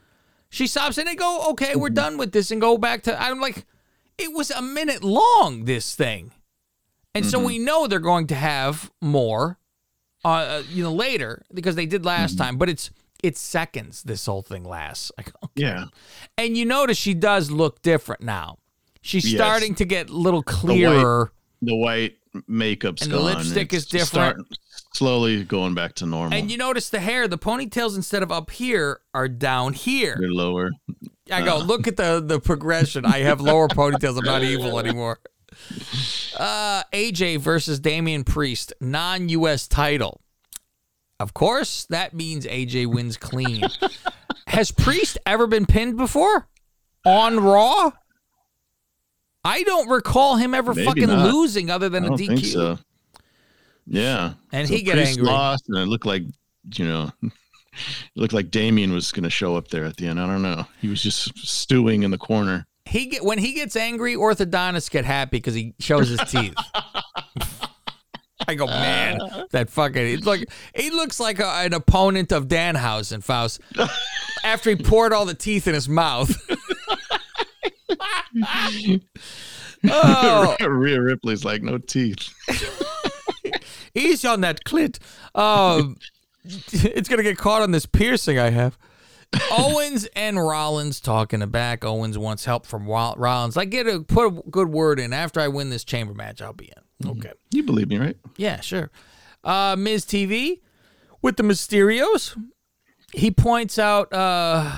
She 0.49 0.67
sobs 0.67 0.97
and 0.97 1.07
they 1.07 1.15
go, 1.15 1.51
okay, 1.51 1.73
Mm-hmm. 1.73 1.81
we're 1.81 1.91
done 1.91 2.17
with 2.19 2.33
this, 2.33 2.51
and 2.51 2.61
go 2.61 2.79
back 2.79 3.03
to. 3.03 3.21
I'm 3.21 3.41
like, 3.41 3.65
it 4.19 4.33
was 4.33 4.51
a 4.51 4.63
minute 4.63 5.03
long. 5.05 5.65
This 5.65 5.95
thing, 5.95 6.33
and 7.15 7.27
so 7.27 7.39
Mm-hmm. 7.39 7.47
we 7.47 7.59
know 7.59 7.87
they're 7.87 7.99
going 7.99 8.27
to 8.29 8.35
have 8.35 8.91
more, 9.03 9.59
uh, 10.35 10.63
you 10.73 10.83
know, 10.83 10.93
later 10.93 11.43
because 11.55 11.75
they 11.77 11.87
did 11.87 12.05
last 12.05 12.33
Mm-hmm. 12.37 12.45
time. 12.45 12.57
But 12.59 12.69
it's 12.69 12.91
it's 13.23 13.41
seconds. 13.41 14.03
This 14.03 14.27
whole 14.27 14.43
thing 14.43 14.65
lasts. 14.65 15.11
I 15.19 15.23
go, 15.23 15.51
Yeah. 15.55 15.85
and 16.37 16.57
you 16.57 16.65
notice 16.65 16.99
she 16.99 17.15
does 17.15 17.51
look 17.51 17.83
different 17.83 18.23
now. 18.23 18.59
She's 19.03 19.31
Yes. 19.33 19.39
starting 19.41 19.75
to 19.77 19.85
get 19.85 20.11
a 20.11 20.17
little 20.17 20.43
clearer. 20.43 21.33
The 21.63 21.75
white 21.77 22.17
makeup's 22.47 23.03
And 23.03 23.13
the 23.13 23.21
lipstick 23.21 23.73
It's 23.73 23.85
is 23.85 23.87
different. 23.87 24.47
slowly 24.93 25.43
going 25.45 25.75
back 25.75 25.95
to 25.97 26.07
normal. 26.07 26.37
And 26.37 26.51
you 26.51 26.59
notice 26.59 26.91
the 26.91 27.01
hair, 27.01 27.27
the 27.29 27.39
ponytails 27.39 27.97
instead 27.97 28.23
of 28.23 28.31
up 28.31 28.51
here 28.51 29.01
are 29.15 29.29
down 29.29 29.73
here. 29.73 30.17
They're 30.21 30.29
lower. 30.31 30.71
I 31.33 31.43
go, 31.43 31.59
look 31.59 31.89
at 31.89 31.97
the 31.97 32.21
the 32.25 32.39
progression. 32.41 33.05
I 33.07 33.19
have 33.21 33.41
lower 33.41 33.69
ponytails. 33.69 34.19
I'm 34.19 34.25
not 34.25 34.43
evil 34.53 34.79
anymore. 34.79 35.19
Uh, 36.39 36.83
AJ 36.93 37.39
versus 37.39 37.81
Damian 37.81 38.25
Priest, 38.25 38.73
non 38.81 39.29
US 39.31 39.67
title. 39.67 40.21
Of 41.19 41.33
course, 41.35 41.87
that 41.91 42.15
means 42.15 42.47
AJ 42.47 42.87
wins 42.87 43.17
clean. 43.17 43.65
Has 44.49 44.71
Priest 44.71 45.19
ever 45.27 45.47
been 45.47 45.67
pinned 45.67 45.97
before 45.97 46.47
on 47.05 47.41
Raw? 47.41 47.93
I 49.45 49.63
don't 49.63 49.89
recall 49.89 50.37
him 50.37 50.55
ever 50.55 50.75
Maybe 50.75 50.87
fucking 50.87 51.07
not. 51.07 51.33
losing 51.33 51.71
other 51.71 51.89
than 51.89 52.05
a 52.05 52.11
DQ. 52.11 52.45
so. 52.53 52.79
Yeah. 53.87 54.35
And 54.53 54.67
So 54.69 54.75
he 54.75 54.83
get 54.83 54.99
angry. 54.99 55.23
Lost, 55.23 55.65
and 55.69 55.79
it 55.79 55.87
looked 55.87 56.07
like, 56.07 56.23
you 56.75 56.85
know, 56.85 57.11
it 57.23 57.33
looked 58.17 58.33
like 58.33 58.51
Damian 58.51 58.93
was 58.93 59.13
going 59.13 59.23
to 59.25 59.31
show 59.31 59.57
up 59.57 59.69
there 59.69 59.85
at 59.85 59.97
the 59.97 60.07
end. 60.09 60.21
I 60.21 60.27
don't 60.27 60.43
know. 60.43 60.67
He 60.81 60.89
was 60.89 61.03
just 61.03 61.37
stewing 61.39 62.03
in 62.03 62.11
the 62.11 62.19
corner. 62.19 62.67
He 62.87 63.07
get 63.07 63.25
when 63.25 63.39
he 63.39 63.53
gets 63.53 63.77
angry, 63.77 64.15
orthodontists 64.15 64.91
get 64.91 65.05
happy 65.05 65.39
because 65.39 65.55
he 65.55 65.75
shows 65.79 66.09
his 66.09 66.21
teeth. 66.31 66.55
I 68.49 68.55
go, 68.55 68.67
man, 68.67 69.19
that 69.51 69.71
fucking 69.71 70.07
it's 70.07 70.27
like 70.27 70.49
he 70.75 70.91
looks 70.91 71.19
like 71.19 71.41
a, 71.41 71.47
an 71.47 71.75
opponent 71.75 72.31
of 72.31 72.47
Danhausen, 72.47 73.25
Faust. 73.25 73.61
After 74.45 74.71
he 74.71 74.77
poured 74.77 75.13
all 75.13 75.25
the 75.25 75.35
teeth 75.35 75.67
in 75.67 75.75
his 75.75 75.89
mouth. 75.89 76.33
oh, 79.91 80.57
Rhea 80.61 81.01
Ripley's 81.01 81.45
like, 81.45 81.63
no 81.63 81.79
teeth. 81.79 82.33
easy 83.95 84.29
on 84.29 84.43
that 84.43 84.63
clit. 84.65 85.01
Um, 85.35 85.97
it's 86.45 87.09
gonna 87.09 87.25
get 87.25 87.39
caught 87.39 87.63
on 87.63 87.73
this 87.73 87.87
piercing 87.87 88.39
I 88.39 88.51
have. 88.51 88.79
Owens 89.51 90.07
and 90.17 90.37
Rollins 90.37 91.01
talking 91.01 91.41
to 91.41 91.47
back. 91.47 91.85
Owens 91.85 92.19
wants 92.19 92.45
help 92.45 92.67
from 92.67 92.87
Rollins. 92.87 93.57
I 93.57 93.65
get 93.65 93.87
a 93.87 94.01
put 94.01 94.27
a 94.27 94.31
good 94.51 94.69
word 94.69 95.01
in 95.01 95.13
after 95.13 95.41
I 95.41 95.49
win 95.49 95.71
this 95.71 95.85
chamber 95.85 96.15
match. 96.15 96.41
I'll 96.41 96.53
be 96.53 96.71
in. 96.77 97.11
Okay. 97.11 97.33
You 97.51 97.63
believe 97.63 97.89
me, 97.89 97.99
right? 97.99 98.17
Yeah, 98.37 98.61
sure. 98.61 98.91
Uh, 99.45 99.77
Miz 99.79 100.05
TV 100.05 100.61
with 101.23 101.37
the 101.37 101.43
Mysterios. 101.43 102.37
He 103.13 103.31
points 103.31 103.79
out 103.79 104.13
uh, 104.13 104.71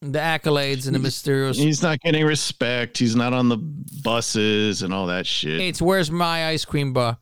the 0.00 0.18
accolades 0.18 0.86
and 0.86 0.94
the 0.94 1.08
Mysterios. 1.08 1.56
He's 1.56 1.82
not 1.82 2.00
getting 2.00 2.24
respect. 2.24 2.98
He's 2.98 3.16
not 3.16 3.32
on 3.32 3.48
the 3.48 3.56
buses 3.56 4.82
and 4.82 4.92
all 4.92 5.06
that 5.06 5.26
shit. 5.26 5.60
It's 5.60 5.80
where's 5.80 6.10
my 6.10 6.48
ice 6.48 6.64
cream 6.64 6.92
bar? 6.92 7.18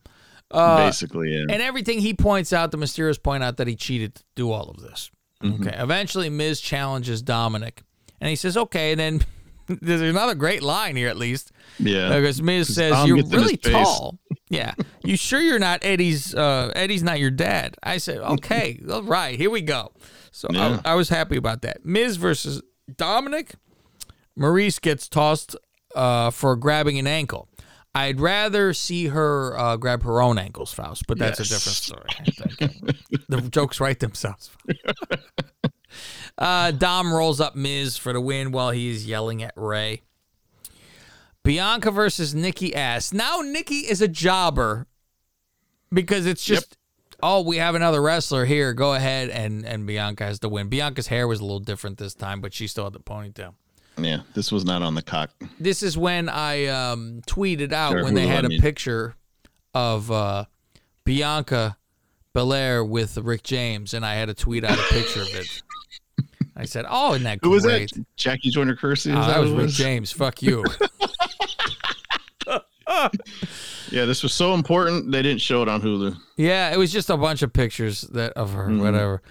Uh, 0.49 0.85
basically, 0.85 1.29
yeah. 1.33 1.45
and 1.49 1.61
everything 1.61 1.99
he 1.99 2.13
points 2.13 2.51
out, 2.51 2.71
the 2.71 2.77
Mysterios 2.77 3.21
point 3.21 3.41
out 3.41 3.55
that 3.57 3.67
he 3.67 3.75
cheated 3.75 4.15
to 4.15 4.23
do 4.35 4.51
all 4.51 4.69
of 4.69 4.81
this. 4.81 5.09
Okay. 5.43 5.75
Eventually, 5.77 6.29
Miz 6.29 6.61
challenges 6.61 7.21
Dominic, 7.21 7.83
and 8.19 8.29
he 8.29 8.35
says, 8.35 8.55
"Okay." 8.57 8.91
And 8.91 8.99
then 8.99 9.21
there's 9.81 10.01
another 10.01 10.35
great 10.35 10.61
line 10.61 10.95
here, 10.95 11.07
at 11.07 11.17
least. 11.17 11.51
yeah. 11.79 12.09
Because 12.09 12.41
Miz 12.41 12.73
says, 12.73 12.91
Dom 12.91 13.07
"You're 13.07 13.17
gets 13.17 13.29
in 13.31 13.33
his 13.39 13.41
really 13.43 13.57
tall." 13.57 14.19
Yeah. 14.49 14.73
You 15.01 15.15
sure 15.15 15.39
you're 15.39 15.59
not 15.59 15.79
Eddie's? 15.85 16.35
Uh, 16.35 16.73
Eddie's 16.75 17.03
not 17.03 17.19
your 17.19 17.31
dad. 17.31 17.77
I 17.81 17.97
said, 17.97 18.17
"Okay, 18.17 18.81
all 18.91 19.03
right, 19.03 19.37
here 19.39 19.49
we 19.49 19.61
go." 19.61 19.93
So 20.31 20.47
Yeah. 20.51 20.81
I, 20.83 20.91
I 20.91 20.95
was 20.95 21.07
happy 21.09 21.37
about 21.37 21.61
that. 21.61 21.85
Miz 21.85 22.17
versus 22.17 22.61
Dominic. 22.97 23.53
Maryse 24.37 24.79
gets 24.81 25.07
tossed 25.07 25.55
uh, 25.95 26.31
for 26.31 26.55
grabbing 26.55 26.97
an 26.99 27.07
ankle. 27.07 27.47
I'd 27.93 28.21
rather 28.21 28.73
see 28.73 29.07
her 29.07 29.57
uh, 29.57 29.77
grab 29.77 30.03
her 30.03 30.21
own 30.21 30.37
ankles, 30.37 30.73
Faust, 30.73 31.03
but 31.07 31.17
that's 31.17 31.39
a 31.39 31.43
different 31.43 31.59
story. 31.75 32.09
the 33.27 33.41
jokes 33.49 33.79
write 33.81 33.99
themselves. 33.99 34.49
uh, 36.37 36.71
Dom 36.71 37.13
rolls 37.13 37.41
up 37.41 37.55
Miz 37.55 37.97
for 37.97 38.13
the 38.13 38.21
win 38.21 38.51
while 38.51 38.71
he's 38.71 39.05
yelling 39.05 39.43
at 39.43 39.53
Rey. 39.57 40.03
Bianca 41.43 41.91
versus 41.91 42.33
Nikki 42.33 42.73
Ass. 42.75 43.11
Now 43.11 43.41
Nikki 43.41 43.79
is 43.79 44.01
a 44.01 44.07
jobber 44.07 44.87
because 45.91 46.25
it's 46.25 46.43
just 46.45 46.77
oh 47.23 47.41
we 47.41 47.57
have 47.57 47.75
another 47.75 48.01
wrestler 48.01 48.45
here. 48.45 48.73
Go 48.73 48.93
ahead 48.93 49.29
and 49.29 49.65
and 49.65 49.85
Bianca 49.87 50.23
has 50.23 50.39
to 50.39 50.49
win. 50.49 50.69
Bianca's 50.69 51.07
hair 51.07 51.27
was 51.27 51.39
a 51.39 51.43
little 51.43 51.59
different 51.59 51.97
this 51.97 52.13
time, 52.13 52.41
but 52.41 52.53
she 52.53 52.67
still 52.67 52.83
had 52.85 52.93
the 52.93 52.99
ponytail. 52.99 53.55
Yeah. 54.03 54.21
This 54.33 54.51
was 54.51 54.65
not 54.65 54.81
on 54.81 54.95
the 54.95 55.01
cock. 55.01 55.29
This 55.59 55.83
is 55.83 55.97
when 55.97 56.29
I 56.29 56.65
um, 56.67 57.21
tweeted 57.27 57.71
out 57.73 57.91
Sure, 57.91 58.03
when 58.03 58.13
they 58.13 58.27
had 58.27 58.45
a 58.45 58.49
mean. 58.49 58.61
picture 58.61 59.15
of 59.73 60.11
uh, 60.11 60.45
Bianca 61.05 61.77
Belair 62.33 62.83
with 62.83 63.17
Rick 63.17 63.43
James, 63.43 63.93
and 63.93 64.05
I 64.05 64.15
had 64.15 64.27
to 64.29 64.33
tweet 64.33 64.63
out 64.63 64.77
a 64.79 64.83
picture 64.93 65.21
of 65.21 65.27
it. 65.33 65.61
I 66.55 66.65
said, 66.65 66.85
"Oh, 66.89 67.11
isn't 67.13 67.23
that 67.23 67.39
Who 67.43 67.49
was 67.51 67.63
great?" 67.63 67.91
that? 67.93 68.05
Jackie 68.17 68.49
Joyner 68.51 68.75
Kersee? 68.75 69.11
Oh, 69.15 69.27
that 69.27 69.39
was 69.39 69.51
it 69.51 69.55
Rick 69.55 69.69
James. 69.71 70.11
Fuck 70.11 70.41
you. 70.41 70.63
Yeah, 73.91 74.05
this 74.05 74.23
was 74.23 74.33
so 74.33 74.53
important 74.53 75.11
they 75.11 75.21
didn't 75.21 75.41
show 75.41 75.61
it 75.61 75.67
on 75.67 75.81
Hulu. 75.81 76.15
Yeah, 76.37 76.71
it 76.73 76.77
was 76.77 76.91
just 76.93 77.09
a 77.09 77.17
bunch 77.17 77.41
of 77.41 77.51
pictures 77.51 78.01
that 78.01 78.31
of 78.33 78.53
her, 78.53 78.67
Mm-hmm. 78.67 78.79
whatever. 78.81 79.21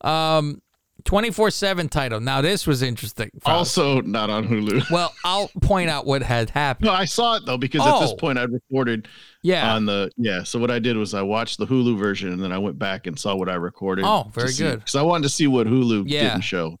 Um, 0.00 0.60
twenty 1.08 1.30
four 1.30 1.50
seven 1.50 1.88
title. 1.88 2.20
Now 2.20 2.42
this 2.42 2.66
was 2.66 2.82
interesting. 2.82 3.30
Also 3.46 4.02
not 4.02 4.28
on 4.28 4.46
Hulu. 4.46 4.90
well, 4.90 5.14
I'll 5.24 5.48
point 5.62 5.88
out 5.88 6.04
what 6.04 6.22
had 6.22 6.50
happened. 6.50 6.84
No, 6.86 6.92
I 6.92 7.06
saw 7.06 7.36
it 7.36 7.46
though 7.46 7.56
because 7.56 7.80
at 7.80 8.00
this 8.00 8.10
Oh. 8.10 8.16
point 8.16 8.38
I 8.38 8.42
recorded 8.42 9.08
Yeah. 9.42 9.74
on 9.74 9.86
the 9.86 10.10
yeah. 10.18 10.42
So 10.42 10.58
what 10.58 10.70
I 10.70 10.78
did 10.78 10.98
was 10.98 11.14
I 11.14 11.22
watched 11.22 11.58
the 11.58 11.66
Hulu 11.66 11.98
version 11.98 12.30
and 12.32 12.42
then 12.42 12.52
I 12.52 12.58
went 12.58 12.78
back 12.78 13.06
and 13.06 13.18
saw 13.18 13.34
what 13.34 13.48
I 13.48 13.54
recorded. 13.54 14.04
Oh, 14.04 14.30
very 14.34 14.52
good. 14.52 14.80
Because 14.80 14.96
I 14.96 15.02
wanted 15.02 15.22
to 15.22 15.28
see 15.30 15.46
what 15.46 15.66
Hulu 15.66 16.04
Yeah. 16.06 16.24
didn't 16.24 16.42
show. 16.42 16.78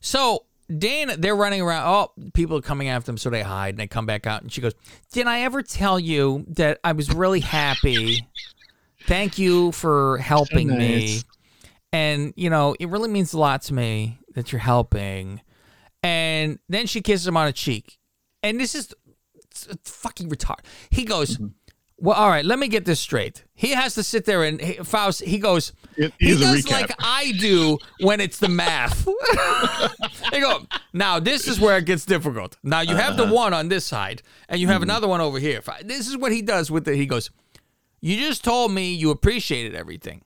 So 0.00 0.46
Dana, 0.78 1.16
they're 1.18 1.36
running 1.36 1.60
around. 1.60 1.86
Oh, 1.86 2.12
people 2.32 2.56
are 2.56 2.62
coming 2.62 2.88
after 2.88 3.06
them, 3.06 3.18
so 3.18 3.28
they 3.28 3.42
hide 3.42 3.70
and 3.74 3.78
they 3.78 3.88
come 3.88 4.06
back 4.06 4.26
out. 4.26 4.40
And 4.40 4.50
she 4.50 4.60
goes, 4.62 4.72
"Did 5.12 5.26
I 5.26 5.40
ever 5.40 5.62
tell 5.62 6.00
you 6.00 6.46
that 6.48 6.78
I 6.82 6.92
was 6.92 7.12
really 7.12 7.40
happy? 7.40 8.26
Thank 9.06 9.36
you 9.36 9.72
for 9.72 10.16
helping 10.22 10.68
me, 10.68 10.76
nice. 11.00 11.24
And 11.92 12.32
you 12.36 12.50
know 12.50 12.74
it 12.80 12.88
really 12.88 13.08
means 13.10 13.32
a 13.32 13.38
lot 13.38 13.62
to 13.62 13.74
me 13.74 14.18
that 14.34 14.52
you're 14.52 14.60
helping." 14.60 15.40
And 16.02 16.58
then 16.68 16.86
she 16.86 17.02
kisses 17.02 17.26
him 17.26 17.36
on 17.36 17.46
a 17.46 17.52
cheek, 17.52 17.98
and 18.42 18.58
this 18.58 18.74
is 18.74 18.94
it's, 19.50 19.66
it's 19.66 19.90
fucking 19.90 20.30
retarded. 20.30 20.64
He 20.90 21.04
goes, 21.04 21.36
Mm-hmm. 21.36 21.48
"Well, 21.98 22.16
all 22.16 22.30
right, 22.30 22.44
let 22.44 22.58
me 22.58 22.68
get 22.68 22.84
this 22.86 23.00
straight." 23.00 23.44
He 23.54 23.72
has 23.72 23.94
to 23.96 24.02
sit 24.02 24.24
there 24.24 24.42
and 24.44 24.60
he, 24.60 24.72
Faust. 24.82 25.20
He 25.22 25.38
goes, 25.38 25.72
It 25.98 26.14
he 26.18 26.30
does 26.38 26.66
like 26.70 26.90
I 26.98 27.32
do 27.32 27.76
when 28.00 28.20
it's 28.20 28.38
the 28.38 28.48
math. 28.48 29.04
they 30.32 30.40
go, 30.40 30.64
now 30.94 31.20
this 31.20 31.46
is 31.46 31.60
where 31.60 31.76
it 31.76 31.84
gets 31.84 32.06
difficult. 32.06 32.56
Now 32.62 32.80
you 32.80 32.96
have 32.96 33.14
Uh-huh. 33.18 33.26
the 33.26 33.34
one 33.34 33.52
on 33.52 33.68
this 33.68 33.84
side, 33.84 34.22
and 34.48 34.58
you 34.58 34.68
have 34.68 34.76
Mm-hmm. 34.76 34.84
another 34.84 35.08
one 35.08 35.20
over 35.20 35.38
here. 35.38 35.60
This 35.84 36.08
is 36.08 36.16
what 36.16 36.32
he 36.32 36.40
does 36.40 36.70
with 36.70 36.88
it. 36.88 36.96
He 36.96 37.04
goes, 37.04 37.30
You 38.00 38.16
just 38.16 38.42
told 38.42 38.72
me 38.72 38.94
you 38.94 39.10
appreciated 39.10 39.74
everything. 39.74 40.22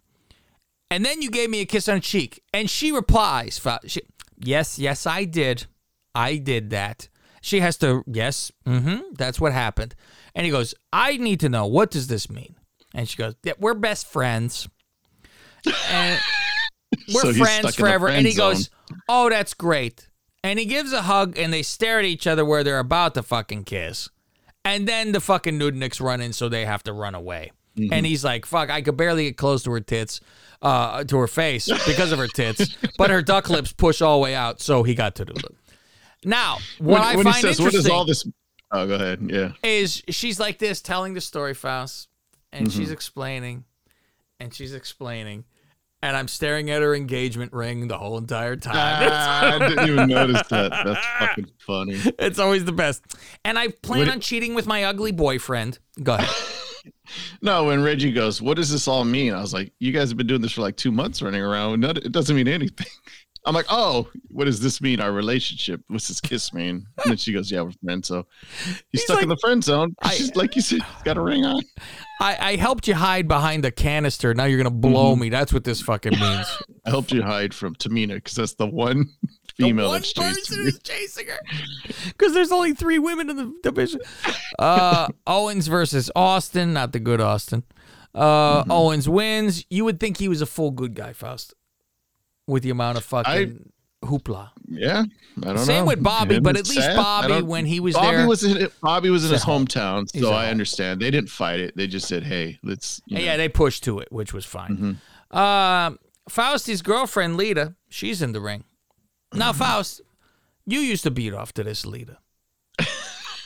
And 0.91 1.05
then 1.05 1.23
you 1.23 1.31
gave 1.31 1.51
me 1.51 1.61
a 1.61 1.67
kiss 1.67 1.89
on 1.89 1.97
the 1.97 2.01
cheek. 2.01 2.43
And 2.53 2.71
she 2.71 2.93
replies, 2.93 3.61
she, 3.87 4.03
Yes, 4.39 4.79
yes, 4.79 5.07
I 5.07 5.25
did. 5.25 5.67
I 6.15 6.37
did 6.37 6.71
that. 6.71 7.09
She 7.41 7.61
has 7.61 7.77
to, 7.79 8.05
Yes, 8.07 8.53
mm-hmm, 8.67 9.01
that's 9.17 9.41
what 9.41 9.53
happened. 9.53 9.95
And 10.35 10.45
he 10.45 10.51
goes, 10.53 10.75
I 10.93 11.17
need 11.17 11.41
to 11.41 11.49
know, 11.49 11.67
what 11.67 11.91
does 11.91 12.07
this 12.07 12.29
mean? 12.31 12.55
And 12.95 13.09
she 13.09 13.17
goes, 13.17 13.35
yeah, 13.43 13.55
We're 13.59 13.75
best 13.75 14.07
friends. 14.07 14.69
And 15.91 16.21
we're 17.13 17.21
So 17.23 17.33
friends 17.33 17.61
stuck 17.61 17.65
in 17.65 17.67
the 17.67 17.73
forever. 17.73 18.07
friend 18.07 18.19
And 18.19 18.27
he 18.27 18.33
zone. 18.33 18.53
goes, 18.55 18.71
Oh, 19.09 19.29
that's 19.31 19.55
great. 19.55 20.09
And 20.43 20.59
he 20.59 20.67
gives 20.67 20.93
a 20.93 21.03
hug 21.03 21.39
and 21.39 21.53
they 21.53 21.63
stare 21.63 21.99
at 21.99 22.05
each 22.05 22.27
other 22.27 22.45
where 22.45 22.63
they're 22.63 22.79
about 22.79 23.15
to 23.15 23.23
fucking 23.23 23.65
kiss. 23.65 24.11
And 24.65 24.87
then 24.87 25.13
the 25.13 25.21
fucking 25.21 25.59
Nudniks 25.59 26.01
run 26.01 26.21
in, 26.21 26.33
so 26.33 26.49
they 26.49 26.65
have 26.67 26.83
to 26.85 26.93
run 26.93 27.15
away. 27.15 27.53
Mm-hmm. 27.79 27.93
And 27.93 28.07
he's 28.07 28.25
like, 28.25 28.47
fuck, 28.47 28.71
I 28.71 28.83
could 28.83 28.97
barely 28.97 29.25
get 29.25 29.37
close 29.37 29.65
to 29.65 29.71
her 29.73 29.81
tits, 29.81 30.21
uh, 30.63 31.03
to 31.05 31.19
her 31.19 31.27
face 31.27 31.67
because 31.87 32.13
of 32.13 32.19
her 32.21 32.29
tits. 32.29 32.77
but 32.99 33.11
her 33.11 33.21
duck 33.23 33.51
lips 33.51 33.73
push 33.73 34.01
all 34.01 34.19
the 34.19 34.23
way 34.23 34.35
out, 34.35 34.61
so 34.61 34.83
he 34.85 34.95
got 34.95 35.17
to 35.17 35.25
do 35.25 35.33
it. 35.33 35.45
Now, 36.25 36.59
what 36.79 37.01
when, 37.01 37.03
I 37.03 37.17
when 37.17 37.25
find 37.25 37.37
says, 37.37 37.59
"What 37.61 37.75
interesting 37.75 37.81
is 37.81 37.91
all 37.91 38.05
this?" 38.05 38.27
Oh, 38.73 38.87
go 38.87 38.95
ahead. 38.95 39.21
Yeah. 39.31 39.53
is 39.63 40.03
she's 40.09 40.41
like 40.41 40.59
this 40.59 40.81
telling 40.81 41.15
the 41.15 41.21
story, 41.21 41.53
Faust, 41.55 42.09
and 42.53 42.73
she's 42.73 42.85
Mm-hmm. 42.85 42.93
explaining, 42.93 43.65
and 44.41 44.55
she's 44.55 44.73
explaining, 44.73 45.45
and 46.01 46.17
I'm 46.17 46.29
staring 46.29 46.71
at 46.71 46.81
her 46.81 46.95
engagement 46.95 47.53
ring 47.53 47.89
the 47.89 47.99
whole 47.99 48.17
entire 48.19 48.57
time. 48.57 48.75
Ah, 49.13 49.55
I 49.57 49.69
didn't 49.69 49.89
even 49.89 50.09
notice 50.09 50.47
that. 50.49 50.71
That's 50.85 51.07
fucking 51.19 51.51
funny. 51.67 52.01
it's 52.19 52.39
always 52.39 52.65
the 52.65 52.73
best. 52.73 53.05
And 53.45 53.59
I 53.59 53.69
plan 53.69 54.01
What- 54.01 54.09
on 54.11 54.21
cheating 54.21 54.55
with 54.55 54.67
my 54.67 54.85
ugly 54.85 55.13
boyfriend. 55.13 55.79
Go 56.03 56.15
ahead. 56.15 56.31
No, 57.43 57.65
when 57.65 57.83
Reggie 57.83 58.13
goes, 58.13 58.41
"What 58.41 58.57
does 58.57 58.71
this 58.71 58.89
all 58.89 59.05
mean?" 59.05 59.35
I 59.35 59.41
was 59.41 59.53
like, 59.53 59.73
"You 59.79 59.93
guys 59.93 60.09
have 60.09 60.17
been 60.17 60.27
doing 60.27 60.41
this 60.41 60.53
for 60.53 60.61
like 60.63 60.77
two 60.77 60.91
months, 60.93 61.23
running 61.23 61.43
around. 61.43 61.85
It 61.85 62.13
doesn't 62.13 62.35
mean 62.35 62.49
anything." 62.49 62.87
I'm 63.47 63.55
like, 63.55 63.67
"Oh, 63.69 64.09
what 64.29 64.47
does 64.47 64.61
this 64.61 64.81
mean? 64.81 65.01
Our 65.01 65.13
relationship? 65.13 65.83
What's 65.89 66.09
this 66.09 66.21
kiss 66.21 66.55
mean?" 66.55 66.87
And 67.03 67.11
then 67.11 67.17
she 67.19 67.33
goes, 67.33 67.51
"Yeah, 67.51 67.61
we're 67.63 67.73
friends." 67.85 68.09
So 68.09 68.27
he's, 68.91 69.03
stuck 69.05 69.23
in 69.23 69.29
the 69.29 69.37
friend 69.37 69.63
zone. 69.63 69.95
I- 70.01 70.15
She's 70.15 70.35
like 70.35 70.57
you 70.57 70.63
said, 70.63 70.83
he's 70.83 71.03
got 71.03 71.19
a 71.19 71.21
ring 71.21 71.45
on. 71.45 71.61
I, 72.21 72.37
I 72.53 72.57
helped 72.57 72.89
you 72.89 72.95
hide 72.95 73.29
behind 73.29 73.63
the 73.65 73.71
canister. 73.71 74.33
Now 74.33 74.45
you're 74.45 74.57
gonna 74.59 74.71
blow 74.71 75.13
Mm-hmm. 75.13 75.21
me. 75.21 75.29
That's 75.29 75.53
what 75.53 75.65
this 75.65 75.83
fucking 75.83 76.19
means. 76.19 76.47
I 76.87 76.91
helped 76.91 77.13
you 77.13 77.23
hide 77.23 77.53
from 77.53 77.75
Tamina 77.75 78.15
because 78.15 78.35
that's 78.35 78.55
the 78.55 78.67
one 78.67 79.07
female 79.57 79.89
one 79.89 80.01
that's 80.01 80.13
person 80.13 80.65
chasing 80.67 80.81
chasing 80.83 81.27
her 81.29 81.39
because 82.09 82.33
there's 82.35 82.51
only 82.53 82.75
three 82.75 82.99
women 82.99 83.31
in 83.31 83.37
the 83.37 83.55
division. 83.63 84.01
Uh, 84.59 85.09
Owens 85.27 85.67
versus 85.69 86.11
Austin, 86.17 86.73
not 86.73 86.93
the 86.93 87.01
good 87.01 87.21
Austin. 87.21 87.63
Uh, 88.15 88.63
Mm-hmm. 88.63 88.71
Owens 88.71 89.09
wins. 89.09 89.65
You 89.71 89.85
would 89.85 89.99
think 90.01 90.19
he 90.19 90.29
was 90.29 90.41
a 90.41 90.47
full 90.47 90.71
good 90.71 90.95
guy, 90.95 91.13
Faust, 91.13 91.53
with 92.47 92.63
the 92.63 92.71
amount 92.71 92.97
of 92.99 93.05
fucking 93.05 93.71
hoopla. 94.05 94.51
Yeah, 94.69 95.05
I 95.39 95.41
don't 95.47 95.57
know. 95.57 95.63
Same 95.65 95.85
with 95.87 96.03
Bobby, 96.03 96.37
Him 96.37 96.43
but 96.45 96.57
at 96.57 96.69
least 96.69 96.89
I 96.89 96.95
Bobby, 96.95 97.43
when 97.43 97.65
he 97.67 97.81
was 97.81 97.95
Bobby 97.95 98.17
there, 98.19 98.29
was 98.29 98.45
in 98.45 98.69
Bobby 98.83 99.11
was 99.11 99.25
in 99.25 99.33
his 99.33 99.43
home. 99.43 99.67
hometown, 99.67 100.09
so 100.09 100.33
I 100.33 100.43
home. 100.45 100.51
understand. 100.53 101.01
They 101.01 101.11
didn't 101.11 101.31
fight 101.31 101.59
it. 101.61 101.77
They 101.77 101.87
just 101.89 102.07
said, 102.07 102.23
"Hey, 102.23 102.59
let's." 102.63 103.01
You 103.07 103.19
know. 103.19 103.25
yeah, 103.25 103.37
they 103.37 103.49
pushed 103.49 103.83
to 103.85 103.99
it, 103.99 104.13
which 104.13 104.33
was 104.33 104.45
fine. 104.45 105.01
Mhm. 105.33 105.37
Um, 105.37 105.99
Fausti's 106.31 106.83
girlfriend 106.83 107.37
Lita, 107.37 107.75
she's 107.89 108.23
in 108.23 108.33
the 108.33 108.41
ring. 108.41 108.65
Now, 109.35 109.53
Faust, 109.53 110.01
you 110.67 110.81
used 110.81 111.03
to 111.05 111.11
beat 111.11 111.35
off 111.35 111.53
to 111.55 111.65
this 111.65 111.85
Lita. 111.87 112.19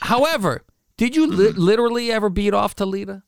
However, 0.01 0.65
did 0.97 1.17
you 1.17 1.27
li- 1.27 1.53
literally 1.53 2.11
ever 2.13 2.29
beat 2.29 2.55
off 2.55 2.75
to 2.77 2.87
Lita? 2.87 3.23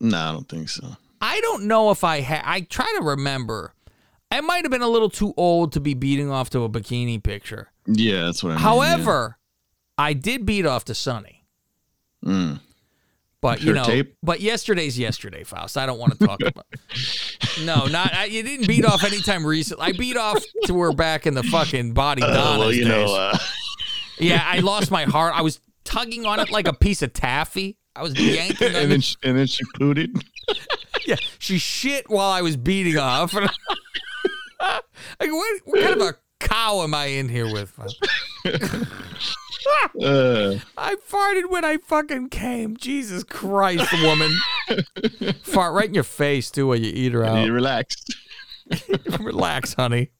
No, 0.00 0.16
I 0.18 0.32
don't 0.32 0.48
think 0.48 0.68
so. 0.68 0.96
I 1.20 1.40
don't 1.40 1.64
know 1.64 1.90
if 1.90 2.02
I 2.04 2.20
had. 2.20 2.42
I 2.44 2.62
try 2.62 2.92
to 2.98 3.04
remember. 3.04 3.74
I 4.30 4.40
might 4.40 4.64
have 4.64 4.70
been 4.70 4.82
a 4.82 4.88
little 4.88 5.10
too 5.10 5.34
old 5.36 5.72
to 5.72 5.80
be 5.80 5.94
beating 5.94 6.30
off 6.30 6.50
to 6.50 6.64
a 6.64 6.68
bikini 6.68 7.22
picture. 7.22 7.68
Yeah, 7.86 8.24
that's 8.24 8.42
what 8.42 8.50
I 8.50 8.54
mean. 8.54 8.62
However, 8.62 9.38
I 9.98 10.14
did 10.14 10.46
beat 10.46 10.66
off 10.66 10.84
to 10.86 10.94
Sunny. 10.94 11.44
yeah. 12.22 12.32
Mm. 12.32 12.60
But 13.42 13.58
you 13.60 13.66
Sure 13.66 13.74
know, 13.74 13.84
tape? 13.84 14.16
but 14.22 14.40
yesterday's 14.40 14.98
yesterday, 14.98 15.42
Faust. 15.44 15.76
I 15.76 15.84
don't 15.84 15.98
want 15.98 16.18
to 16.18 16.26
talk 16.26 16.40
about. 16.46 16.64
No, 17.64 17.84
not 17.86 18.14
I, 18.14 18.24
you 18.26 18.42
didn't 18.42 18.66
beat 18.68 18.84
off 18.86 19.02
anytime 19.04 19.44
recently. 19.44 19.84
I 19.84 19.92
beat 19.92 20.16
off 20.16 20.42
to 20.66 20.80
her 20.80 20.92
back 20.92 21.26
in 21.26 21.34
the 21.34 21.42
fucking 21.42 21.92
body 21.92 22.22
Uh, 22.22 22.58
well, 22.58 22.72
you 22.72 22.84
days. 22.84 22.88
know, 22.88 23.14
uh, 23.14 23.36
yeah, 24.18 24.42
I 24.46 24.60
lost 24.60 24.90
my 24.90 25.04
heart. 25.04 25.34
I 25.36 25.42
was 25.42 25.60
tugging 25.84 26.24
on 26.24 26.38
it 26.40 26.50
like 26.50 26.66
a 26.68 26.72
piece 26.72 27.02
of 27.02 27.12
taffy. 27.12 27.76
I 27.96 28.02
was 28.02 28.18
yanking 28.18 28.74
and 28.74 28.90
then 28.90 29.00
she, 29.02 29.16
and 29.24 29.36
then 29.36 29.46
she 29.46 29.64
pooted. 29.76 30.16
Yeah, 31.04 31.16
she 31.40 31.58
shit 31.58 32.08
while 32.08 32.30
I 32.30 32.42
was 32.42 32.56
beating 32.56 32.96
off. 32.96 33.34
like, 33.34 33.50
what, 35.18 35.60
what 35.64 35.82
kind 35.82 36.00
of 36.00 36.06
a 36.06 36.14
cow 36.38 36.82
am 36.82 36.94
I 36.94 37.06
in 37.06 37.28
here 37.28 37.52
with? 37.52 37.72
Uh, 40.02 40.58
I 40.76 40.96
farted 40.96 41.50
when 41.50 41.64
I 41.64 41.76
fucking 41.76 42.28
came. 42.30 42.76
Jesus 42.76 43.24
Christ, 43.24 43.92
woman. 44.02 44.36
Fart 45.42 45.74
right 45.74 45.88
in 45.88 45.94
your 45.94 46.04
face, 46.04 46.50
too, 46.50 46.68
while 46.68 46.76
you 46.76 46.90
eat 46.94 47.12
her 47.12 47.24
out. 47.24 47.44
you 47.44 47.52
relaxed. 47.52 48.14
Relax, 49.20 49.74
honey. 49.74 50.10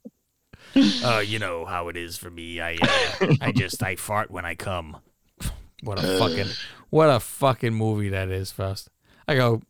Uh, 0.77 1.23
you 1.25 1.39
know 1.39 1.65
how 1.65 1.89
it 1.89 1.97
is 1.97 2.17
for 2.17 2.31
me. 2.31 2.61
I 2.61 2.77
uh, 2.81 3.35
I 3.41 3.53
just 3.53 3.83
I 3.83 3.97
fart 3.97 4.31
when 4.31 4.45
I 4.45 4.55
come. 4.55 4.99
What 5.83 5.99
a 5.99 6.19
fucking 6.19 6.49
what 6.91 7.09
a 7.09 7.21
fucking 7.21 7.75
movie 7.75 8.09
that 8.11 8.29
is, 8.29 8.51
Faust. 8.53 8.89
I 9.29 9.35
go. 9.37 9.63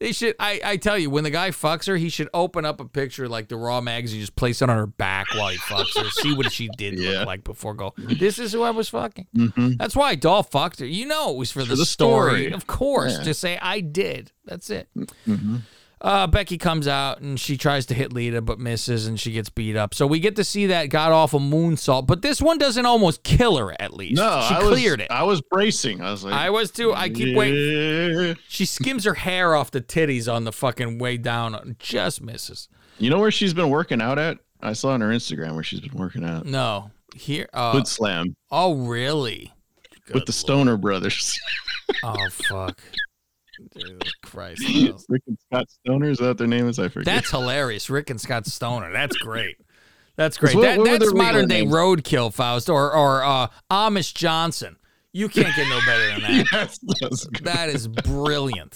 They 0.00 0.12
should. 0.12 0.36
I, 0.38 0.60
I 0.64 0.76
tell 0.76 0.96
you, 0.96 1.10
when 1.10 1.24
the 1.24 1.30
guy 1.30 1.50
fucks 1.50 1.86
her, 1.88 1.96
he 1.96 2.08
should 2.08 2.28
open 2.32 2.64
up 2.64 2.80
a 2.80 2.84
picture 2.84 3.28
like 3.28 3.48
the 3.48 3.56
Raw 3.56 3.80
magazine, 3.80 4.20
just 4.20 4.36
place 4.36 4.62
it 4.62 4.70
on 4.70 4.76
her 4.76 4.86
back 4.86 5.26
while 5.34 5.48
he 5.48 5.56
fucks 5.58 5.98
her, 6.00 6.08
see 6.10 6.32
what 6.34 6.52
she 6.52 6.68
did 6.76 6.98
Yeah. 7.00 7.18
look 7.20 7.26
like 7.26 7.42
before. 7.44 7.74
Go. 7.74 7.94
This 7.96 8.38
is 8.38 8.52
who 8.52 8.62
I 8.62 8.70
was 8.70 8.88
fucking. 8.90 9.26
Mhm. 9.36 9.76
That's 9.78 9.96
why 9.96 10.14
Doll 10.14 10.44
fucked 10.44 10.78
her. 10.80 10.86
You 10.86 11.06
know 11.06 11.32
it 11.32 11.36
was 11.36 11.50
for, 11.50 11.64
the, 11.64 11.74
the 11.74 11.84
story. 11.84 12.42
story. 12.44 12.52
Of 12.52 12.66
course, 12.68 13.16
Yeah. 13.18 13.24
to 13.24 13.34
say 13.34 13.58
I 13.60 13.80
did. 13.80 14.30
That's 14.44 14.70
it. 14.70 14.88
Mhm. 15.26 15.62
Uh, 16.00 16.26
Becky 16.26 16.58
comes 16.58 16.86
out 16.86 17.20
and 17.20 17.38
she 17.40 17.56
tries 17.56 17.86
to 17.86 17.94
hit 17.94 18.12
Lita 18.12 18.40
but 18.40 18.58
misses 18.58 19.06
and 19.06 19.18
she 19.18 19.32
gets 19.32 19.50
beat 19.50 19.76
up. 19.76 19.94
So 19.94 20.06
we 20.06 20.20
get 20.20 20.36
to 20.36 20.44
see 20.44 20.66
that 20.66 20.86
god 20.86 21.12
awful 21.12 21.40
moonsault, 21.40 22.06
but 22.06 22.22
this 22.22 22.40
one 22.40 22.58
doesn't 22.58 22.86
almost 22.86 23.22
kill 23.24 23.56
her 23.56 23.74
at 23.80 23.94
least. 23.94 24.20
No, 24.20 24.44
she 24.48 24.54
I 24.54 24.58
was, 24.60 24.68
cleared 24.68 25.00
it. 25.00 25.10
I 25.10 25.24
was 25.24 25.40
bracing. 25.40 26.00
I 26.00 26.10
was 26.10 26.24
like, 26.24 26.34
I 26.34 26.50
was 26.50 26.70
too. 26.70 26.94
I 26.94 27.08
keep 27.08 27.36
waiting. 27.36 28.36
She 28.48 28.64
skims 28.64 29.04
her 29.04 29.14
hair 29.14 29.54
off 29.54 29.70
the 29.70 29.80
titties 29.80 30.32
on 30.32 30.44
the 30.44 30.52
fucking 30.52 30.98
way 30.98 31.16
down 31.16 31.54
and 31.54 31.78
just 31.78 32.22
misses. 32.22 32.68
You 32.98 33.10
know 33.10 33.18
where 33.18 33.30
she's 33.30 33.54
been 33.54 33.70
working 33.70 34.00
out 34.00 34.18
at? 34.18 34.38
I 34.60 34.72
saw 34.72 34.90
on 34.90 35.00
her 35.00 35.08
Instagram 35.08 35.54
where 35.54 35.62
she's 35.64 35.80
been 35.80 35.96
working 35.98 36.24
out. 36.24 36.46
No. 36.46 36.90
Here 37.14 37.48
uh, 37.52 37.72
Foot 37.72 37.88
slam 37.88 38.36
oh 38.50 38.74
really? 38.74 39.52
with 40.06 40.14
Good 40.14 40.26
the 40.26 40.32
Stoner 40.32 40.76
brothers. 40.76 41.38
Oh 42.02 42.28
fuck. 42.30 42.82
Jesus 43.76 44.12
Christ. 44.24 44.62
Rick 45.08 45.22
and 45.26 45.38
Scott 45.50 45.70
Stoner, 45.70 46.10
is 46.10 46.18
that 46.18 46.38
their 46.38 46.46
name 46.46 46.68
is? 46.68 46.78
I 46.78 46.88
forget. 46.88 47.04
That's 47.06 47.30
hilarious. 47.30 47.88
Rick 47.90 48.10
and 48.10 48.20
Scott 48.20 48.46
Stoner. 48.46 48.92
That's 48.92 49.16
great. 49.18 49.56
That's 50.16 50.36
great. 50.36 50.54
What- 50.56 50.62
That, 50.62 50.78
what 50.78 51.00
that's 51.00 51.14
modern 51.14 51.46
day 51.48 51.60
names? 51.60 51.72
roadkill, 51.72 52.32
Faust, 52.32 52.68
or 52.68 52.92
or 52.94 53.22
uh, 53.22 53.48
Amish 53.70 54.14
Johnson. 54.14 54.76
You 55.12 55.28
can't 55.28 55.54
get 55.56 55.68
no 55.68 55.78
better 55.86 56.06
than 56.08 56.20
that. 56.20 56.78
yes. 57.00 57.26
That 57.42 57.68
is 57.70 57.88
brilliant. 57.88 58.74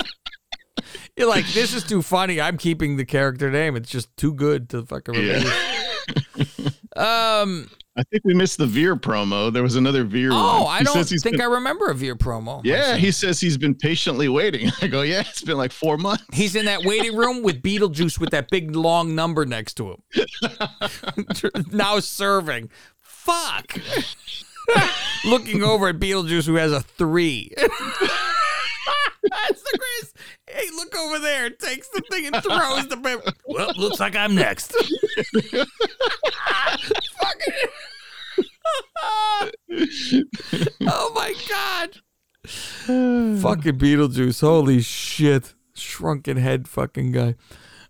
You're 1.17 1.29
like, 1.29 1.47
this 1.53 1.75
is 1.75 1.85
too 1.85 2.01
funny. 2.03 2.41
I'm 2.41 2.57
keeping 2.57 2.97
the 2.97 3.05
character 3.05 3.51
name. 3.51 3.77
It's 3.77 3.91
just 3.91 4.17
too 4.17 4.33
good 4.33 4.69
to 4.71 4.85
fucking 4.87 5.15
Yeah. 5.15 5.21
release. 6.37 6.79
Um. 6.97 7.71
I 7.95 8.03
think 8.05 8.25
we 8.25 8.33
missed 8.33 8.57
the 8.57 8.67
Veer 8.67 8.97
promo. 8.97 9.53
There 9.53 9.63
was 9.63 9.77
another 9.77 10.03
Veer. 10.03 10.31
Oh, 10.33 10.65
one. 10.65 10.81
I 10.81 10.83
don't 10.83 11.05
think 11.05 11.23
been- 11.23 11.41
I 11.43 11.45
remember 11.45 11.91
a 11.91 11.95
Veer 11.95 12.17
promo. 12.17 12.63
Yeah, 12.65 12.79
myself. 12.79 12.99
he 12.99 13.11
says 13.11 13.39
he's 13.41 13.59
been 13.59 13.75
patiently 13.75 14.29
waiting. 14.31 14.71
I 14.81 14.87
go, 14.87 15.03
yeah, 15.03 15.21
it's 15.21 15.43
been 15.43 15.59
like 15.59 15.73
four 15.73 15.99
months. 15.99 16.25
He's 16.33 16.57
in 16.57 16.65
that 16.65 16.85
waiting 16.85 17.15
room 17.15 17.43
with 17.43 17.63
Beetlejuice 17.63 18.19
with 18.19 18.31
that 18.31 18.49
big 18.51 18.75
long 18.75 19.15
number 19.15 19.45
next 19.45 19.75
to 19.75 19.91
him. 19.91 20.03
now 21.73 22.01
serving. 22.01 22.71
Fuck. 23.01 23.77
Looking 25.27 25.63
over 25.63 25.89
at 25.89 25.97
Beetlejuice 25.99 26.47
who 26.47 26.55
has 26.55 26.73
a 26.73 26.81
three. 26.81 27.53
That's 29.25 29.63
the 29.63 29.79
greatest. 29.79 30.17
Hey, 30.51 30.67
look 30.77 30.97
over 30.97 31.19
there. 31.19 31.51
Takes 31.51 31.89
the 31.89 32.03
thing 32.11 32.27
and 32.27 32.37
throws 32.43 32.89
the 32.89 32.97
paper. 32.97 33.33
Well, 33.47 33.73
looks 33.77 34.01
like 34.01 34.17
I'm 34.17 34.35
next. 34.35 34.73
Fucking. 34.73 35.69
oh 40.83 41.13
my 41.15 41.35
god. 41.49 42.01
fucking 42.47 43.79
Beetlejuice. 43.79 44.41
Holy 44.41 44.81
shit. 44.81 45.55
Shrunken 45.75 46.37
head 46.37 46.69
fucking 46.69 47.13
guy. 47.13 47.35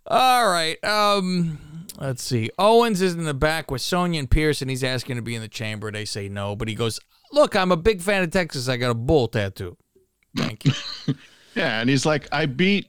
All 0.06 0.48
right. 0.48 0.82
Um 0.84 1.58
let's 1.98 2.22
see. 2.22 2.50
Owens 2.58 3.02
is 3.02 3.14
in 3.14 3.24
the 3.24 3.34
back 3.34 3.70
with 3.70 3.80
Sonya 3.80 4.18
and 4.20 4.30
Pearce 4.30 4.62
and 4.62 4.70
he's 4.70 4.84
asking 4.84 5.16
to 5.16 5.22
be 5.22 5.34
in 5.34 5.42
the 5.42 5.48
chamber. 5.48 5.90
They 5.90 6.04
say 6.04 6.28
no, 6.28 6.56
but 6.56 6.68
he 6.68 6.74
goes, 6.74 7.00
"Look, 7.32 7.56
I'm 7.56 7.72
a 7.72 7.76
big 7.76 8.00
fan 8.00 8.22
of 8.22 8.30
Texas. 8.30 8.68
I 8.68 8.76
got 8.76 8.90
a 8.90 8.94
bull 8.94 9.28
tattoo." 9.28 9.76
Thank 10.36 10.64
you. 10.64 10.72
Yeah, 11.54 11.82
and 11.82 11.90
he's 11.90 12.06
like, 12.06 12.28
I 12.32 12.46
beat 12.46 12.86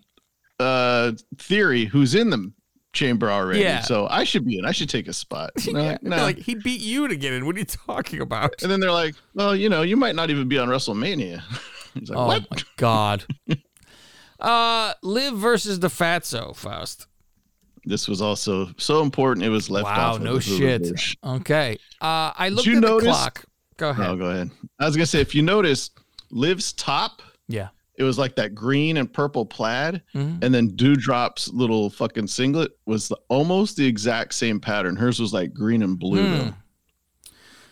uh 0.58 1.12
Theory, 1.38 1.84
who's 1.84 2.16
in 2.16 2.30
the 2.30 2.52
chamber 2.94 3.30
already. 3.32 3.60
Yeah. 3.62 3.82
So 3.82 4.08
I 4.08 4.24
should 4.24 4.46
be 4.46 4.58
in. 4.60 4.66
I 4.66 4.72
should 4.72 4.90
take 4.90 5.08
a 5.08 5.14
spot. 5.14 5.52
Yeah, 5.66 5.72
like, 5.74 6.04
no. 6.04 6.18
like 6.18 6.38
he 6.38 6.56
beat 6.56 6.82
you 6.82 7.08
to 7.08 7.16
get 7.16 7.34
in. 7.34 7.46
What 7.46 7.56
are 7.56 7.60
you 7.60 7.66
talking 7.66 8.22
about? 8.22 8.62
and 8.62 8.72
then 8.72 8.80
they're 8.80 8.92
like, 8.92 9.16
well, 9.34 9.56
you 9.56 9.68
know, 9.70 9.82
you 9.82 9.98
might 9.98 10.16
not 10.16 10.30
even 10.30 10.48
be 10.48 10.58
on 10.60 10.70
WrestleMania. 10.70 11.42
he's 11.96 12.10
like, 12.10 12.18
Oh 12.18 12.28
what? 12.28 12.50
my 12.52 12.58
god. 12.78 13.26
Uh 14.40 14.94
Liv 15.04 15.36
versus 15.36 15.80
the 15.80 15.88
Fatso, 15.88 16.56
Faust. 16.56 17.08
This 17.86 18.08
was 18.08 18.22
also 18.22 18.70
so 18.78 19.02
important. 19.02 19.46
It 19.46 19.50
was 19.50 19.70
left 19.70 19.86
wow, 19.86 20.10
off. 20.12 20.16
of 20.18 20.22
no 20.22 20.40
shit. 20.40 20.92
Okay. 21.24 21.78
Uh 22.02 22.32
I 22.36 22.50
looked 22.50 22.68
you 22.68 22.78
at 22.78 22.82
notice- 22.82 23.06
the 23.06 23.12
clock. 23.12 23.46
Go 23.78 23.90
ahead. 23.90 24.10
Oh, 24.10 24.16
go 24.16 24.26
ahead. 24.26 24.52
I 24.80 24.86
was 24.86 24.96
gonna 24.96 25.06
say, 25.06 25.22
if 25.22 25.34
you 25.34 25.42
notice, 25.42 25.90
Liv's 26.30 26.74
top, 26.74 27.22
Yeah. 27.48 27.70
It 27.96 28.04
was 28.04 28.18
like 28.18 28.36
that 28.38 28.56
green 28.56 28.98
and 28.98 29.12
purple 29.12 29.46
plaid, 29.46 30.02
Mhm. 30.16 30.44
and 30.44 30.54
then 30.54 30.72
Doudrop's 30.72 31.50
little 31.54 31.90
fucking 31.92 32.26
singlet 32.28 32.72
was 32.88 33.08
the, 33.08 33.18
almost 33.30 33.78
the 33.78 33.86
exact 33.86 34.34
same 34.34 34.60
pattern. 34.60 34.96
Hers 34.96 35.20
was 35.20 35.32
like 35.34 35.54
green 35.54 35.84
and 35.84 35.98
blue 36.00 36.24
though. 36.38 36.54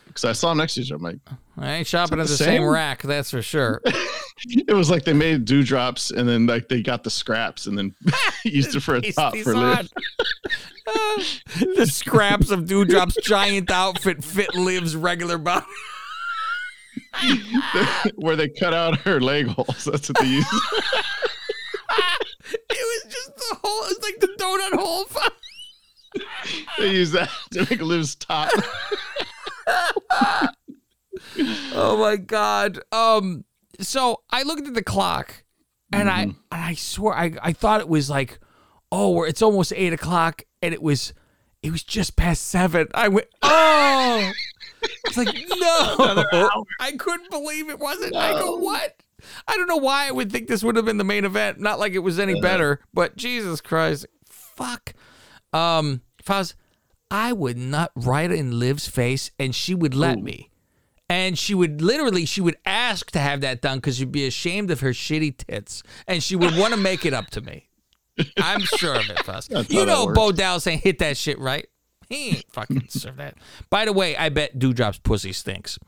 Because 0.05 0.25
I 0.25 0.33
saw 0.33 0.51
'em 0.51 0.57
next 0.57 0.73
to 0.75 0.81
each 0.81 0.91
other, 0.91 0.97
I'm 0.97 1.03
like, 1.03 1.19
I 1.57 1.71
ain't 1.75 1.87
shopping 1.87 2.19
at 2.19 2.23
the 2.27 2.31
the 2.33 2.37
same 2.37 2.61
same? 2.61 2.63
rack, 2.65 3.01
that's 3.01 3.31
for 3.31 3.41
sure. 3.41 3.81
it 4.67 4.73
was 4.75 4.89
like 4.89 5.05
they 5.05 5.13
made 5.13 5.45
Doudrops 5.45 6.11
and 6.15 6.27
then 6.27 6.45
like 6.47 6.67
they 6.67 6.81
got 6.81 7.03
the 7.03 7.09
scraps 7.09 7.65
and 7.65 7.77
then 7.77 7.95
used 8.43 8.75
it 8.75 8.81
for 8.81 8.95
a 8.95 9.01
top 9.13 9.35
for. 9.37 9.55
Liv. 9.55 9.89
The 11.75 11.85
scraps 11.89 12.49
of 12.49 12.61
Doudrop's 12.65 13.15
giant 13.23 13.71
outfit 13.71 14.23
fit 14.23 14.53
Liv's 14.55 14.95
regular 14.95 15.37
body. 15.37 15.65
where 18.15 18.35
they 18.35 18.49
cut 18.49 18.73
out 18.73 18.99
her 19.01 19.19
leg 19.19 19.47
holes. 19.47 19.85
That's 19.85 20.09
what 20.09 20.19
they 20.19 20.27
use. 20.27 20.45
It 22.53 23.05
was 23.05 23.13
just 23.13 23.35
the 23.37 23.57
whole, 23.63 23.83
it's 23.85 24.03
like 24.03 24.19
the 24.19 24.27
donut 24.37 24.77
hole. 24.79 25.05
they 26.79 26.91
use 26.91 27.11
that 27.11 27.29
to 27.51 27.59
make 27.69 27.81
Liv's 27.81 28.15
top. 28.15 28.49
Oh 31.73 31.97
my 31.97 32.17
god. 32.17 32.79
Um 32.91 33.45
so 33.79 34.21
I 34.31 34.43
looked 34.43 34.67
at 34.67 34.73
the 34.73 34.83
clock 34.83 35.43
and 35.93 36.09
I 36.09 36.23
and 36.23 36.35
I 36.51 36.73
swear 36.73 37.13
I, 37.13 37.33
I 37.41 37.53
thought 37.53 37.79
it 37.81 37.87
was 37.89 38.09
like, 38.09 38.39
oh, 38.91 39.23
it's 39.23 39.41
almost 39.41 39.71
eight 39.75 39.93
o'clock, 39.93 40.43
and 40.61 40.73
it 40.73 40.81
was 40.81 41.13
It 41.61 41.71
was 41.71 41.83
just 41.83 42.15
past 42.15 42.47
seven. 42.47 42.87
I 42.93 43.07
went, 43.07 43.27
oh. 43.41 44.31
It's 44.81 45.17
like, 45.17 45.27
no. 45.49 46.65
I 46.79 46.93
couldn't 46.97 47.29
believe 47.29 47.69
it 47.69 47.79
wasn't. 47.79 48.15
I 48.15 48.31
go, 48.39 48.57
what? 48.57 49.01
I 49.47 49.55
don't 49.55 49.67
know 49.67 49.77
why 49.77 50.07
I 50.07 50.11
would 50.11 50.31
think 50.31 50.47
this 50.47 50.63
would 50.63 50.75
have 50.75 50.85
been 50.85 50.97
the 50.97 51.03
main 51.03 51.25
event. 51.25 51.59
Not 51.59 51.79
like 51.79 51.93
it 51.93 51.99
was 51.99 52.19
any 52.19 52.39
better, 52.41 52.79
but 52.93 53.15
Jesus 53.15 53.61
Christ. 53.61 54.07
Fuck. 54.25 54.93
Um, 55.53 56.01
if 56.19 56.55
I 57.11 57.33
would 57.33 57.57
not 57.57 57.91
write 57.95 58.31
in 58.31 58.57
Liv's 58.57 58.87
face 58.87 59.31
and 59.37 59.53
she 59.53 59.75
would 59.75 59.93
let 59.93 60.19
me. 60.19 60.49
And 61.09 61.37
she 61.37 61.53
would 61.53 61.81
literally, 61.81 62.25
she 62.25 62.39
would 62.39 62.55
ask 62.65 63.11
to 63.11 63.19
have 63.19 63.41
that 63.41 63.61
done 63.61 63.79
because 63.79 63.97
she'd 63.97 64.13
be 64.13 64.25
ashamed 64.25 64.71
of 64.71 64.79
her 64.79 64.91
shitty 64.91 65.35
tits. 65.37 65.83
And 66.07 66.23
she 66.23 66.37
would 66.37 66.55
want 66.57 66.73
to 66.73 66.79
make 66.79 67.05
it 67.05 67.13
up 67.13 67.29
to 67.31 67.41
me. 67.41 67.67
I'm 68.37 68.61
sure 68.61 68.95
of 68.95 69.09
it. 69.09 69.19
That's 69.25 69.49
You 69.69 69.85
know. 69.85 70.13
Bo 70.13 70.31
Dallas 70.31 70.63
saying 70.63 70.79
hit 70.79 70.99
that 70.99 71.17
shit 71.17 71.37
right. 71.37 71.67
He 72.11 72.29
ain't 72.29 72.51
fucking 72.51 72.79
deserve 72.79 73.17
that. 73.17 73.35
By 73.69 73.85
the 73.85 73.93
way, 73.93 74.17
I 74.17 74.29
bet 74.29 74.57
Doudrop's 74.59 74.99
pussy 74.99 75.31
stinks. 75.31 75.79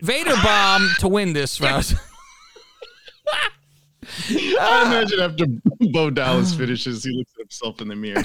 Vader 0.00 0.34
bomb 0.42 0.88
to 1.00 1.08
win 1.08 1.34
this, 1.34 1.58
Fuss. 1.58 1.94
I 4.30 4.84
imagine 4.86 5.20
after 5.20 5.44
Bo 5.92 6.08
Dallas 6.10 6.54
finishes, 6.54 7.04
he 7.04 7.12
looks 7.12 7.32
at 7.34 7.40
himself 7.40 7.82
in 7.82 7.88
the 7.88 7.96
mirror. 7.96 8.22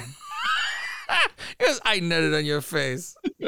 Yes, 1.60 1.82
I 1.84 2.00
nutted 2.00 2.38
on 2.38 2.46
your 2.46 2.62
face. 2.62 3.18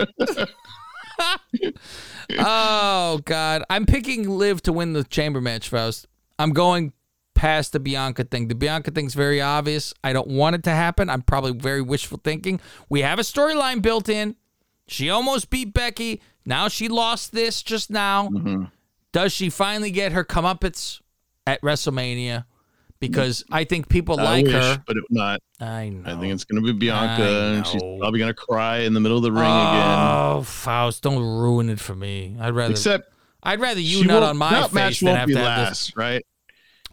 oh 2.39 3.21
God, 3.23 3.63
I'm 3.69 3.85
picking 3.85 4.29
Liv 4.29 4.61
to 4.63 4.73
win 4.73 4.91
the 4.93 5.05
chamber 5.05 5.39
match, 5.39 5.69
Faust. 5.69 6.07
I'm 6.37 6.51
going 6.51 6.91
past 7.33 7.73
the 7.73 7.79
Bianca 7.79 8.23
thing. 8.23 8.47
The 8.47 8.55
Bianca 8.55 8.91
thing's 8.91 9.13
very 9.13 9.41
obvious. 9.41 9.93
I 10.03 10.13
don't 10.13 10.27
want 10.27 10.55
it 10.55 10.63
to 10.63 10.71
happen. 10.71 11.09
I'm 11.09 11.21
probably 11.21 11.53
very 11.53 11.81
wishful 11.81 12.19
thinking. 12.23 12.59
We 12.89 13.01
have 13.01 13.19
a 13.19 13.23
storyline 13.23 13.81
built 13.81 14.09
in. 14.09 14.35
She 14.87 15.09
almost 15.09 15.49
beat 15.49 15.73
Becky. 15.73 16.21
Now 16.45 16.67
she 16.67 16.87
lost 16.87 17.31
this 17.31 17.63
just 17.63 17.89
now. 17.89 18.29
Mm-hmm. 18.29 18.65
Does 19.11 19.31
she 19.31 19.49
finally 19.49 19.91
get 19.91 20.11
her 20.11 20.23
comeuppance 20.23 21.01
at 21.45 21.61
WrestleMania? 21.61 22.45
Because 22.99 23.43
I 23.51 23.65
think 23.65 23.89
people 23.89 24.17
I 24.19 24.23
like 24.23 24.45
wish, 24.45 24.53
her. 24.53 24.83
but 24.87 24.95
it 24.95 25.03
not. 25.09 25.41
I 25.59 25.89
know. 25.89 26.09
I 26.09 26.19
think 26.19 26.33
it's 26.33 26.45
going 26.45 26.63
to 26.63 26.73
be 26.73 26.77
Bianca, 26.77 27.53
and 27.55 27.67
she's 27.67 27.81
probably 27.99 28.17
going 28.17 28.29
to 28.29 28.33
cry 28.33 28.79
in 28.79 28.93
the 28.93 29.01
middle 29.01 29.17
of 29.17 29.23
the 29.23 29.31
ring 29.31 29.43
oh, 29.43 29.45
again. 29.45 30.37
Oh, 30.37 30.43
Faust, 30.45 31.03
don't 31.03 31.21
ruin 31.21 31.69
it 31.69 31.81
for 31.81 31.95
me. 31.95 32.37
I'd 32.39 32.55
rather 32.55 32.71
Except 32.71 33.13
I'd 33.43 33.59
rather 33.59 33.81
you 33.81 34.05
not 34.05 34.23
on 34.23 34.37
my 34.37 34.61
face 34.63 34.73
match 34.73 34.99
than 35.01 35.07
won't 35.07 35.19
have 35.19 35.27
be 35.27 35.33
to 35.33 35.39
have 35.39 35.67
last, 35.67 35.97
right? 35.97 36.25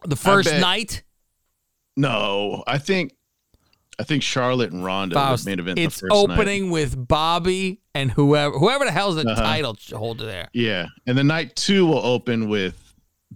The 0.05 0.17
first 0.17 0.49
bet- 0.51 0.61
night, 0.61 1.03
No, 1.97 2.65
I 2.67 2.79
think, 2.79 3.13
I 3.99 4.05
think 4.05 4.23
Charlotte 4.23 4.73
and 4.73 4.83
Ronda 4.85 5.15
Faust, 5.15 5.45
main 5.47 5.59
event 5.59 5.79
it's 5.79 6.01
the 6.01 6.09
first 6.09 6.29
night. 6.29 6.35
opening 6.39 6.71
with 6.71 7.07
Bobby 7.09 7.81
and 7.95 8.11
whoever 8.11 8.59
whoever 8.59 8.85
the 8.87 8.93
hell's 8.93 9.17
the 9.17 9.29
Uh-huh. 9.29 9.43
title 9.43 9.77
holder 9.95 10.25
there. 10.25 10.49
Yeah, 10.55 10.87
and 11.07 11.19
the 11.19 11.25
night 11.25 11.55
two 11.57 11.85
will 11.87 11.99
open 12.05 12.49
with 12.49 12.95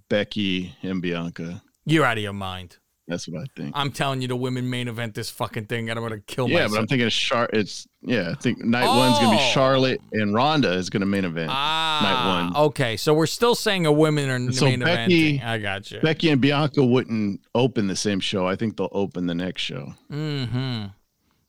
Becky 0.09 0.75
and 0.83 1.03
Bianca. 1.03 1.63
You're 1.85 2.05
out 2.07 2.17
of 2.17 2.23
your 2.23 2.33
mind. 2.33 2.79
That's 3.07 3.29
what 3.29 3.43
I 3.43 3.45
think. 3.55 3.73
I'm 3.75 3.93
telling 3.93 4.23
you, 4.23 4.29
the 4.29 4.37
women 4.37 4.71
main 4.71 4.89
event 4.89 5.15
this 5.15 5.29
fucking 5.29 5.67
thing, 5.67 5.91
and 5.91 5.99
I'm 5.99 6.05
gonna 6.05 6.21
kill 6.21 6.49
yeah, 6.49 6.55
myself. 6.55 6.71
Yeah, 6.71 6.77
but 6.77 6.81
I'm 6.81 6.87
thinking 6.87 7.09
Char. 7.11 7.51
It's 7.53 7.87
yeah. 8.01 8.31
I 8.31 8.35
think 8.35 8.65
night 8.65 8.87
one's 8.87 9.19
gonna 9.19 9.37
be 9.37 9.43
Oh. 9.43 9.51
Charlotte 9.53 10.01
and 10.13 10.35
Ronda 10.35 10.73
is 10.73 10.89
gonna 10.89 11.05
main 11.05 11.27
event. 11.27 11.51
ah, 11.53 12.01
night 12.03 12.55
one. 12.57 12.67
Okay, 12.69 12.97
so 12.97 13.13
we're 13.13 13.27
still 13.27 13.55
saying 13.55 13.85
a 13.85 13.93
women 13.93 14.31
are 14.31 14.53
So 14.53 14.65
main 14.65 14.81
event. 14.81 15.11
Becky- 15.11 15.43
I 15.43 15.59
got 15.59 15.91
you. 15.91 16.01
Becky 16.01 16.31
and 16.31 16.41
Bianca 16.41 16.83
wouldn't 16.83 17.43
open 17.55 17.89
the 17.89 17.97
same 17.97 18.21
show. 18.21 18.47
I 18.47 18.57
think 18.57 18.79
they'll 18.79 18.89
open 18.93 19.27
the 19.27 19.35
next 19.35 19.61
show. 19.63 19.93
mm-hmm. 20.11 20.87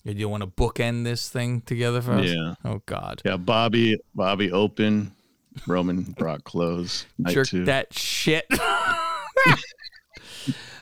Do 0.05 0.11
you 0.11 0.29
want 0.29 0.41
to 0.43 0.47
bookend 0.47 1.03
this 1.03 1.29
thing 1.29 1.61
together 1.61 1.99
for 2.01 2.11
us? 2.13 2.25
Yeah. 2.27 2.55
Oh 2.63 2.81
God. 2.85 3.21
Yeah, 3.25 3.37
Bobby, 3.37 3.97
Bobby 4.13 4.51
open, 4.51 5.13
Roman 5.65 6.03
Brock 6.03 6.43
close. 6.43 7.05
Night 7.17 7.33
jerk 7.33 7.47
two. 7.47 7.65
that 7.65 7.93
shit. 7.93 8.45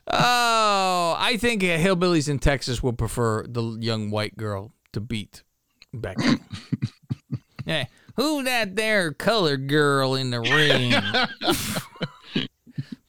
oh, 0.07 1.15
I 1.17 1.37
think 1.39 1.61
hillbillies 1.61 2.29
in 2.29 2.39
Texas 2.39 2.83
will 2.83 2.93
prefer 2.93 3.45
the 3.47 3.77
young 3.79 4.09
white 4.11 4.37
girl 4.37 4.73
to 4.93 5.01
beat 5.01 5.43
Becky. 5.93 6.35
yeah, 7.65 7.85
who 8.15 8.43
that 8.43 8.75
there 8.75 9.11
colored 9.13 9.67
girl 9.67 10.15
in 10.15 10.31
the 10.31 10.41
ring? 10.41 10.93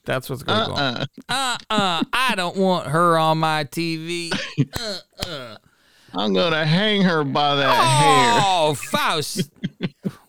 That's 0.05 0.29
what's 0.29 0.43
going 0.43 0.67
go. 0.67 0.73
on. 0.73 0.95
Uh-uh. 0.97 1.05
Uh 1.29 1.57
uh, 1.69 2.03
I 2.13 2.33
don't 2.35 2.57
want 2.57 2.87
her 2.87 3.17
on 3.17 3.39
my 3.39 3.63
TV. 3.63 4.31
Uh-uh. 4.79 5.57
I'm 6.13 6.33
gonna 6.33 6.65
hang 6.65 7.01
her 7.01 7.23
by 7.23 7.55
that 7.55 7.73
hair. 7.73 8.41
Oh, 8.45 8.73
Faust. 8.75 9.51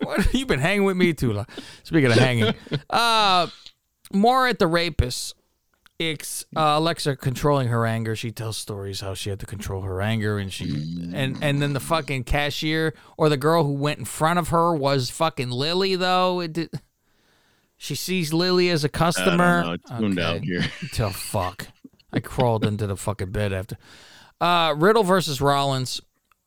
what 0.02 0.20
have 0.20 0.34
you've 0.34 0.48
been 0.48 0.60
hanging 0.60 0.84
with 0.84 0.96
me 0.96 1.12
too 1.12 1.32
long. 1.32 1.46
Speaking 1.84 2.10
of 2.10 2.18
hanging. 2.18 2.54
Uh 2.90 3.48
more 4.12 4.48
at 4.48 4.58
the 4.58 4.66
rapist. 4.66 5.34
It's 5.99 6.44
uh, 6.55 6.74
Alexa 6.76 7.16
controlling 7.16 7.68
her 7.68 7.86
anger. 7.86 8.14
She 8.14 8.30
tells 8.30 8.59
stories 8.59 9.01
how 9.01 9.14
she 9.14 9.30
had 9.30 9.40
to 9.40 9.47
control 9.47 9.80
her 9.82 10.03
anger, 10.03 10.38
and 10.38 10.53
she 10.53 11.11
and 11.14 11.38
and 11.42 11.62
then 11.62 11.72
the 11.72 11.80
fucking 11.80 12.24
cashier 12.24 12.92
or 13.16 13.30
the 13.30 13.38
girl 13.38 13.64
who 13.64 13.72
went 13.72 13.99
in 13.99 14.05
front 14.05 14.38
of 14.38 14.49
her 14.49 14.74
was 14.74 15.09
fucking 15.09 15.49
Lilly. 15.51 15.97
Though 15.97 16.40
it 16.40 16.53
did, 16.53 16.70
she 17.78 17.94
sees 17.94 18.34
Lilly 18.34 18.68
as 18.68 18.84
a 18.84 18.88
I 18.88 18.90
customer. 18.90 19.74
It's 19.74 19.90
tuned 19.90 20.18
out 20.18 20.44
here. 20.44 20.62
Till 20.92 21.11
fuck. 21.11 21.68
I 22.12 22.20
crawled 22.20 22.64
into 22.66 22.86
the 22.86 22.97
fucking 22.97 23.30
bed 23.30 23.55
after. 23.55 23.78
Uh, 24.38 24.74
Riddle 24.76 25.03
versus 25.03 25.40
Rollins. 25.40 26.01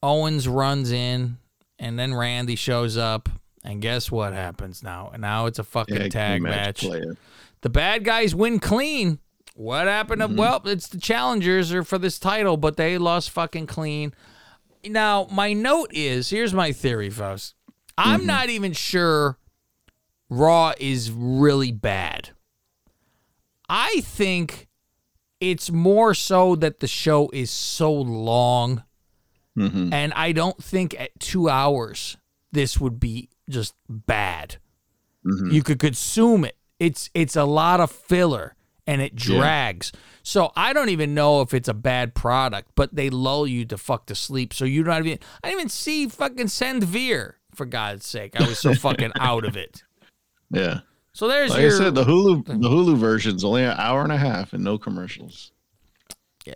Owens 0.04 0.48
runs 0.48 0.92
in, 0.92 1.38
and 1.80 1.98
then 1.98 2.14
Randy 2.14 2.56
shows 2.56 2.98
up. 2.98 3.30
And 3.64 3.82
guess 3.82 4.10
what 4.12 4.34
happens 4.34 4.84
now? 4.84 5.10
And 5.12 5.22
now 5.22 5.48
it's 5.48 5.60
a 5.60 5.64
fucking 5.64 5.96
Yeah, 5.98 6.08
tag 6.10 6.42
match 6.42 6.86
match. 6.86 7.04
The 7.62 7.70
bad 7.70 8.06
guys 8.06 8.34
win 8.34 8.60
clean. 8.60 9.20
What 9.60 9.88
happened? 9.88 10.22
To, 10.22 10.28
well, 10.28 10.62
it's 10.64 10.88
the 10.88 10.98
challengers 11.02 11.74
are 11.74 11.84
for 11.84 11.98
this 11.98 12.18
title, 12.18 12.56
but 12.56 12.78
they 12.78 12.98
lost 12.98 13.30
fucking 13.32 13.68
clean. 13.68 14.14
Now, 14.86 15.28
my 15.34 15.52
note 15.52 15.92
is 15.94 16.30
here's 16.30 16.54
my 16.54 16.72
theory, 16.72 17.10
Faust. 17.10 17.56
I'm 17.98 18.26
not 18.26 18.48
even 18.48 18.72
sure 18.72 19.38
Raw 20.30 20.72
is 20.80 21.12
really 21.12 21.74
bad. 21.74 22.30
I 23.68 24.00
think 24.06 24.70
it's 25.42 25.70
more 25.70 26.14
so 26.14 26.56
that 26.56 26.80
the 26.80 26.88
show 26.88 27.30
is 27.34 27.52
so 27.52 27.92
long, 27.94 28.84
Mhm. 29.58 29.92
and 29.92 30.14
I 30.14 30.32
don't 30.32 30.64
think 30.64 30.98
at 30.98 31.20
two 31.20 31.50
hours 31.50 32.16
this 32.54 32.80
would 32.80 32.98
be 32.98 33.28
just 33.50 33.74
bad. 33.90 34.56
Mhm. 35.26 35.52
You 35.52 35.64
could 35.64 35.80
consume 35.80 36.46
it. 36.46 36.56
It's 36.80 37.10
it's 37.14 37.36
a 37.36 37.44
lot 37.44 37.82
of 37.82 37.92
filler 37.92 38.56
and 38.90 39.02
it 39.02 39.14
Yeah. 39.14 39.38
drags. 39.38 39.92
So 40.24 40.52
I 40.56 40.74
don't 40.74 40.90
even 40.90 41.14
know 41.14 41.42
if 41.42 41.54
it's 41.54 41.68
a 41.70 41.74
bad 41.74 42.14
product, 42.16 42.72
but 42.76 42.94
they 42.96 43.10
lull 43.10 43.46
you 43.48 43.66
to 43.66 43.78
fuck 43.78 44.06
to 44.08 44.16
sleep. 44.16 44.54
So 44.54 44.66
you 44.66 44.84
don't 44.84 45.06
even 45.06 45.20
I 45.44 45.48
didn't 45.50 45.60
even 45.60 45.70
see 45.70 46.08
fucking 46.08 46.48
Send 46.50 46.84
Veer 46.84 47.38
for 47.56 47.66
God's 47.66 48.06
sake. 48.06 48.40
I 48.40 48.48
was 48.48 48.60
so 48.60 48.74
fucking 48.74 49.12
out 49.20 49.46
of 49.46 49.56
it. 49.56 49.84
Yeah. 50.52 50.80
So 51.14 51.28
there's 51.28 51.52
Like 51.52 51.62
your 51.62 51.74
I 51.76 51.78
said, 51.78 51.96
the 51.96 52.04
Hulu 52.06 52.46
the 52.46 52.70
Hulu 52.70 52.98
version's 52.98 53.44
only 53.44 53.64
an 53.64 53.76
hour 53.78 54.04
and 54.04 54.12
a 54.12 54.18
half 54.18 54.54
and 54.54 54.64
no 54.64 54.78
commercials. 54.78 55.52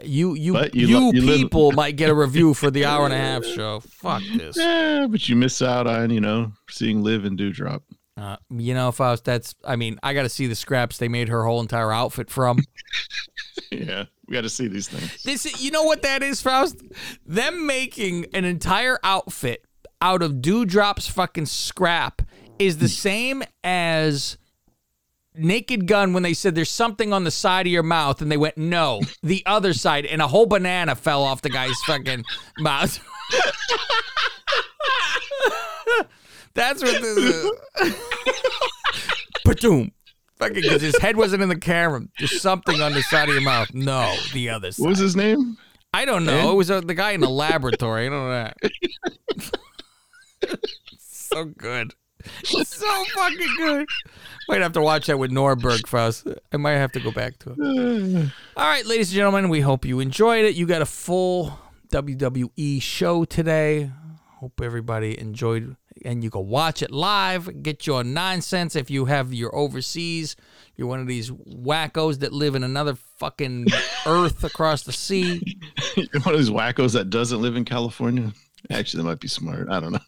you 0.03 0.33
you 0.35 0.53
But 0.53 0.73
you, 0.75 0.87
you 0.87 0.99
lo- 0.99 1.11
you 1.11 1.21
live- 1.21 1.37
people 1.39 1.71
might 1.81 1.95
get 1.97 2.09
a 2.09 2.13
review 2.15 2.53
for 2.53 2.71
the 2.71 2.85
hour 2.85 3.05
and 3.05 3.13
a 3.13 3.17
half 3.17 3.45
show. 3.45 3.79
Fuck 3.81 4.23
this. 4.37 4.57
Yeah, 4.63 5.07
but 5.09 5.27
you 5.29 5.35
miss 5.35 5.61
out 5.61 5.87
on, 5.87 6.09
you 6.09 6.21
know, 6.21 6.53
seeing 6.69 7.03
Liv 7.03 7.25
and 7.25 7.37
Doudrop. 7.37 7.81
Uh, 8.15 8.37
you 8.49 8.73
know, 8.73 8.93
was 8.97 9.21
that's 9.21 9.55
I 9.65 9.75
mean, 9.75 9.99
I 10.03 10.13
got 10.13 10.23
to 10.23 10.29
see 10.29 10.47
the 10.47 10.55
scraps 10.55 10.97
they 10.97 11.07
made 11.07 11.29
her 11.29 11.45
whole 11.45 11.61
entire 11.61 11.91
outfit 11.91 12.29
from. 12.29 12.59
yeah. 13.71 14.05
We 14.27 14.33
gotta 14.33 14.49
see 14.49 14.67
these 14.67 14.87
things. 14.87 15.23
This, 15.23 15.61
you 15.61 15.69
know 15.69 15.83
what 15.83 16.01
that 16.03 16.23
is, 16.23 16.41
Faust? 16.41 16.81
Them 17.25 17.67
making 17.67 18.27
an 18.33 18.45
entire 18.45 18.97
outfit 19.03 19.65
out 20.01 20.21
of 20.21 20.41
Doudrop's 20.41 21.07
fucking 21.07 21.47
scrap 21.47 22.21
is 22.57 22.77
the 22.77 22.87
same 22.87 23.43
as 23.63 24.37
Naked 25.35 25.87
Gun 25.87 26.13
when 26.13 26.23
they 26.23 26.33
said 26.33 26.55
there's 26.55 26.69
something 26.69 27.11
on 27.11 27.25
the 27.25 27.31
side 27.31 27.65
of 27.65 27.71
your 27.71 27.83
mouth, 27.83 28.21
and 28.21 28.31
they 28.31 28.37
went 28.37 28.57
no, 28.57 29.01
the 29.21 29.43
other 29.45 29.73
side, 29.73 30.05
and 30.05 30.21
a 30.21 30.27
whole 30.27 30.45
banana 30.45 30.95
fell 30.95 31.23
off 31.23 31.41
the 31.41 31.49
guy's 31.49 31.77
fucking 31.85 32.23
mouth. 32.59 32.99
That's 36.55 36.83
what 36.83 37.01
this 37.01 37.17
is. 37.17 37.51
Padoom. 39.45 39.91
Fucking 40.37 40.55
because 40.55 40.81
his 40.81 40.97
head 40.97 41.15
wasn't 41.15 41.43
in 41.43 41.49
the 41.49 41.57
camera. 41.57 42.01
There's 42.17 42.41
something 42.41 42.81
on 42.81 42.93
the 42.93 43.01
side 43.03 43.29
of 43.29 43.35
your 43.35 43.43
mouth. 43.43 43.73
No, 43.73 44.15
the 44.33 44.49
other 44.49 44.71
side. 44.71 44.83
What 44.83 44.89
was 44.89 44.99
his 44.99 45.15
name? 45.15 45.57
I 45.93 46.05
don't 46.05 46.25
know. 46.25 46.51
It 46.51 46.55
was 46.55 46.71
uh, 46.71 46.81
the 46.81 46.95
guy 46.95 47.11
in 47.11 47.21
the 47.21 47.29
laboratory. 47.29 48.07
I 48.07 48.09
don't 48.09 48.27
know 48.27 48.51
that. 50.49 50.59
so 50.97 51.45
good. 51.45 51.93
So 52.43 53.03
fucking 53.13 53.55
good. 53.57 53.87
Might 54.49 54.61
have 54.61 54.73
to 54.73 54.81
watch 54.81 55.07
that 55.07 55.19
with 55.19 55.31
Nordberg 55.31 55.87
for 55.87 55.99
us. 55.99 56.25
I 56.51 56.57
might 56.57 56.73
have 56.73 56.91
to 56.93 56.99
go 56.99 57.11
back 57.11 57.37
to 57.39 57.51
it. 57.51 58.31
All 58.57 58.67
right, 58.67 58.85
ladies 58.85 59.09
and 59.09 59.15
gentlemen, 59.15 59.49
we 59.49 59.61
hope 59.61 59.85
you 59.85 59.99
enjoyed 59.99 60.45
it. 60.45 60.55
You 60.55 60.65
got 60.65 60.81
a 60.81 60.85
full 60.85 61.59
WWE 61.89 62.81
show 62.81 63.23
today. 63.25 63.91
hope 64.39 64.61
everybody 64.61 65.19
enjoyed 65.19 65.75
and 66.05 66.23
you 66.23 66.29
can 66.29 66.47
watch 66.47 66.81
it 66.81 66.91
live 66.91 67.63
get 67.63 67.87
your 67.87 68.03
nine 68.03 68.41
cents 68.41 68.75
if 68.75 68.89
you 68.89 69.05
have 69.05 69.33
your 69.33 69.53
overseas 69.55 70.35
you're 70.75 70.87
one 70.87 70.99
of 70.99 71.07
these 71.07 71.29
wackos 71.31 72.19
that 72.19 72.33
live 72.33 72.55
in 72.55 72.63
another 72.63 72.95
fucking 73.17 73.65
earth 74.05 74.43
across 74.43 74.83
the 74.83 74.91
sea 74.91 75.41
You're 75.95 76.21
one 76.21 76.33
of 76.33 76.39
these 76.39 76.49
wackos 76.49 76.93
that 76.93 77.09
doesn't 77.09 77.41
live 77.41 77.55
in 77.55 77.65
California. 77.65 78.31
Actually, 78.71 79.03
that 79.03 79.09
might 79.09 79.19
be 79.19 79.27
smart. 79.27 79.69
I 79.69 79.79
don't 79.79 79.91
know. 79.91 79.99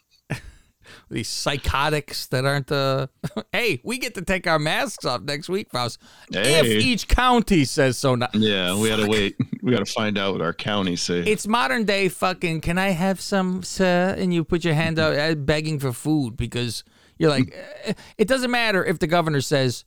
These 1.16 1.30
psychotics 1.30 2.28
that 2.28 2.46
aren't 2.46 2.72
uh 2.72 3.08
hey 3.54 3.80
we 3.84 3.98
get 3.98 4.14
to 4.14 4.22
take 4.22 4.46
our 4.46 4.60
masks 4.60 5.06
off 5.06 5.22
next 5.22 5.48
week 5.48 5.72
Faust. 5.72 5.98
If 6.30 6.66
each 6.66 7.08
county 7.08 7.64
says 7.64 7.98
so 7.98 8.16
not. 8.16 8.36
Yeah, 8.36 8.78
we 8.78 8.90
gotta 8.90 9.08
wait. 9.08 9.38
We 9.64 9.72
gotta 9.72 9.86
find 9.86 10.18
out 10.18 10.34
what 10.34 10.42
our 10.42 10.54
counties 10.54 11.02
say. 11.02 11.20
it's 11.22 11.48
modern 11.48 11.86
day 11.86 12.10
fucking 12.10 12.62
can 12.62 12.78
i 12.78 12.90
have 12.90 13.20
some 13.22 13.64
sir? 13.64 14.14
And 14.18 14.34
you 14.34 14.44
put 14.44 14.64
your 14.64 14.74
hand 14.74 15.00
out 15.00 15.18
uh, 15.18 15.36
begging 15.36 15.80
for 15.80 15.94
food 15.94 16.36
because 16.36 16.84
you're 17.18 17.30
like 17.30 17.56
eh, 17.86 17.94
it 18.18 18.28
doesn't 18.28 18.52
matter 18.52 18.84
if 18.84 19.00
the 19.00 19.08
governor 19.08 19.42
says 19.42 19.86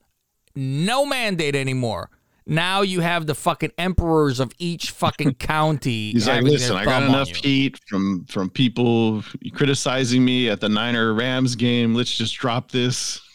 no 0.56 1.04
mandate 1.04 1.54
anymore 1.54 2.10
now 2.48 2.82
you 2.82 3.00
have 3.00 3.26
the 3.26 3.34
fucking 3.34 3.72
emperors 3.78 4.40
of 4.40 4.52
each 4.58 4.90
fucking 4.90 5.34
county 5.38 6.12
He's 6.12 6.26
like, 6.26 6.42
listen, 6.42 6.76
I 6.76 6.84
got 6.84 7.02
enough 7.04 7.28
heat 7.28 7.78
from 7.86 8.24
from 8.24 8.50
people 8.50 9.22
criticizing 9.52 10.24
me 10.24 10.48
at 10.48 10.60
the 10.60 10.68
Niner 10.68 11.14
Rams 11.14 11.54
game. 11.54 11.94
Let's 11.94 12.16
just 12.16 12.34
drop 12.34 12.70
this. 12.70 13.20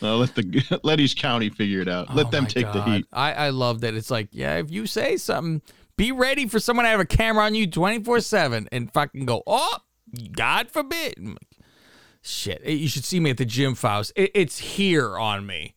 Uh, 0.00 0.16
let 0.16 0.34
the 0.34 0.80
let 0.82 0.98
each 0.98 1.14
county 1.14 1.50
figure 1.50 1.82
it 1.82 1.88
out. 1.88 2.14
Let 2.14 2.28
Oh 2.28 2.30
them 2.30 2.46
take 2.46 2.72
the 2.72 2.82
heat. 2.84 3.06
I, 3.12 3.34
I 3.34 3.50
love 3.50 3.82
that. 3.82 3.92
It's 3.92 4.10
like, 4.10 4.28
yeah, 4.32 4.54
if 4.54 4.70
you 4.70 4.86
say 4.86 5.18
something, 5.18 5.60
be 5.98 6.10
ready 6.10 6.46
for 6.46 6.58
someone 6.58 6.84
to 6.84 6.88
have 6.88 7.00
a 7.00 7.04
camera 7.04 7.44
on 7.44 7.54
you 7.54 7.66
24 7.66 8.20
7 8.20 8.68
and 8.72 8.90
fucking 8.90 9.26
go, 9.26 9.42
oh, 9.46 9.76
God 10.32 10.70
forbid. 10.70 11.36
Shit. 12.22 12.64
You 12.64 12.88
should 12.88 13.04
see 13.04 13.20
me 13.20 13.30
at 13.30 13.36
the 13.36 13.44
gym, 13.44 13.74
Faust. 13.74 14.12
It, 14.16 14.30
it's 14.32 14.58
here 14.58 15.18
on 15.18 15.44
me. 15.44 15.74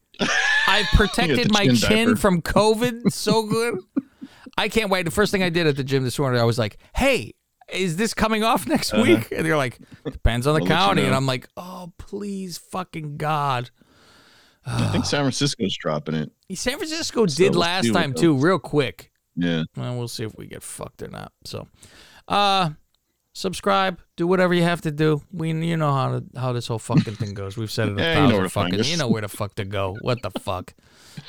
I've 0.67 0.85
protected 0.93 1.51
my 1.51 1.67
chin 1.67 2.15
from 2.15 2.41
COVID 2.41 3.11
so 3.11 3.43
good. 3.43 3.79
I 4.57 4.69
can't 4.69 4.89
wait. 4.89 5.03
The 5.03 5.11
first 5.11 5.31
thing 5.31 5.43
I 5.43 5.49
did 5.49 5.67
at 5.67 5.75
the 5.75 5.83
gym 5.83 6.03
this 6.03 6.19
morning, 6.19 6.39
I 6.39 6.43
was 6.43 6.59
like, 6.59 6.77
hey, 6.95 7.33
is 7.71 7.95
this 7.95 8.13
coming 8.13 8.43
off 8.43 8.67
next 8.67 8.93
week? 8.93 9.31
And 9.31 9.45
they're 9.45 9.57
like, 9.57 9.79
depends 10.03 10.45
on 10.45 10.55
the 10.55 10.61
We'll 10.61 10.69
let 10.69 10.75
you 10.75 10.85
county. 10.85 11.03
And. 11.03 11.15
I'm 11.15 11.25
like, 11.25 11.47
oh, 11.55 11.93
please, 11.97 12.57
fucking 12.57 13.17
God. 13.17 13.69
I 14.65 14.87
think 14.91 15.05
San 15.07 15.21
Francisco's 15.21 15.75
dropping 15.77 16.15
it. 16.15 16.31
San 16.53 16.77
Francisco 16.77 17.25
So 17.27 17.43
did 17.43 17.55
last 17.55 17.91
time 17.93 18.13
too, 18.13 18.35
real 18.35 18.59
quick. 18.59 19.11
Yeah. 19.35 19.63
Well, 19.77 19.97
we'll 19.97 20.07
see 20.07 20.23
if 20.23 20.35
we 20.37 20.47
get 20.47 20.63
fucked 20.63 21.01
or 21.01 21.07
not. 21.07 21.31
So, 21.45 21.67
uh, 22.27 22.71
subscribe, 23.33 23.99
do 24.15 24.27
whatever 24.27 24.53
you 24.53 24.63
have 24.63 24.81
to 24.81 24.91
do. 24.91 25.21
We, 25.31 25.49
you 25.49 25.77
know 25.77 25.93
how 25.93 26.19
to, 26.19 26.39
how 26.39 26.53
this 26.53 26.67
whole 26.67 26.79
fucking 26.79 27.15
thing 27.15 27.33
goes. 27.33 27.57
We've 27.57 27.71
said 27.71 27.89
it 27.89 27.99
a 27.99 28.01
Yeah, 28.01 28.25
you 28.25 28.33
know 28.33 28.47
thousand 28.47 28.49
fucking. 28.49 28.83
You 28.83 28.97
know 28.97 29.07
where 29.07 29.21
the 29.21 29.29
fuck 29.29 29.55
to 29.55 29.65
go. 29.65 29.97
What 30.01 30.21
the 30.21 30.31
fuck? 30.39 30.73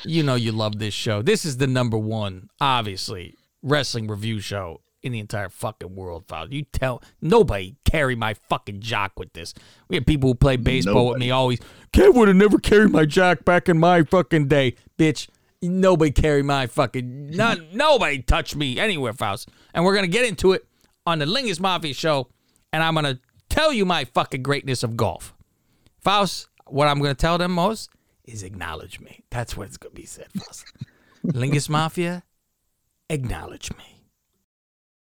You 0.03 0.23
know 0.23 0.35
you 0.35 0.51
love 0.51 0.79
this 0.79 0.93
show. 0.93 1.21
This 1.21 1.45
is 1.45 1.57
the 1.57 1.67
number 1.67 1.97
one, 1.97 2.49
obviously, 2.59 3.35
wrestling 3.61 4.07
review 4.07 4.39
show 4.39 4.81
in 5.01 5.11
the 5.11 5.19
entire 5.19 5.49
fucking 5.49 5.95
world. 5.95 6.25
File. 6.27 6.51
You 6.51 6.63
tell 6.63 7.01
nobody 7.21 7.75
carry 7.85 8.15
my 8.15 8.33
fucking 8.33 8.79
jock 8.79 9.19
with 9.19 9.33
this. 9.33 9.53
We 9.87 9.97
have 9.97 10.05
people 10.05 10.29
who 10.29 10.35
play 10.35 10.55
baseball 10.55 11.09
with 11.09 11.19
me 11.19 11.31
always. 11.31 11.59
Kev 11.91 12.15
would 12.15 12.29
have 12.29 12.37
never 12.37 12.57
carried 12.57 12.91
my 12.91 13.05
jock 13.05 13.45
back 13.45 13.69
in 13.69 13.77
my 13.77 14.03
fucking 14.03 14.47
day, 14.47 14.75
bitch. 14.97 15.27
Nobody 15.61 16.11
carry 16.11 16.43
my 16.43 16.67
fucking 16.67 17.31
none. 17.31 17.67
Nobody 17.71 18.21
touch 18.21 18.55
me 18.55 18.79
anywhere, 18.79 19.13
Faust. 19.13 19.49
And 19.73 19.85
we're 19.85 19.95
gonna 19.95 20.07
get 20.07 20.25
into 20.25 20.51
it 20.51 20.65
on 21.05 21.19
the 21.19 21.25
Lingus 21.25 21.59
Mafia 21.59 21.93
show, 21.93 22.29
and 22.71 22.83
I'm 22.83 22.95
gonna 22.95 23.19
tell 23.49 23.73
you 23.73 23.85
my 23.85 24.05
fucking 24.05 24.43
greatness 24.43 24.83
of 24.83 24.97
golf. 24.97 25.33
Faust, 25.99 26.47
what 26.65 26.87
I'm 26.87 26.99
gonna 26.99 27.13
tell 27.13 27.37
them 27.37 27.51
most 27.51 27.89
is 28.25 28.43
acknowledge 28.43 28.99
me. 28.99 29.23
That's 29.29 29.57
what 29.57 29.67
it's 29.67 29.77
gonna 29.77 29.95
be 29.95 30.05
said, 30.05 30.27
Faust. 30.35 30.65
Lingus 31.25 31.69
Mafia, 31.69 32.23
acknowledge 33.09 33.71
me. 33.77 33.92